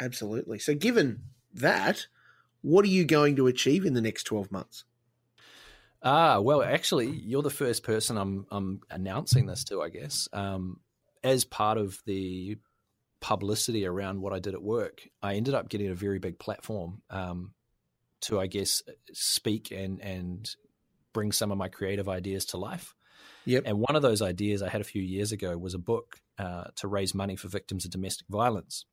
Absolutely. 0.00 0.58
So, 0.58 0.74
given 0.74 1.22
that, 1.52 2.06
What 2.64 2.86
are 2.86 2.88
you 2.88 3.04
going 3.04 3.36
to 3.36 3.46
achieve 3.46 3.84
in 3.84 3.92
the 3.92 4.00
next 4.00 4.24
12 4.24 4.50
months? 4.50 4.84
Ah, 6.02 6.40
well, 6.40 6.62
actually, 6.62 7.10
you're 7.10 7.42
the 7.42 7.50
first 7.50 7.82
person 7.82 8.16
I'm 8.16 8.46
I'm 8.50 8.80
announcing 8.90 9.44
this 9.44 9.64
to, 9.64 9.82
I 9.82 9.90
guess. 9.90 10.28
Um, 10.32 10.80
as 11.22 11.44
part 11.44 11.76
of 11.76 12.00
the 12.06 12.56
publicity 13.20 13.84
around 13.84 14.22
what 14.22 14.32
I 14.32 14.38
did 14.38 14.54
at 14.54 14.62
work, 14.62 15.06
I 15.22 15.34
ended 15.34 15.52
up 15.52 15.68
getting 15.68 15.88
a 15.88 15.94
very 15.94 16.18
big 16.18 16.38
platform 16.38 17.02
um, 17.10 17.52
to, 18.22 18.40
I 18.40 18.46
guess, 18.46 18.82
speak 19.12 19.70
and 19.70 20.00
and 20.00 20.48
bring 21.14 21.32
some 21.32 21.50
of 21.50 21.56
my 21.56 21.68
creative 21.68 22.08
ideas 22.10 22.44
to 22.46 22.58
life. 22.58 22.94
Yep. 23.46 23.62
And 23.66 23.78
one 23.78 23.96
of 23.96 24.02
those 24.02 24.20
ideas 24.20 24.62
I 24.62 24.68
had 24.68 24.80
a 24.82 24.84
few 24.84 25.00
years 25.02 25.32
ago 25.32 25.56
was 25.56 25.72
a 25.72 25.78
book 25.78 26.16
uh, 26.38 26.64
to 26.76 26.88
raise 26.88 27.14
money 27.14 27.36
for 27.36 27.48
victims 27.48 27.86
of 27.86 27.90
domestic 27.90 28.26
violence. 28.28 28.84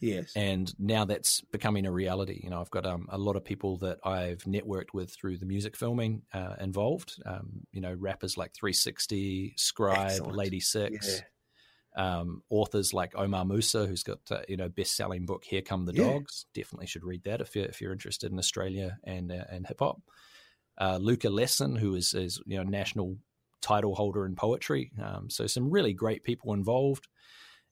Yes. 0.00 0.32
And 0.36 0.72
now 0.78 1.04
that's 1.04 1.40
becoming 1.50 1.84
a 1.84 1.90
reality. 1.90 2.40
You 2.44 2.50
know, 2.50 2.60
I've 2.60 2.70
got 2.70 2.86
um, 2.86 3.08
a 3.10 3.18
lot 3.18 3.34
of 3.34 3.44
people 3.44 3.78
that 3.78 3.98
I've 4.04 4.44
networked 4.44 4.94
with 4.94 5.10
through 5.12 5.38
the 5.38 5.46
music 5.46 5.76
filming 5.76 6.22
uh, 6.32 6.54
involved. 6.60 7.20
Um, 7.26 7.66
you 7.72 7.80
know, 7.80 7.94
rappers 7.98 8.36
like 8.36 8.52
360, 8.54 9.54
Scribe, 9.56 10.10
Excellent. 10.12 10.36
Ladi6, 10.38 11.22
Yeah. 11.96 12.20
um, 12.20 12.42
authors 12.48 12.94
like 12.94 13.16
Omar 13.16 13.44
Musa, 13.44 13.86
who's 13.86 14.04
got 14.04 14.20
uh, 14.30 14.42
you 14.48 14.56
know 14.56 14.68
best 14.68 14.94
selling 14.94 15.26
book 15.26 15.42
Here 15.44 15.62
Come 15.62 15.84
the 15.84 15.94
Yeah. 15.94 16.04
Dogs. 16.12 16.46
Definitely 16.54 16.86
should 16.86 17.04
read 17.04 17.24
that 17.24 17.40
if 17.40 17.56
you're 17.56 17.64
if 17.66 17.80
you're 17.80 17.92
interested 17.92 18.30
in 18.30 18.38
Australia 18.38 18.98
and 19.02 19.32
uh, 19.32 19.44
and 19.50 19.66
hip 19.66 19.80
hop. 19.80 20.00
Uh, 20.80 20.98
Luka 21.00 21.28
Lesson, 21.28 21.76
who 21.76 21.94
is 21.94 22.14
is 22.14 22.40
you 22.46 22.56
know 22.56 22.62
national 22.62 23.16
title 23.60 23.94
holder 23.94 24.24
in 24.24 24.34
poetry. 24.34 24.92
Um, 25.02 25.30
so 25.30 25.46
some 25.46 25.70
really 25.70 25.92
great 25.92 26.24
people 26.24 26.54
involved. 26.54 27.08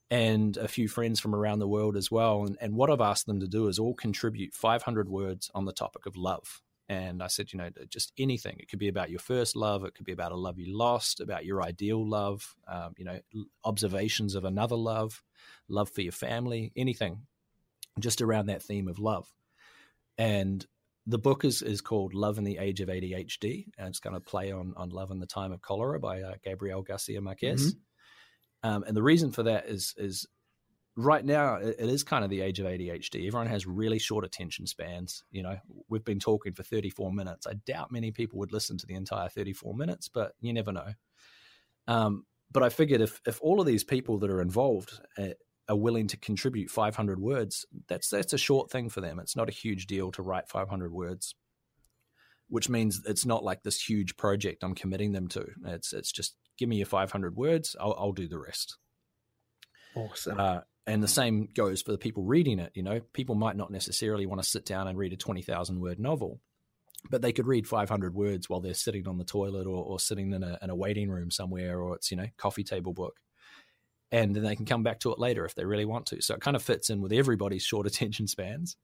And 0.08 0.56
a 0.56 0.68
few 0.68 0.86
friends 0.86 1.18
from 1.18 1.34
around 1.34 1.58
the 1.58 1.66
world 1.66 1.96
as 1.96 2.12
well. 2.12 2.44
And, 2.44 2.56
and 2.60 2.76
what 2.76 2.90
I've 2.90 3.00
asked 3.00 3.26
them 3.26 3.40
to 3.40 3.48
do 3.48 3.66
is 3.66 3.80
all 3.80 3.94
contribute 3.94 4.54
500 4.54 5.08
words 5.08 5.50
on 5.52 5.64
the 5.64 5.72
topic 5.72 6.06
of 6.06 6.16
love. 6.16 6.62
And 6.88 7.20
I 7.20 7.26
said, 7.26 7.52
you 7.52 7.58
know, 7.58 7.70
just 7.88 8.12
anything. 8.16 8.56
It 8.60 8.68
could 8.68 8.78
be 8.78 8.86
about 8.86 9.10
your 9.10 9.18
first 9.18 9.56
love. 9.56 9.84
It 9.84 9.94
could 9.94 10.06
be 10.06 10.12
about 10.12 10.30
a 10.30 10.36
love 10.36 10.60
you 10.60 10.76
lost, 10.76 11.18
about 11.20 11.44
your 11.44 11.60
ideal 11.60 12.08
love, 12.08 12.54
um, 12.68 12.94
you 12.96 13.04
know, 13.04 13.18
observations 13.64 14.36
of 14.36 14.44
another 14.44 14.76
love, 14.76 15.24
love 15.68 15.90
for 15.90 16.02
your 16.02 16.12
family, 16.12 16.72
anything 16.76 17.22
just 17.98 18.20
around 18.20 18.46
that 18.46 18.62
theme 18.62 18.86
of 18.86 19.00
love. 19.00 19.32
And 20.18 20.64
the 21.06 21.18
book 21.18 21.44
is, 21.44 21.62
is 21.62 21.80
called 21.80 22.14
Love 22.14 22.38
in 22.38 22.44
the 22.44 22.58
Age 22.58 22.80
of 22.80 22.88
ADHD. 22.88 23.66
And 23.78 23.88
it's 23.88 24.00
going 24.00 24.14
to 24.14 24.20
play 24.20 24.50
on, 24.52 24.74
on 24.76 24.90
Love 24.90 25.10
in 25.10 25.20
the 25.20 25.26
Time 25.26 25.52
of 25.52 25.62
Cholera 25.62 26.00
by 26.00 26.22
uh, 26.22 26.34
Gabriel 26.42 26.82
Garcia 26.82 27.20
Marquez. 27.20 27.74
Um, 28.62 28.84
and 28.86 28.96
the 28.96 29.02
reason 29.02 29.30
for 29.30 29.44
that 29.44 29.66
is, 29.66 29.94
is 29.96 30.26
right 30.96 31.24
now 31.24 31.56
it, 31.56 31.76
it 31.78 31.88
is 31.88 32.02
kind 32.02 32.24
of 32.24 32.30
the 32.30 32.40
age 32.40 32.58
of 32.58 32.66
ADHD. 32.66 33.26
Everyone 33.26 33.46
has 33.46 33.66
really 33.66 33.98
short 33.98 34.24
attention 34.24 34.66
spans. 34.66 35.22
You 35.30 35.42
know, 35.42 35.56
we've 35.88 36.04
been 36.04 36.18
talking 36.18 36.54
for 36.54 36.62
34 36.62 37.12
minutes. 37.12 37.46
I 37.46 37.54
doubt 37.54 37.92
many 37.92 38.10
people 38.10 38.38
would 38.40 38.52
listen 38.52 38.78
to 38.78 38.86
the 38.86 38.94
entire 38.94 39.28
34 39.28 39.74
minutes, 39.74 40.08
but 40.08 40.32
you 40.40 40.52
never 40.52 40.72
know. 40.72 40.92
Um, 41.86 42.24
but 42.50 42.62
I 42.62 42.68
figured 42.68 43.00
if 43.00 43.20
if 43.26 43.40
all 43.42 43.60
of 43.60 43.66
these 43.66 43.84
people 43.84 44.18
that 44.18 44.30
are 44.30 44.40
involved 44.40 45.00
uh, 45.18 45.34
are 45.68 45.76
willing 45.76 46.08
to 46.08 46.16
contribute 46.16 46.70
500 46.70 47.18
words, 47.18 47.66
that's 47.88 48.08
that's 48.08 48.32
a 48.32 48.38
short 48.38 48.70
thing 48.70 48.88
for 48.88 49.00
them. 49.00 49.18
It's 49.18 49.36
not 49.36 49.48
a 49.48 49.52
huge 49.52 49.86
deal 49.86 50.12
to 50.12 50.22
write 50.22 50.48
500 50.48 50.92
words, 50.92 51.34
which 52.48 52.68
means 52.68 53.02
it's 53.06 53.26
not 53.26 53.44
like 53.44 53.62
this 53.62 53.80
huge 53.80 54.16
project 54.16 54.62
I'm 54.62 54.74
committing 54.74 55.12
them 55.12 55.28
to. 55.28 55.46
It's 55.64 55.92
it's 55.92 56.12
just 56.12 56.36
give 56.58 56.68
me 56.68 56.76
your 56.76 56.86
500 56.86 57.36
words, 57.36 57.76
I'll, 57.80 57.94
I'll 57.98 58.12
do 58.12 58.28
the 58.28 58.38
rest. 58.38 58.78
Awesome. 59.94 60.38
Uh, 60.38 60.60
and 60.86 61.02
the 61.02 61.08
same 61.08 61.48
goes 61.52 61.82
for 61.82 61.92
the 61.92 61.98
people 61.98 62.22
reading 62.22 62.58
it. 62.58 62.72
You 62.74 62.82
know, 62.82 63.00
people 63.12 63.34
might 63.34 63.56
not 63.56 63.70
necessarily 63.70 64.26
want 64.26 64.42
to 64.42 64.48
sit 64.48 64.64
down 64.64 64.86
and 64.86 64.96
read 64.96 65.12
a 65.12 65.16
20,000 65.16 65.80
word 65.80 65.98
novel, 65.98 66.40
but 67.10 67.22
they 67.22 67.32
could 67.32 67.46
read 67.46 67.66
500 67.66 68.14
words 68.14 68.48
while 68.48 68.60
they're 68.60 68.74
sitting 68.74 69.08
on 69.08 69.18
the 69.18 69.24
toilet 69.24 69.66
or, 69.66 69.84
or 69.84 69.98
sitting 69.98 70.32
in 70.32 70.42
a, 70.42 70.58
in 70.62 70.70
a 70.70 70.76
waiting 70.76 71.10
room 71.10 71.30
somewhere, 71.30 71.80
or 71.80 71.96
it's, 71.96 72.10
you 72.10 72.16
know, 72.16 72.28
coffee 72.36 72.64
table 72.64 72.92
book. 72.92 73.16
And 74.12 74.34
then 74.34 74.44
they 74.44 74.56
can 74.56 74.66
come 74.66 74.82
back 74.82 75.00
to 75.00 75.12
it 75.12 75.18
later 75.18 75.44
if 75.44 75.54
they 75.54 75.64
really 75.64 75.84
want 75.84 76.06
to. 76.06 76.22
So 76.22 76.34
it 76.34 76.40
kind 76.40 76.56
of 76.56 76.62
fits 76.62 76.90
in 76.90 77.00
with 77.00 77.12
everybody's 77.12 77.64
short 77.64 77.86
attention 77.86 78.26
spans. 78.26 78.76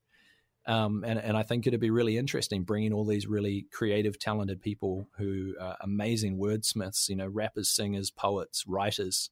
Um, 0.64 1.04
and, 1.04 1.18
and 1.18 1.36
I 1.36 1.42
think 1.42 1.66
it'd 1.66 1.80
be 1.80 1.90
really 1.90 2.16
interesting 2.16 2.62
bringing 2.62 2.92
all 2.92 3.04
these 3.04 3.26
really 3.26 3.66
creative, 3.72 4.18
talented 4.18 4.60
people 4.60 5.08
who 5.18 5.54
are 5.60 5.76
amazing 5.80 6.38
wordsmiths, 6.38 7.08
you 7.08 7.16
know, 7.16 7.26
rappers, 7.26 7.68
singers, 7.68 8.10
poets, 8.10 8.64
writers, 8.66 9.30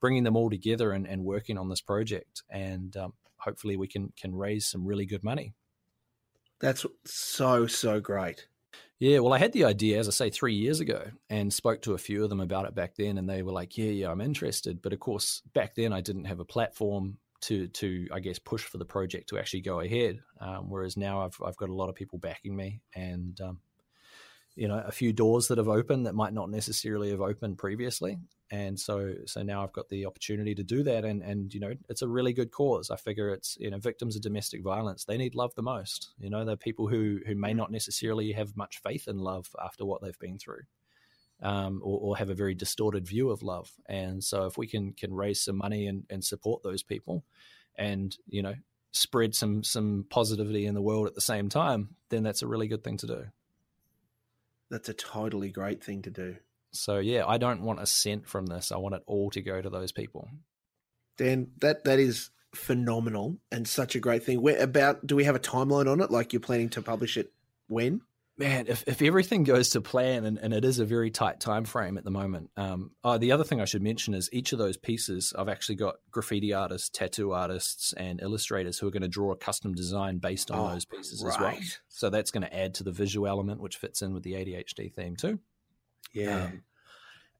bringing 0.00 0.22
them 0.22 0.36
all 0.36 0.50
together 0.50 0.92
and, 0.92 1.06
and 1.06 1.24
working 1.24 1.58
on 1.58 1.68
this 1.68 1.80
project. 1.80 2.42
And 2.48 2.96
um, 2.96 3.14
hopefully 3.38 3.76
we 3.76 3.88
can, 3.88 4.12
can 4.20 4.34
raise 4.34 4.66
some 4.66 4.86
really 4.86 5.06
good 5.06 5.24
money. 5.24 5.54
That's 6.60 6.86
so, 7.04 7.66
so 7.66 8.00
great. 8.00 8.46
Yeah, 9.00 9.20
well, 9.20 9.32
I 9.32 9.38
had 9.38 9.52
the 9.52 9.64
idea, 9.64 9.98
as 9.98 10.08
I 10.08 10.10
say, 10.10 10.30
three 10.30 10.54
years 10.54 10.80
ago 10.80 11.10
and 11.30 11.52
spoke 11.52 11.82
to 11.82 11.94
a 11.94 11.98
few 11.98 12.24
of 12.24 12.30
them 12.30 12.40
about 12.40 12.66
it 12.66 12.74
back 12.74 12.96
then. 12.96 13.16
And 13.16 13.28
they 13.28 13.42
were 13.42 13.52
like, 13.52 13.78
yeah, 13.78 13.90
yeah, 13.90 14.10
I'm 14.10 14.20
interested. 14.20 14.82
But 14.82 14.92
of 14.92 14.98
course, 14.98 15.42
back 15.54 15.76
then 15.76 15.92
I 15.92 16.00
didn't 16.00 16.24
have 16.24 16.40
a 16.40 16.44
platform 16.44 17.18
to, 17.42 17.68
to 17.68 18.08
I 18.12 18.18
guess, 18.18 18.40
push 18.40 18.64
for 18.64 18.78
the 18.78 18.84
project 18.84 19.28
to 19.28 19.38
actually 19.38 19.60
go 19.60 19.78
ahead. 19.78 20.18
Um, 20.40 20.68
whereas 20.68 20.96
now 20.96 21.20
I've, 21.20 21.36
I've 21.44 21.56
got 21.56 21.68
a 21.68 21.74
lot 21.74 21.88
of 21.88 21.94
people 21.94 22.18
backing 22.18 22.56
me 22.56 22.80
and, 22.94 23.40
um, 23.40 23.60
you 24.58 24.66
know, 24.66 24.82
a 24.84 24.90
few 24.90 25.12
doors 25.12 25.46
that 25.46 25.58
have 25.58 25.68
opened 25.68 26.04
that 26.06 26.16
might 26.16 26.32
not 26.32 26.50
necessarily 26.50 27.10
have 27.10 27.20
opened 27.20 27.58
previously. 27.58 28.18
And 28.50 28.78
so, 28.78 29.14
so 29.24 29.44
now 29.44 29.62
I've 29.62 29.72
got 29.72 29.88
the 29.88 30.04
opportunity 30.04 30.52
to 30.56 30.64
do 30.64 30.82
that. 30.82 31.04
And, 31.04 31.22
and, 31.22 31.54
you 31.54 31.60
know, 31.60 31.74
it's 31.88 32.02
a 32.02 32.08
really 32.08 32.32
good 32.32 32.50
cause. 32.50 32.90
I 32.90 32.96
figure 32.96 33.28
it's, 33.28 33.56
you 33.60 33.70
know, 33.70 33.78
victims 33.78 34.16
of 34.16 34.22
domestic 34.22 34.64
violence, 34.64 35.04
they 35.04 35.16
need 35.16 35.36
love 35.36 35.54
the 35.54 35.62
most. 35.62 36.10
You 36.18 36.28
know, 36.28 36.44
they're 36.44 36.56
people 36.56 36.88
who, 36.88 37.20
who 37.24 37.36
may 37.36 37.54
not 37.54 37.70
necessarily 37.70 38.32
have 38.32 38.56
much 38.56 38.80
faith 38.82 39.06
in 39.06 39.18
love 39.18 39.46
after 39.64 39.84
what 39.86 40.02
they've 40.02 40.18
been 40.18 40.38
through. 40.38 40.62
Um, 41.40 41.80
or, 41.84 42.00
or 42.00 42.16
have 42.16 42.30
a 42.30 42.34
very 42.34 42.56
distorted 42.56 43.06
view 43.06 43.30
of 43.30 43.44
love, 43.44 43.70
and 43.88 44.24
so 44.24 44.46
if 44.46 44.58
we 44.58 44.66
can 44.66 44.92
can 44.92 45.14
raise 45.14 45.40
some 45.40 45.56
money 45.56 45.86
and, 45.86 46.02
and 46.10 46.24
support 46.24 46.64
those 46.64 46.82
people, 46.82 47.22
and 47.76 48.16
you 48.28 48.42
know 48.42 48.56
spread 48.90 49.36
some 49.36 49.62
some 49.62 50.04
positivity 50.10 50.66
in 50.66 50.74
the 50.74 50.82
world 50.82 51.06
at 51.06 51.14
the 51.14 51.20
same 51.20 51.48
time, 51.48 51.90
then 52.08 52.24
that's 52.24 52.42
a 52.42 52.48
really 52.48 52.66
good 52.66 52.82
thing 52.82 52.96
to 52.96 53.06
do. 53.06 53.26
That's 54.70 54.88
a 54.88 54.94
totally 54.94 55.50
great 55.50 55.82
thing 55.82 56.02
to 56.02 56.10
do. 56.10 56.36
So 56.72 56.98
yeah, 56.98 57.24
I 57.26 57.38
don't 57.38 57.62
want 57.62 57.80
a 57.80 57.86
cent 57.86 58.28
from 58.28 58.46
this. 58.46 58.70
I 58.70 58.76
want 58.76 58.94
it 58.94 59.02
all 59.06 59.30
to 59.30 59.40
go 59.40 59.62
to 59.62 59.70
those 59.70 59.92
people. 59.92 60.28
Dan, 61.16 61.52
that 61.60 61.84
that 61.84 61.98
is 61.98 62.30
phenomenal 62.54 63.38
and 63.50 63.66
such 63.66 63.94
a 63.94 64.00
great 64.00 64.24
thing. 64.24 64.40
Where 64.42 64.62
about 64.62 65.06
do 65.06 65.16
we 65.16 65.24
have 65.24 65.36
a 65.36 65.40
timeline 65.40 65.90
on 65.90 66.00
it? 66.00 66.10
Like 66.10 66.32
you're 66.32 66.40
planning 66.40 66.68
to 66.70 66.82
publish 66.82 67.16
it 67.16 67.32
when? 67.68 68.02
Man, 68.38 68.66
if, 68.68 68.84
if 68.86 69.02
everything 69.02 69.42
goes 69.42 69.70
to 69.70 69.80
plan, 69.80 70.24
and, 70.24 70.38
and 70.38 70.54
it 70.54 70.64
is 70.64 70.78
a 70.78 70.84
very 70.84 71.10
tight 71.10 71.40
time 71.40 71.64
frame 71.64 71.98
at 71.98 72.04
the 72.04 72.12
moment. 72.12 72.50
Um, 72.56 72.92
oh, 73.02 73.18
the 73.18 73.32
other 73.32 73.42
thing 73.42 73.60
I 73.60 73.64
should 73.64 73.82
mention 73.82 74.14
is 74.14 74.30
each 74.32 74.52
of 74.52 74.60
those 74.60 74.76
pieces, 74.76 75.34
I've 75.36 75.48
actually 75.48 75.74
got 75.74 75.96
graffiti 76.12 76.52
artists, 76.52 76.88
tattoo 76.88 77.32
artists, 77.32 77.92
and 77.94 78.20
illustrators 78.20 78.78
who 78.78 78.86
are 78.86 78.92
going 78.92 79.02
to 79.02 79.08
draw 79.08 79.32
a 79.32 79.36
custom 79.36 79.74
design 79.74 80.18
based 80.18 80.52
on 80.52 80.58
Oh, 80.58 80.72
those 80.72 80.84
pieces 80.84 81.24
as 81.24 81.36
well. 81.36 81.58
So 81.88 82.10
that's 82.10 82.30
going 82.30 82.44
to 82.44 82.56
add 82.56 82.74
to 82.74 82.84
the 82.84 82.92
visual 82.92 83.26
element, 83.26 83.60
which 83.60 83.76
fits 83.76 84.02
in 84.02 84.14
with 84.14 84.22
the 84.22 84.34
ADHD 84.34 84.94
theme 84.94 85.16
too. 85.16 85.40
Yeah. 86.12 86.44
Um, 86.44 86.62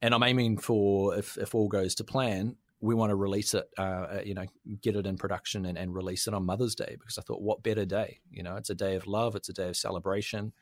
and 0.03 0.15
I'm 0.15 0.25
aiming 0.25 0.59
for 0.59 1.17
if 1.17 1.39
if 1.39 1.55
all 1.55 1.69
goes 1.69 1.95
to 1.97 2.05
plan, 2.05 2.57
we 2.81 2.95
want 2.95 3.11
to 3.11 3.17
release 3.17 3.55
it, 3.55 3.69
uh, 3.77 4.21
you 4.25 4.35
know, 4.35 4.47
get 4.83 4.97
it 4.97 5.07
in 5.07 5.17
production 5.17 5.67
and, 5.67 5.77
and 5.77 5.95
release 5.95 6.27
it 6.27 6.35
on 6.35 6.45
Mother's 6.45 6.75
Day 6.75 6.97
because 6.99 7.19
I 7.19 7.23
thought, 7.23 7.41
what 7.41 7.63
better 7.63 7.85
day? 7.85 8.21
You 8.31 8.43
know, 8.43 8.57
it's 8.57 8.71
a 8.71 8.75
day 8.75 8.95
of 8.97 9.07
love, 9.07 9.35
it's 9.35 9.49
a 9.49 9.53
day 9.53 9.69
of 9.69 9.77
celebration. 9.77 10.53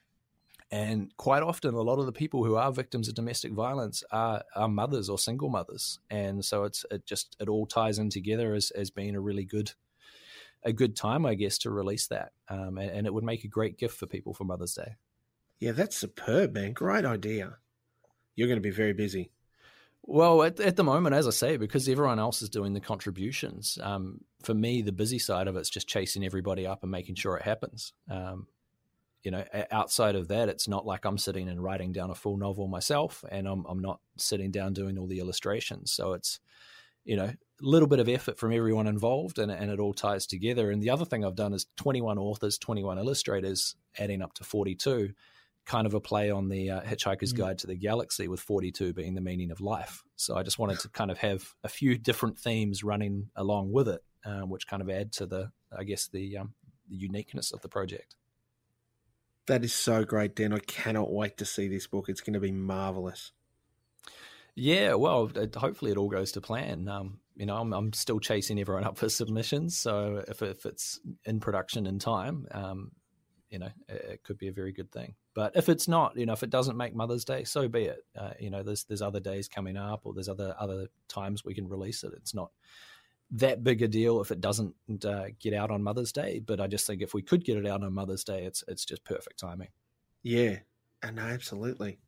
And 0.70 1.16
quite 1.16 1.44
often, 1.44 1.74
a 1.74 1.80
lot 1.82 2.00
of 2.00 2.06
the 2.06 2.12
people 2.12 2.44
who 2.44 2.56
are 2.56 2.72
victims 2.72 3.08
of 3.08 3.14
domestic 3.14 3.52
violence 3.52 4.02
are, 4.10 4.42
are 4.56 4.68
mothers 4.68 5.08
or 5.08 5.16
single 5.16 5.48
mothers, 5.48 6.00
and 6.10 6.44
so 6.44 6.64
it's 6.64 6.84
it 6.90 7.06
just 7.06 7.36
it 7.38 7.48
all 7.48 7.66
ties 7.66 7.98
in 8.00 8.10
together 8.10 8.52
as 8.52 8.72
as 8.72 8.90
being 8.90 9.14
a 9.14 9.20
really 9.20 9.44
good 9.44 9.72
a 10.64 10.72
good 10.72 10.96
time, 10.96 11.24
I 11.24 11.34
guess, 11.34 11.58
to 11.58 11.70
release 11.70 12.08
that, 12.08 12.32
um, 12.48 12.78
and, 12.78 12.90
and 12.90 13.06
it 13.06 13.14
would 13.14 13.22
make 13.22 13.44
a 13.44 13.48
great 13.48 13.78
gift 13.78 13.96
for 13.96 14.06
people 14.06 14.34
for 14.34 14.44
Mother's 14.44 14.74
Day. 14.74 14.96
yeah, 15.60 15.70
that's 15.70 15.96
superb, 15.96 16.54
man. 16.54 16.72
Great 16.72 17.04
idea. 17.04 17.58
You're 18.34 18.48
going 18.48 18.58
to 18.58 18.68
be 18.68 18.70
very 18.70 18.92
busy. 18.92 19.30
Well, 20.02 20.42
at, 20.42 20.60
at 20.60 20.76
the 20.76 20.84
moment, 20.84 21.14
as 21.16 21.26
I 21.26 21.30
say, 21.30 21.56
because 21.56 21.88
everyone 21.88 22.18
else 22.18 22.42
is 22.42 22.48
doing 22.48 22.74
the 22.74 22.80
contributions, 22.80 23.78
um, 23.82 24.20
for 24.42 24.54
me, 24.54 24.82
the 24.82 24.92
busy 24.92 25.18
side 25.18 25.48
of 25.48 25.56
it's 25.56 25.70
just 25.70 25.88
chasing 25.88 26.24
everybody 26.24 26.66
up 26.66 26.82
and 26.82 26.92
making 26.92 27.16
sure 27.16 27.36
it 27.36 27.42
happens. 27.42 27.92
Um, 28.08 28.46
you 29.26 29.32
know, 29.32 29.42
outside 29.72 30.14
of 30.14 30.28
that, 30.28 30.48
it's 30.48 30.68
not 30.68 30.86
like 30.86 31.04
I'm 31.04 31.18
sitting 31.18 31.48
and 31.48 31.60
writing 31.60 31.90
down 31.90 32.10
a 32.10 32.14
full 32.14 32.36
novel 32.36 32.68
myself, 32.68 33.24
and 33.28 33.48
I'm 33.48 33.64
I'm 33.68 33.80
not 33.80 33.98
sitting 34.16 34.52
down 34.52 34.72
doing 34.72 34.96
all 34.96 35.08
the 35.08 35.18
illustrations. 35.18 35.90
So 35.90 36.12
it's, 36.12 36.38
you 37.04 37.16
know, 37.16 37.24
a 37.24 37.36
little 37.60 37.88
bit 37.88 37.98
of 37.98 38.08
effort 38.08 38.38
from 38.38 38.52
everyone 38.52 38.86
involved, 38.86 39.40
and 39.40 39.50
and 39.50 39.68
it 39.68 39.80
all 39.80 39.94
ties 39.94 40.28
together. 40.28 40.70
And 40.70 40.80
the 40.80 40.90
other 40.90 41.04
thing 41.04 41.24
I've 41.24 41.34
done 41.34 41.54
is 41.54 41.66
21 41.74 42.18
authors, 42.18 42.56
21 42.56 42.98
illustrators, 42.98 43.74
adding 43.98 44.22
up 44.22 44.32
to 44.34 44.44
42 44.44 45.12
kind 45.64 45.88
of 45.88 45.94
a 45.94 46.00
play 46.00 46.30
on 46.30 46.48
the 46.48 46.70
uh, 46.70 46.80
Hitchhiker's 46.82 47.32
Mm. 47.32 47.38
Guide 47.38 47.58
to 47.58 47.66
the 47.66 47.74
Galaxy, 47.74 48.28
with 48.28 48.38
42 48.38 48.92
being 48.92 49.16
the 49.16 49.20
meaning 49.20 49.50
of 49.50 49.60
life. 49.60 50.04
So 50.14 50.36
I 50.36 50.44
just 50.44 50.60
wanted 50.60 50.78
to 50.78 50.88
kind 50.90 51.10
of 51.10 51.18
have 51.18 51.52
a 51.64 51.68
few 51.68 51.98
different 51.98 52.38
themes 52.38 52.84
running 52.84 53.30
along 53.34 53.72
with 53.72 53.88
it, 53.88 54.04
um, 54.24 54.50
which 54.50 54.68
kind 54.68 54.82
of 54.82 54.88
add 54.88 55.10
to 55.14 55.26
the, 55.26 55.50
I 55.76 55.82
guess, 55.82 56.06
the, 56.06 56.36
um, 56.36 56.54
the 56.88 56.94
uniqueness 56.94 57.50
of 57.50 57.62
the 57.62 57.68
project. 57.68 58.14
That 59.46 59.64
is 59.64 59.72
so 59.72 60.04
great, 60.04 60.34
Dan. 60.34 60.52
I 60.52 60.58
cannot 60.58 61.12
wait 61.12 61.36
to 61.38 61.44
see 61.44 61.68
this 61.68 61.86
book. 61.86 62.08
It's 62.08 62.20
going 62.20 62.34
to 62.34 62.40
be 62.40 62.52
marvelous. 62.52 63.32
Yeah, 64.56 64.94
well, 64.94 65.30
hopefully 65.54 65.92
it 65.92 65.98
all 65.98 66.08
goes 66.08 66.32
to 66.32 66.40
plan. 66.40 66.88
Um, 66.88 67.20
you 67.36 67.44
know, 67.44 67.56
I'm, 67.56 67.72
I'm, 67.74 67.92
still 67.92 68.18
chasing 68.18 68.58
everyone 68.58 68.84
up 68.84 68.96
for 68.96 69.10
submissions, 69.10 69.76
so 69.76 70.24
if, 70.26 70.40
if 70.40 70.64
it's 70.64 70.98
in 71.26 71.40
production 71.40 71.86
in 71.86 71.98
time, 71.98 72.46
um, 72.52 72.92
you 73.50 73.58
know, 73.58 73.68
it, 73.88 74.06
it, 74.12 74.24
could 74.24 74.38
be 74.38 74.48
a 74.48 74.52
very 74.52 74.72
good 74.72 74.90
thing. 74.90 75.14
But 75.34 75.54
if 75.54 75.68
it's 75.68 75.86
not, 75.86 76.16
you 76.16 76.24
know, 76.24 76.32
if 76.32 76.42
it 76.42 76.48
doesn't 76.48 76.78
make 76.78 76.94
Mother's 76.94 77.26
Day, 77.26 77.44
so 77.44 77.68
be 77.68 77.84
it. 77.84 77.98
Uh, 78.18 78.30
you 78.40 78.48
know, 78.48 78.62
there's 78.62 78.84
there's 78.84 79.02
other 79.02 79.20
days 79.20 79.48
coming 79.48 79.76
up, 79.76 80.00
or 80.04 80.14
there's 80.14 80.30
other 80.30 80.56
other 80.58 80.86
times 81.08 81.44
we 81.44 81.54
can 81.54 81.68
release 81.68 82.02
it. 82.02 82.14
It's 82.16 82.34
not 82.34 82.50
that 83.30 83.64
big 83.64 83.82
a 83.82 83.88
deal 83.88 84.20
if 84.20 84.30
it 84.30 84.40
doesn't 84.40 84.74
uh, 85.04 85.26
get 85.40 85.54
out 85.54 85.70
on 85.70 85.82
Mother's 85.82 86.12
Day. 86.12 86.40
But 86.44 86.60
I 86.60 86.66
just 86.66 86.86
think 86.86 87.02
if 87.02 87.14
we 87.14 87.22
could 87.22 87.44
get 87.44 87.56
it 87.56 87.66
out 87.66 87.82
on 87.82 87.92
Mother's 87.92 88.24
Day, 88.24 88.44
it's 88.44 88.64
it's 88.68 88.84
just 88.84 89.04
perfect 89.04 89.40
timing. 89.40 89.68
Yeah, 90.22 90.58
and 91.02 91.18
absolutely. 91.18 91.98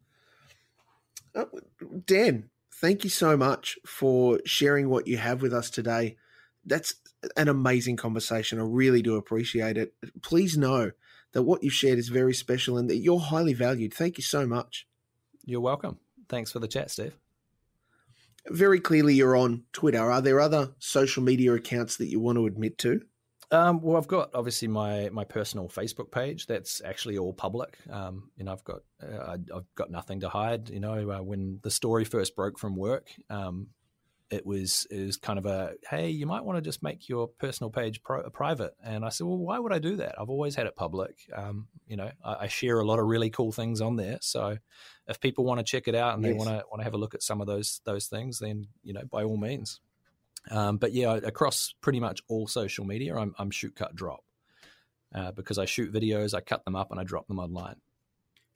Uh, 1.34 1.44
Dan, 2.06 2.50
thank 2.74 3.04
you 3.04 3.10
so 3.10 3.36
much 3.36 3.78
for 3.86 4.40
sharing 4.44 4.88
what 4.88 5.06
you 5.06 5.18
have 5.18 5.42
with 5.42 5.52
us 5.52 5.70
today. 5.70 6.16
That's 6.64 6.94
an 7.36 7.48
amazing 7.48 7.96
conversation. 7.96 8.58
I 8.58 8.64
really 8.64 9.02
do 9.02 9.16
appreciate 9.16 9.76
it. 9.76 9.94
Please 10.22 10.56
know 10.56 10.92
that 11.32 11.42
what 11.42 11.62
you've 11.62 11.72
shared 11.72 11.98
is 11.98 12.08
very 12.08 12.34
special 12.34 12.78
and 12.78 12.88
that 12.90 12.96
you're 12.96 13.20
highly 13.20 13.54
valued. 13.54 13.94
Thank 13.94 14.18
you 14.18 14.24
so 14.24 14.46
much. 14.46 14.86
You're 15.44 15.60
welcome. 15.60 15.98
Thanks 16.28 16.52
for 16.52 16.58
the 16.58 16.68
chat, 16.68 16.90
Steve 16.90 17.14
very 18.50 18.80
clearly 18.80 19.14
you're 19.14 19.36
on 19.36 19.64
Twitter. 19.72 20.10
Are 20.10 20.20
there 20.20 20.40
other 20.40 20.74
social 20.78 21.22
media 21.22 21.54
accounts 21.54 21.96
that 21.96 22.08
you 22.08 22.20
want 22.20 22.36
to 22.36 22.46
admit 22.46 22.78
to? 22.78 23.00
Um, 23.50 23.80
well, 23.80 23.96
I've 23.96 24.08
got 24.08 24.30
obviously 24.34 24.68
my 24.68 25.08
my 25.10 25.24
personal 25.24 25.68
Facebook 25.68 26.10
page. 26.10 26.46
That's 26.46 26.82
actually 26.84 27.16
all 27.16 27.32
public. 27.32 27.78
Um, 27.90 28.30
you 28.36 28.44
know, 28.44 28.52
I've 28.52 28.64
got 28.64 28.80
uh, 29.02 29.38
I've 29.54 29.74
got 29.74 29.90
nothing 29.90 30.20
to 30.20 30.28
hide. 30.28 30.68
You 30.68 30.80
know, 30.80 31.10
uh, 31.10 31.22
when 31.22 31.60
the 31.62 31.70
story 31.70 32.04
first 32.04 32.36
broke 32.36 32.58
from 32.58 32.76
work, 32.76 33.08
um, 33.30 33.68
it 34.30 34.44
was 34.44 34.86
it 34.90 35.04
was 35.04 35.16
kind 35.16 35.38
of 35.38 35.46
a 35.46 35.72
hey, 35.88 36.10
you 36.10 36.26
might 36.26 36.44
want 36.44 36.58
to 36.58 36.62
just 36.62 36.82
make 36.82 37.08
your 37.08 37.28
personal 37.28 37.70
page 37.70 38.02
pro- 38.02 38.28
private. 38.30 38.74
And 38.82 39.04
I 39.04 39.08
said, 39.08 39.26
well, 39.26 39.38
why 39.38 39.58
would 39.58 39.72
I 39.72 39.78
do 39.78 39.96
that? 39.96 40.16
I've 40.20 40.28
always 40.28 40.54
had 40.54 40.66
it 40.66 40.76
public. 40.76 41.16
Um, 41.34 41.68
you 41.86 41.96
know, 41.96 42.10
I, 42.22 42.34
I, 42.40 42.48
share 42.48 42.78
a 42.78 42.86
lot 42.86 42.98
of 42.98 43.06
really 43.06 43.30
cool 43.30 43.52
things 43.52 43.80
on 43.80 43.96
there. 43.96 44.18
So 44.20 44.58
if 45.06 45.20
people 45.20 45.44
want 45.44 45.60
to 45.60 45.64
check 45.64 45.88
it 45.88 45.94
out 45.94 46.14
and 46.14 46.22
yes. 46.22 46.32
they 46.32 46.36
want 46.36 46.50
to 46.50 46.64
want 46.70 46.80
to 46.80 46.84
have 46.84 46.94
a 46.94 46.98
look 46.98 47.14
at 47.14 47.22
some 47.22 47.40
of 47.40 47.46
those 47.46 47.80
those 47.84 48.06
things, 48.06 48.38
then 48.38 48.66
you 48.82 48.92
know, 48.92 49.04
by 49.10 49.22
all 49.22 49.38
means. 49.38 49.80
Um, 50.50 50.76
but 50.76 50.92
yeah, 50.92 51.14
across 51.14 51.74
pretty 51.80 52.00
much 52.00 52.20
all 52.28 52.46
social 52.46 52.84
media, 52.84 53.16
I'm, 53.16 53.34
I'm 53.38 53.50
shoot 53.50 53.74
cut 53.74 53.94
drop 53.94 54.24
uh, 55.14 55.32
because 55.32 55.58
I 55.58 55.64
shoot 55.64 55.92
videos, 55.92 56.34
I 56.34 56.40
cut 56.40 56.64
them 56.64 56.76
up, 56.76 56.90
and 56.90 57.00
I 57.00 57.04
drop 57.04 57.28
them 57.28 57.38
online. 57.38 57.76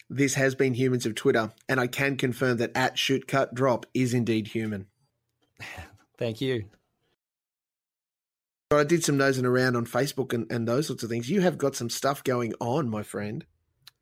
This 0.08 0.34
has 0.34 0.54
been 0.54 0.74
Humans 0.74 1.06
of 1.06 1.14
Twitter, 1.14 1.52
and 1.68 1.80
I 1.80 1.86
can 1.86 2.16
confirm 2.16 2.58
that 2.58 2.72
at 2.74 2.98
shoot 2.98 3.26
cut 3.26 3.54
drop 3.54 3.86
is 3.94 4.14
indeed 4.14 4.48
human. 4.48 4.86
Thank 6.18 6.40
you. 6.40 6.66
I 8.70 8.84
did 8.84 9.04
some 9.04 9.16
nosing 9.16 9.44
around 9.44 9.76
on 9.76 9.86
Facebook 9.86 10.32
and, 10.32 10.50
and 10.50 10.66
those 10.66 10.86
sorts 10.86 11.02
of 11.02 11.10
things. 11.10 11.28
You 11.28 11.40
have 11.42 11.58
got 11.58 11.76
some 11.76 11.90
stuff 11.90 12.24
going 12.24 12.54
on, 12.60 12.88
my 12.88 13.02
friend. 13.02 13.44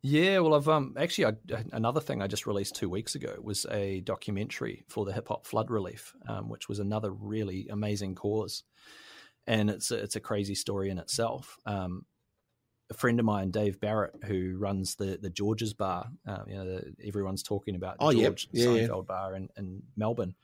Yeah, 0.02 0.38
well, 0.38 0.54
I've 0.54 0.68
um 0.68 0.94
actually 0.98 1.26
I, 1.26 1.64
another 1.72 2.00
thing 2.00 2.22
I 2.22 2.26
just 2.26 2.46
released 2.46 2.74
two 2.74 2.88
weeks 2.88 3.14
ago 3.14 3.36
was 3.42 3.66
a 3.70 4.00
documentary 4.00 4.84
for 4.88 5.04
the 5.04 5.12
hip 5.12 5.28
hop 5.28 5.46
flood 5.46 5.70
relief, 5.70 6.14
um, 6.26 6.48
which 6.48 6.68
was 6.68 6.78
another 6.78 7.12
really 7.12 7.68
amazing 7.68 8.14
cause, 8.14 8.62
and 9.46 9.68
it's 9.68 9.90
a, 9.90 9.96
it's 9.96 10.16
a 10.16 10.20
crazy 10.20 10.54
story 10.54 10.88
in 10.88 10.98
itself. 10.98 11.58
Um, 11.66 12.06
a 12.88 12.94
friend 12.94 13.20
of 13.20 13.26
mine, 13.26 13.50
Dave 13.50 13.78
Barrett, 13.78 14.14
who 14.24 14.56
runs 14.58 14.94
the 14.94 15.18
the 15.20 15.28
George's 15.28 15.74
Bar, 15.74 16.08
uh, 16.26 16.44
you 16.46 16.54
know, 16.54 16.64
the, 16.64 16.94
everyone's 17.06 17.42
talking 17.42 17.74
about 17.74 17.96
oh, 18.00 18.10
George 18.10 18.48
yep. 18.52 18.64
yeah, 18.64 18.66
Seinfeld 18.66 19.04
yeah. 19.04 19.14
Bar 19.14 19.34
in, 19.34 19.48
in 19.58 19.82
Melbourne 19.98 20.34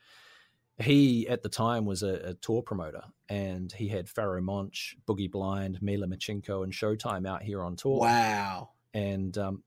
he 0.78 1.26
at 1.28 1.42
the 1.42 1.48
time 1.48 1.84
was 1.86 2.02
a, 2.02 2.14
a, 2.14 2.34
tour 2.34 2.62
promoter 2.62 3.02
and 3.28 3.72
he 3.72 3.88
had 3.88 4.06
Pharoahe 4.06 4.42
Monch, 4.42 4.96
Boogie 5.08 5.30
Blind, 5.30 5.78
Mela 5.80 6.06
Machinko, 6.06 6.62
and 6.62 6.72
Showtime 6.72 7.26
out 7.26 7.42
here 7.42 7.62
on 7.62 7.76
tour. 7.76 8.00
Wow. 8.00 8.70
And 8.92 9.36
um, 9.38 9.62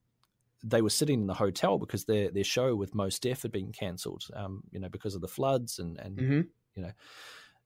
they 0.62 0.82
were 0.82 0.90
sitting 0.90 1.22
in 1.22 1.26
the 1.26 1.34
hotel 1.34 1.78
because 1.78 2.04
their 2.04 2.30
their 2.30 2.44
show 2.44 2.76
with 2.76 2.94
Mos 2.94 3.18
Def 3.18 3.42
had 3.42 3.52
been 3.52 3.72
cancelled, 3.72 4.24
um, 4.34 4.62
you 4.70 4.78
know, 4.78 4.88
because 4.88 5.14
of 5.14 5.20
the 5.20 5.28
floods 5.28 5.78
and, 5.78 5.98
and 5.98 6.16
mm-hmm. 6.16 6.40
you 6.74 6.82
know, 6.82 6.92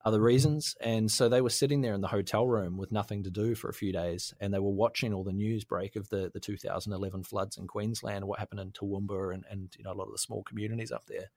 other 0.05 0.21
reasons. 0.21 0.77
And 0.81 1.11
so 1.11 1.29
they 1.29 1.41
were 1.41 1.51
sitting 1.51 1.81
there 1.81 1.95
in 1.95 2.01
the 2.01 2.09
hotel 2.09 2.47
room 2.47 2.77
with 2.77 2.93
nothing 2.93 3.25
to 3.25 3.31
do 3.31 3.55
for 3.55 3.69
a 3.69 3.75
few 3.75 3.93
days, 3.93 4.35
and 4.41 4.53
they 4.53 4.59
were 4.59 4.71
watching 4.71 5.13
all 5.13 5.25
the 5.25 5.33
news 5.33 5.65
break 5.65 5.97
of 5.97 6.09
the, 6.11 6.31
the 6.33 6.41
2011 6.41 7.25
floods 7.25 7.57
in 7.57 7.67
Queensland, 7.67 8.27
what 8.27 8.39
happened 8.39 8.61
in 8.61 8.73
Toowoomba, 8.73 9.35
and, 9.35 9.45
and 9.51 9.75
you 9.77 9.85
know 9.85 9.93
a 9.93 9.95
lot 9.95 10.07
of 10.07 10.13
the 10.13 10.19
small 10.19 10.43
communities 10.43 10.93
up 10.93 11.07
there. 11.07 11.31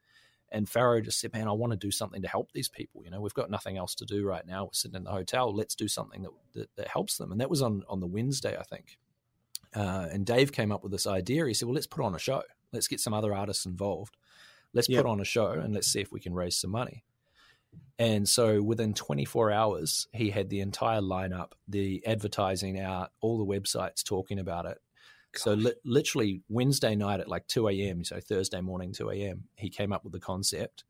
And 0.51 0.67
Pharoahe 0.67 1.03
just 1.03 1.19
said, 1.19 1.33
"Man, 1.33 1.47
I 1.47 1.51
want 1.51 1.71
to 1.71 1.77
do 1.77 1.91
something 1.91 2.21
to 2.21 2.27
help 2.27 2.51
these 2.51 2.69
people. 2.69 3.03
You 3.03 3.11
know, 3.11 3.21
we've 3.21 3.33
got 3.33 3.49
nothing 3.49 3.77
else 3.77 3.95
to 3.95 4.05
do 4.05 4.25
right 4.25 4.45
now. 4.45 4.65
We're 4.65 4.73
sitting 4.73 4.95
in 4.95 5.03
the 5.03 5.11
hotel. 5.11 5.53
Let's 5.53 5.75
do 5.75 5.87
something 5.87 6.21
that 6.23 6.31
that, 6.53 6.75
that 6.75 6.87
helps 6.87 7.17
them." 7.17 7.31
And 7.31 7.41
that 7.41 7.49
was 7.49 7.61
on 7.61 7.83
on 7.89 7.99
the 7.99 8.07
Wednesday, 8.07 8.57
I 8.57 8.63
think. 8.63 8.97
Uh, 9.75 10.07
and 10.11 10.25
Dave 10.25 10.51
came 10.51 10.71
up 10.71 10.83
with 10.83 10.91
this 10.91 11.07
idea. 11.07 11.45
He 11.45 11.53
said, 11.53 11.67
"Well, 11.67 11.75
let's 11.75 11.87
put 11.87 12.03
on 12.03 12.15
a 12.15 12.19
show. 12.19 12.43
Let's 12.71 12.87
get 12.87 12.99
some 12.99 13.13
other 13.13 13.33
artists 13.33 13.65
involved. 13.65 14.17
Let's 14.73 14.87
put 14.87 15.05
on 15.05 15.19
a 15.19 15.25
show 15.25 15.51
and 15.51 15.73
let's 15.73 15.87
see 15.87 16.01
if 16.01 16.11
we 16.11 16.19
can 16.19 16.33
raise 16.33 16.57
some 16.57 16.71
money." 16.71 17.03
And 17.99 18.29
so 18.29 18.61
within 18.61 18.93
24 18.93 19.51
hours, 19.51 20.07
he 20.13 20.29
had 20.29 20.49
the 20.49 20.59
entire 20.59 21.01
lineup, 21.01 21.53
the 21.67 22.05
advertising 22.05 22.79
out, 22.79 23.11
all 23.21 23.37
the 23.37 23.45
websites 23.45 24.03
talking 24.03 24.37
about 24.39 24.65
it. 24.65 24.79
So 25.37 25.53
li- 25.53 25.73
literally 25.83 26.41
Wednesday 26.49 26.95
night 26.95 27.19
at 27.19 27.27
like 27.27 27.47
2 27.47 27.69
a.m., 27.69 28.03
so 28.03 28.19
Thursday 28.19 28.61
morning 28.61 28.91
2 28.91 29.09
a.m., 29.11 29.45
he 29.55 29.69
came 29.69 29.91
up 29.91 30.03
with 30.03 30.13
the 30.13 30.19
concept. 30.19 30.83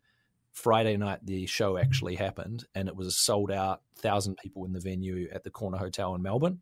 Friday 0.52 0.98
night 0.98 1.20
the 1.24 1.46
show 1.46 1.78
actually 1.78 2.16
happened, 2.16 2.66
and 2.74 2.88
it 2.88 2.96
was 2.96 3.08
a 3.08 3.12
sold 3.12 3.52
out 3.52 3.82
thousand 3.96 4.38
people 4.38 4.66
in 4.66 4.74
the 4.74 4.80
venue 4.80 5.28
at 5.32 5.44
the 5.44 5.52
Corner 5.52 5.78
Hotel 5.78 6.16
in 6.16 6.22
Melbourne. 6.22 6.62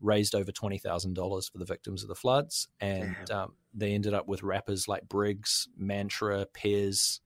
Raised 0.00 0.34
over 0.34 0.52
twenty 0.52 0.78
thousand 0.78 1.14
dollars 1.14 1.48
for 1.48 1.58
the 1.58 1.64
victims 1.64 2.02
of 2.02 2.08
the 2.08 2.14
floods, 2.14 2.68
and 2.80 3.30
um, 3.30 3.54
they 3.72 3.94
ended 3.94 4.12
up 4.12 4.28
with 4.28 4.42
rappers 4.42 4.86
like 4.86 5.08
Briggs, 5.08 5.68
Mantra, 5.78 6.46
Pez, 6.52 7.20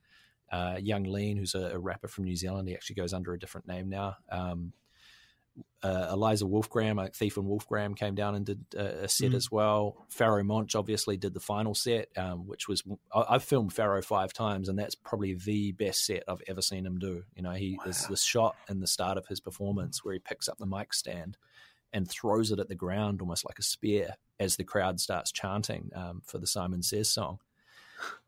uh, 0.52 0.76
Young 0.80 1.04
Lean, 1.04 1.38
who's 1.38 1.54
a, 1.54 1.72
a, 1.72 1.78
rapper 1.78 2.06
from 2.06 2.24
New 2.24 2.36
Zealand. 2.36 2.68
He 2.68 2.74
actually 2.74 2.96
goes 2.96 3.12
under 3.12 3.32
a 3.32 3.38
different 3.38 3.66
name 3.66 3.88
now. 3.88 4.16
Um, 4.30 4.72
uh, 5.82 6.08
Eliza 6.12 6.44
Wolfgram, 6.44 6.96
like 6.96 7.14
Thief 7.14 7.36
and 7.36 7.46
Wolfgram, 7.46 7.96
came 7.96 8.14
down 8.14 8.34
and 8.34 8.44
did 8.44 8.64
uh, 8.76 9.02
a 9.02 9.08
set 9.08 9.32
mm. 9.32 9.36
as 9.36 9.50
well. 9.50 10.06
Pharoahe 10.10 10.44
Monch 10.44 10.74
obviously 10.74 11.16
did 11.16 11.34
the 11.34 11.40
final 11.40 11.74
set, 11.74 12.08
um, 12.16 12.46
which 12.46 12.66
was 12.68 12.82
I, 13.14 13.34
have 13.34 13.44
filmed 13.44 13.72
Pharoahe 13.72 14.04
five 14.04 14.32
times, 14.32 14.68
and 14.68 14.78
that's 14.78 14.94
probably 14.94 15.34
the 15.34 15.72
best 15.72 16.04
set 16.04 16.24
I've 16.28 16.42
ever 16.48 16.62
seen 16.62 16.86
him 16.86 16.98
do. 16.98 17.24
You 17.34 17.42
know, 17.42 17.52
he 17.52 17.76
wow. 17.78 17.84
there's 17.84 18.06
this 18.06 18.24
shot 18.24 18.56
in 18.68 18.80
the 18.80 18.86
start 18.86 19.18
of 19.18 19.26
his 19.26 19.40
performance 19.40 20.04
where 20.04 20.14
he 20.14 20.20
picks 20.20 20.48
up 20.48 20.58
the 20.58 20.66
mic 20.66 20.92
stand 20.92 21.36
and 21.92 22.10
throws 22.10 22.50
it 22.50 22.58
at 22.58 22.68
the 22.68 22.74
ground 22.74 23.20
almost 23.20 23.44
like 23.44 23.58
a 23.58 23.62
spear 23.62 24.14
as 24.40 24.56
the 24.56 24.64
crowd 24.64 25.00
starts 25.00 25.30
chanting 25.30 25.90
um, 25.94 26.20
for 26.24 26.38
the 26.38 26.46
Simon 26.46 26.82
Says 26.82 27.08
song, 27.08 27.38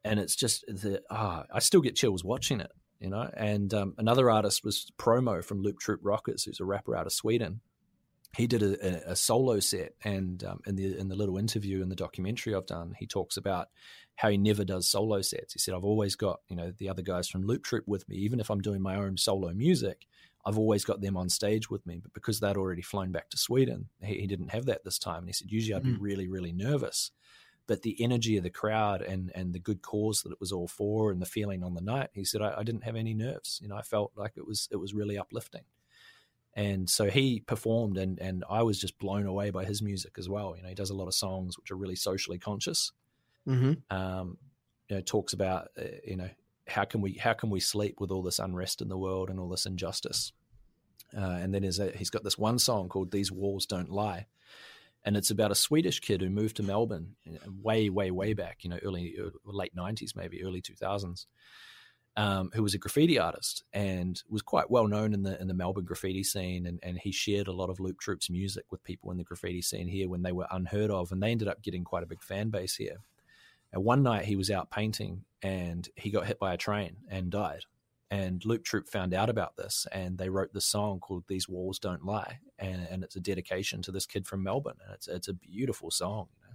and 0.05 0.21
it's 0.21 0.37
just 0.37 0.65
the 0.69 1.03
ah, 1.11 1.45
I 1.53 1.59
still 1.59 1.81
get 1.81 1.97
chills 1.97 2.23
watching 2.25 2.61
it 2.61 2.71
you 3.01 3.11
know. 3.11 3.31
And 3.35 3.73
um, 3.75 3.95
another 3.99 4.31
artist 4.31 4.65
was 4.65 4.91
Promoe 4.99 5.43
from 5.43 5.63
Looptroop 5.63 5.99
Rockers, 6.03 6.45
who's 6.45 6.61
a 6.61 6.65
rapper 6.65 6.97
out 6.97 7.07
of 7.07 7.13
Sweden. 7.13 7.61
He 8.37 8.47
did 8.47 8.63
a, 8.63 8.87
a, 9.09 9.13
a 9.13 9.17
solo 9.17 9.59
set, 9.59 9.95
and 10.05 10.43
um, 10.45 10.61
in 10.67 10.77
the 10.77 10.99
in 10.99 11.09
the 11.09 11.17
little 11.17 11.39
interview 11.39 11.83
in 11.83 11.89
the 11.89 11.97
documentary 11.97 12.55
I've 12.55 12.67
done, 12.67 12.95
he 12.99 13.07
talks 13.07 13.37
about 13.37 13.69
how 14.17 14.29
he 14.29 14.37
never 14.37 14.65
does 14.65 14.89
solo 14.89 15.23
sets. 15.23 15.55
He 15.55 15.59
said, 15.59 15.75
"I've 15.75 15.85
always 15.85 16.15
got 16.15 16.41
you 16.49 16.57
know 16.57 16.73
the 16.77 16.89
other 16.89 17.03
guys 17.03 17.29
from 17.29 17.47
Loop 17.47 17.65
Troop 17.65 17.85
with 17.87 18.09
me, 18.09 18.17
even 18.17 18.41
if 18.41 18.51
I'm 18.51 18.61
doing 18.61 18.83
my 18.83 18.97
own 18.97 19.17
solo 19.17 19.53
music." 19.53 20.07
I've 20.47 20.57
always 20.57 20.85
got 20.85 21.03
them 21.03 21.17
on 21.17 21.29
stage 21.29 21.69
with 21.69 21.85
me, 21.85 22.01
but 22.03 22.15
because 22.15 22.41
they'd 22.41 22.57
already 22.57 22.81
flown 22.81 23.13
back 23.13 23.29
to 23.31 23.37
Sweden, 23.37 23.89
he, 24.01 24.21
he 24.21 24.27
didn't 24.27 24.49
have 24.49 24.65
that 24.67 24.83
this 24.83 24.99
time. 24.99 25.19
And 25.19 25.27
he 25.27 25.33
said, 25.33 25.51
usually 25.51 25.75
I'd 25.75 25.83
be 25.83 25.91
mm. 25.91 25.99
really, 26.01 26.27
really 26.27 26.53
nervous 26.53 27.11
but 27.69 27.83
the 27.83 28.03
energy 28.03 28.37
of 28.37 28.43
the 28.43 28.51
crowd 28.51 29.03
and 29.03 29.31
and 29.37 29.53
the 29.53 29.61
good 29.61 29.83
cause 29.83 30.23
that 30.23 30.33
it 30.33 30.41
was 30.41 30.51
all 30.51 30.67
for 30.67 31.13
and 31.13 31.23
the 31.23 31.27
feeling 31.27 31.63
on 31.63 31.75
the 31.75 31.81
night 31.81 32.09
he 32.13 32.25
said 32.25 32.43
I, 32.43 32.55
I, 32.59 32.63
didn't 32.65 32.83
have 32.83 32.97
any 32.97 33.15
nerves. 33.15 33.61
You 33.63 33.69
know 33.69 33.77
i 33.77 33.83
felt 33.83 34.11
like 34.17 34.33
it 34.37 34.47
was 34.47 34.69
it 34.73 34.77
was 34.77 34.93
really 34.93 35.17
uplifting. 35.17 35.63
And 36.55 36.91
so 36.91 37.09
he 37.09 37.39
performed 37.39 37.99
and 37.99 38.19
and 38.19 38.43
i 38.51 38.63
was 38.63 38.81
just 38.81 38.99
blown 38.99 39.27
away 39.27 39.51
by 39.51 39.65
his 39.65 39.81
music 39.81 40.15
as 40.19 40.29
well. 40.29 40.55
You 40.57 40.63
know 40.63 40.71
he 40.71 40.75
does 40.75 40.91
a 40.91 40.97
lot 40.97 41.07
of 41.07 41.15
songs 41.15 41.57
which 41.57 41.71
are 41.71 41.77
really 41.77 41.95
socially 41.97 42.39
conscious. 42.39 42.91
Mm-hmm. 43.47 43.97
um, 43.97 44.37
you 44.89 44.97
know 44.97 45.03
talks 45.03 45.33
about 45.33 45.69
uh, 45.79 45.85
you 46.05 46.17
know 46.17 46.29
how 46.67 46.85
can 46.85 47.01
we 47.01 47.13
how 47.13 47.35
can 47.35 47.51
we 47.51 47.61
sleep 47.61 48.01
with 48.01 48.11
all 48.11 48.23
this 48.23 48.39
unrest 48.39 48.83
in 48.83 48.89
the 48.89 48.99
world 48.99 49.31
and 49.31 49.39
all 49.39 49.49
this 49.49 49.67
injustice? 49.67 50.33
Uh, 51.17 51.39
and 51.41 51.55
then 51.55 51.65
a, 51.65 51.97
he's 51.97 52.11
got 52.11 52.25
this 52.25 52.37
one 52.37 52.59
song 52.59 52.89
called 52.89 53.11
these 53.11 53.33
walls 53.33 53.65
don't 53.65 53.91
lie 53.91 54.27
and 55.09 55.17
it's 55.17 55.31
about 55.31 55.51
a 55.51 55.55
Swedish 55.55 56.01
kid 56.01 56.21
who 56.21 56.29
moved 56.29 56.57
to 56.57 56.63
Melbourne 56.63 57.17
way, 57.63 57.89
way, 57.89 58.11
way 58.11 58.35
back, 58.35 58.59
you 58.61 58.69
know, 58.69 58.79
early, 58.83 59.17
late 59.43 59.75
'90s, 59.75 60.15
maybe 60.15 60.45
early 60.45 60.61
2000s. 60.61 61.25
um, 62.19 62.51
who 62.53 62.63
was 62.63 62.75
a 62.75 62.79
graffiti 62.79 63.19
artist 63.19 63.65
and 63.73 64.23
was 64.29 64.43
quite 64.43 64.71
well 64.71 64.87
known 64.87 65.15
in 65.15 65.23
the 65.23 65.41
in 65.41 65.49
the 65.49 65.55
Melbourne 65.55 65.87
graffiti 65.87 66.23
scene, 66.23 66.67
and, 66.67 66.79
and 66.83 66.99
he 66.99 67.11
shared 67.11 67.49
a 67.49 67.53
lot 67.53 67.71
of 67.71 67.79
Looptroop's 67.79 68.29
music 68.29 68.67
with 68.71 68.85
people 68.85 69.11
in 69.11 69.17
the 69.17 69.25
graffiti 69.25 69.63
scene 69.63 69.89
here 69.89 70.11
when 70.11 70.21
they 70.21 70.33
were 70.33 70.47
unheard 70.51 70.91
of, 70.91 71.11
and 71.11 71.23
they 71.23 71.31
ended 71.31 71.49
up 71.49 71.63
getting 71.63 71.85
quite 71.85 72.03
a 72.03 72.07
big 72.07 72.23
fan 72.23 72.51
base 72.51 72.77
here. 72.77 72.99
And 73.73 73.85
one 73.85 74.03
night 74.03 74.27
he 74.27 74.37
was 74.37 74.51
out 74.51 74.71
painting 74.71 75.25
and 75.43 75.89
he 75.97 76.11
got 76.11 76.27
hit 76.27 76.39
by 76.39 76.53
a 76.53 76.59
train 76.59 76.97
and 77.09 77.31
died. 77.31 77.65
And 78.11 78.41
Looptroop 78.41 78.89
found 78.89 79.13
out 79.13 79.29
about 79.29 79.57
this 79.57 79.87
and 79.93 80.17
they 80.17 80.31
wrote 80.31 80.53
this 80.55 80.65
song 80.65 80.99
called 80.99 81.25
These 81.29 81.49
Walls 81.49 81.79
Don't 81.79 82.05
Lie. 82.05 82.39
And, 82.59 82.87
and 82.91 83.05
it's 83.05 83.17
a 83.17 83.21
dedication 83.21 83.83
to 83.83 83.93
this 83.93 84.07
kid 84.07 84.27
from 84.27 84.43
Melbourne. 84.43 84.79
And 84.85 84.95
it's, 84.95 85.09
it's 85.09 85.29
a 85.29 85.35
beautiful 85.35 85.91
song. 85.91 86.29
You 86.41 86.49
know? 86.49 86.55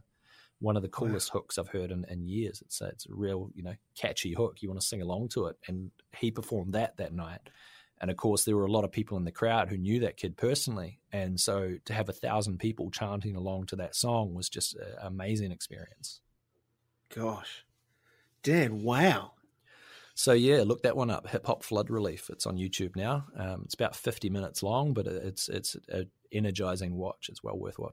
One 0.60 0.76
of 0.76 0.82
the 0.82 0.90
coolest 0.90 1.34
wow. 1.34 1.42
hooks 1.42 1.60
I've 1.60 1.68
heard 1.68 1.92
in, 1.92 2.06
in 2.10 2.26
years. 2.26 2.62
It's 2.66 2.82
a, 2.82 2.86
it's 2.86 3.06
a 3.06 3.14
real, 3.14 3.52
you 3.54 3.62
know, 3.62 3.76
catchy 3.96 4.34
hook. 4.34 4.62
You 4.62 4.70
want 4.70 4.82
to 4.82 4.88
sing 4.88 5.04
along 5.04 5.30
to 5.30 5.46
it. 5.46 5.58
And 5.68 5.92
he 6.18 6.32
performed 6.32 6.74
that 6.74 6.98
that 6.98 7.14
night. 7.14 7.42
And 8.02 8.10
of 8.10 8.18
course, 8.18 8.44
there 8.44 8.58
were 8.58 8.66
a 8.66 8.72
lot 8.72 8.84
of 8.84 8.92
people 8.92 9.18
in 9.18 9.24
the 9.24 9.32
crowd 9.32 9.70
who 9.70 9.78
knew 9.78 10.00
that 10.00 10.18
kid 10.18 10.36
personally. 10.36 11.00
And 11.12 11.40
so 11.40 11.78
to 11.86 11.94
have 11.94 12.10
a 12.10 12.14
thousand 12.14 12.58
people 12.58 12.90
chanting 12.90 13.36
along 13.36 13.68
to 13.68 13.76
that 13.78 13.96
song 13.96 14.34
was 14.34 14.50
just 14.50 14.76
an 14.76 14.96
amazing 15.04 15.52
experience. 15.52 16.22
Gosh. 17.14 17.64
Dan, 18.42 18.84
wow. 18.84 19.34
So 20.16 20.34
yeah, 20.34 20.64
look 20.66 20.84
that 20.84 20.96
one 20.96 21.10
up. 21.10 21.28
Hip 21.30 21.46
Hop 21.48 21.64
Flood 21.64 21.90
Relief. 21.90 22.30
It's 22.30 22.46
on 22.46 22.58
YouTube 22.58 22.96
now. 22.96 23.26
Um, 23.38 23.64
it's 23.66 23.74
about 23.74 23.96
fifty 23.96 24.30
minutes 24.30 24.62
long, 24.62 24.94
but 24.94 25.08
it's 25.08 25.50
it's 25.50 25.76
an 25.90 26.10
energizing 26.32 26.96
watch. 26.96 27.28
It's 27.30 27.44
well 27.44 27.58
worth 27.58 27.80
watching. 27.80 27.82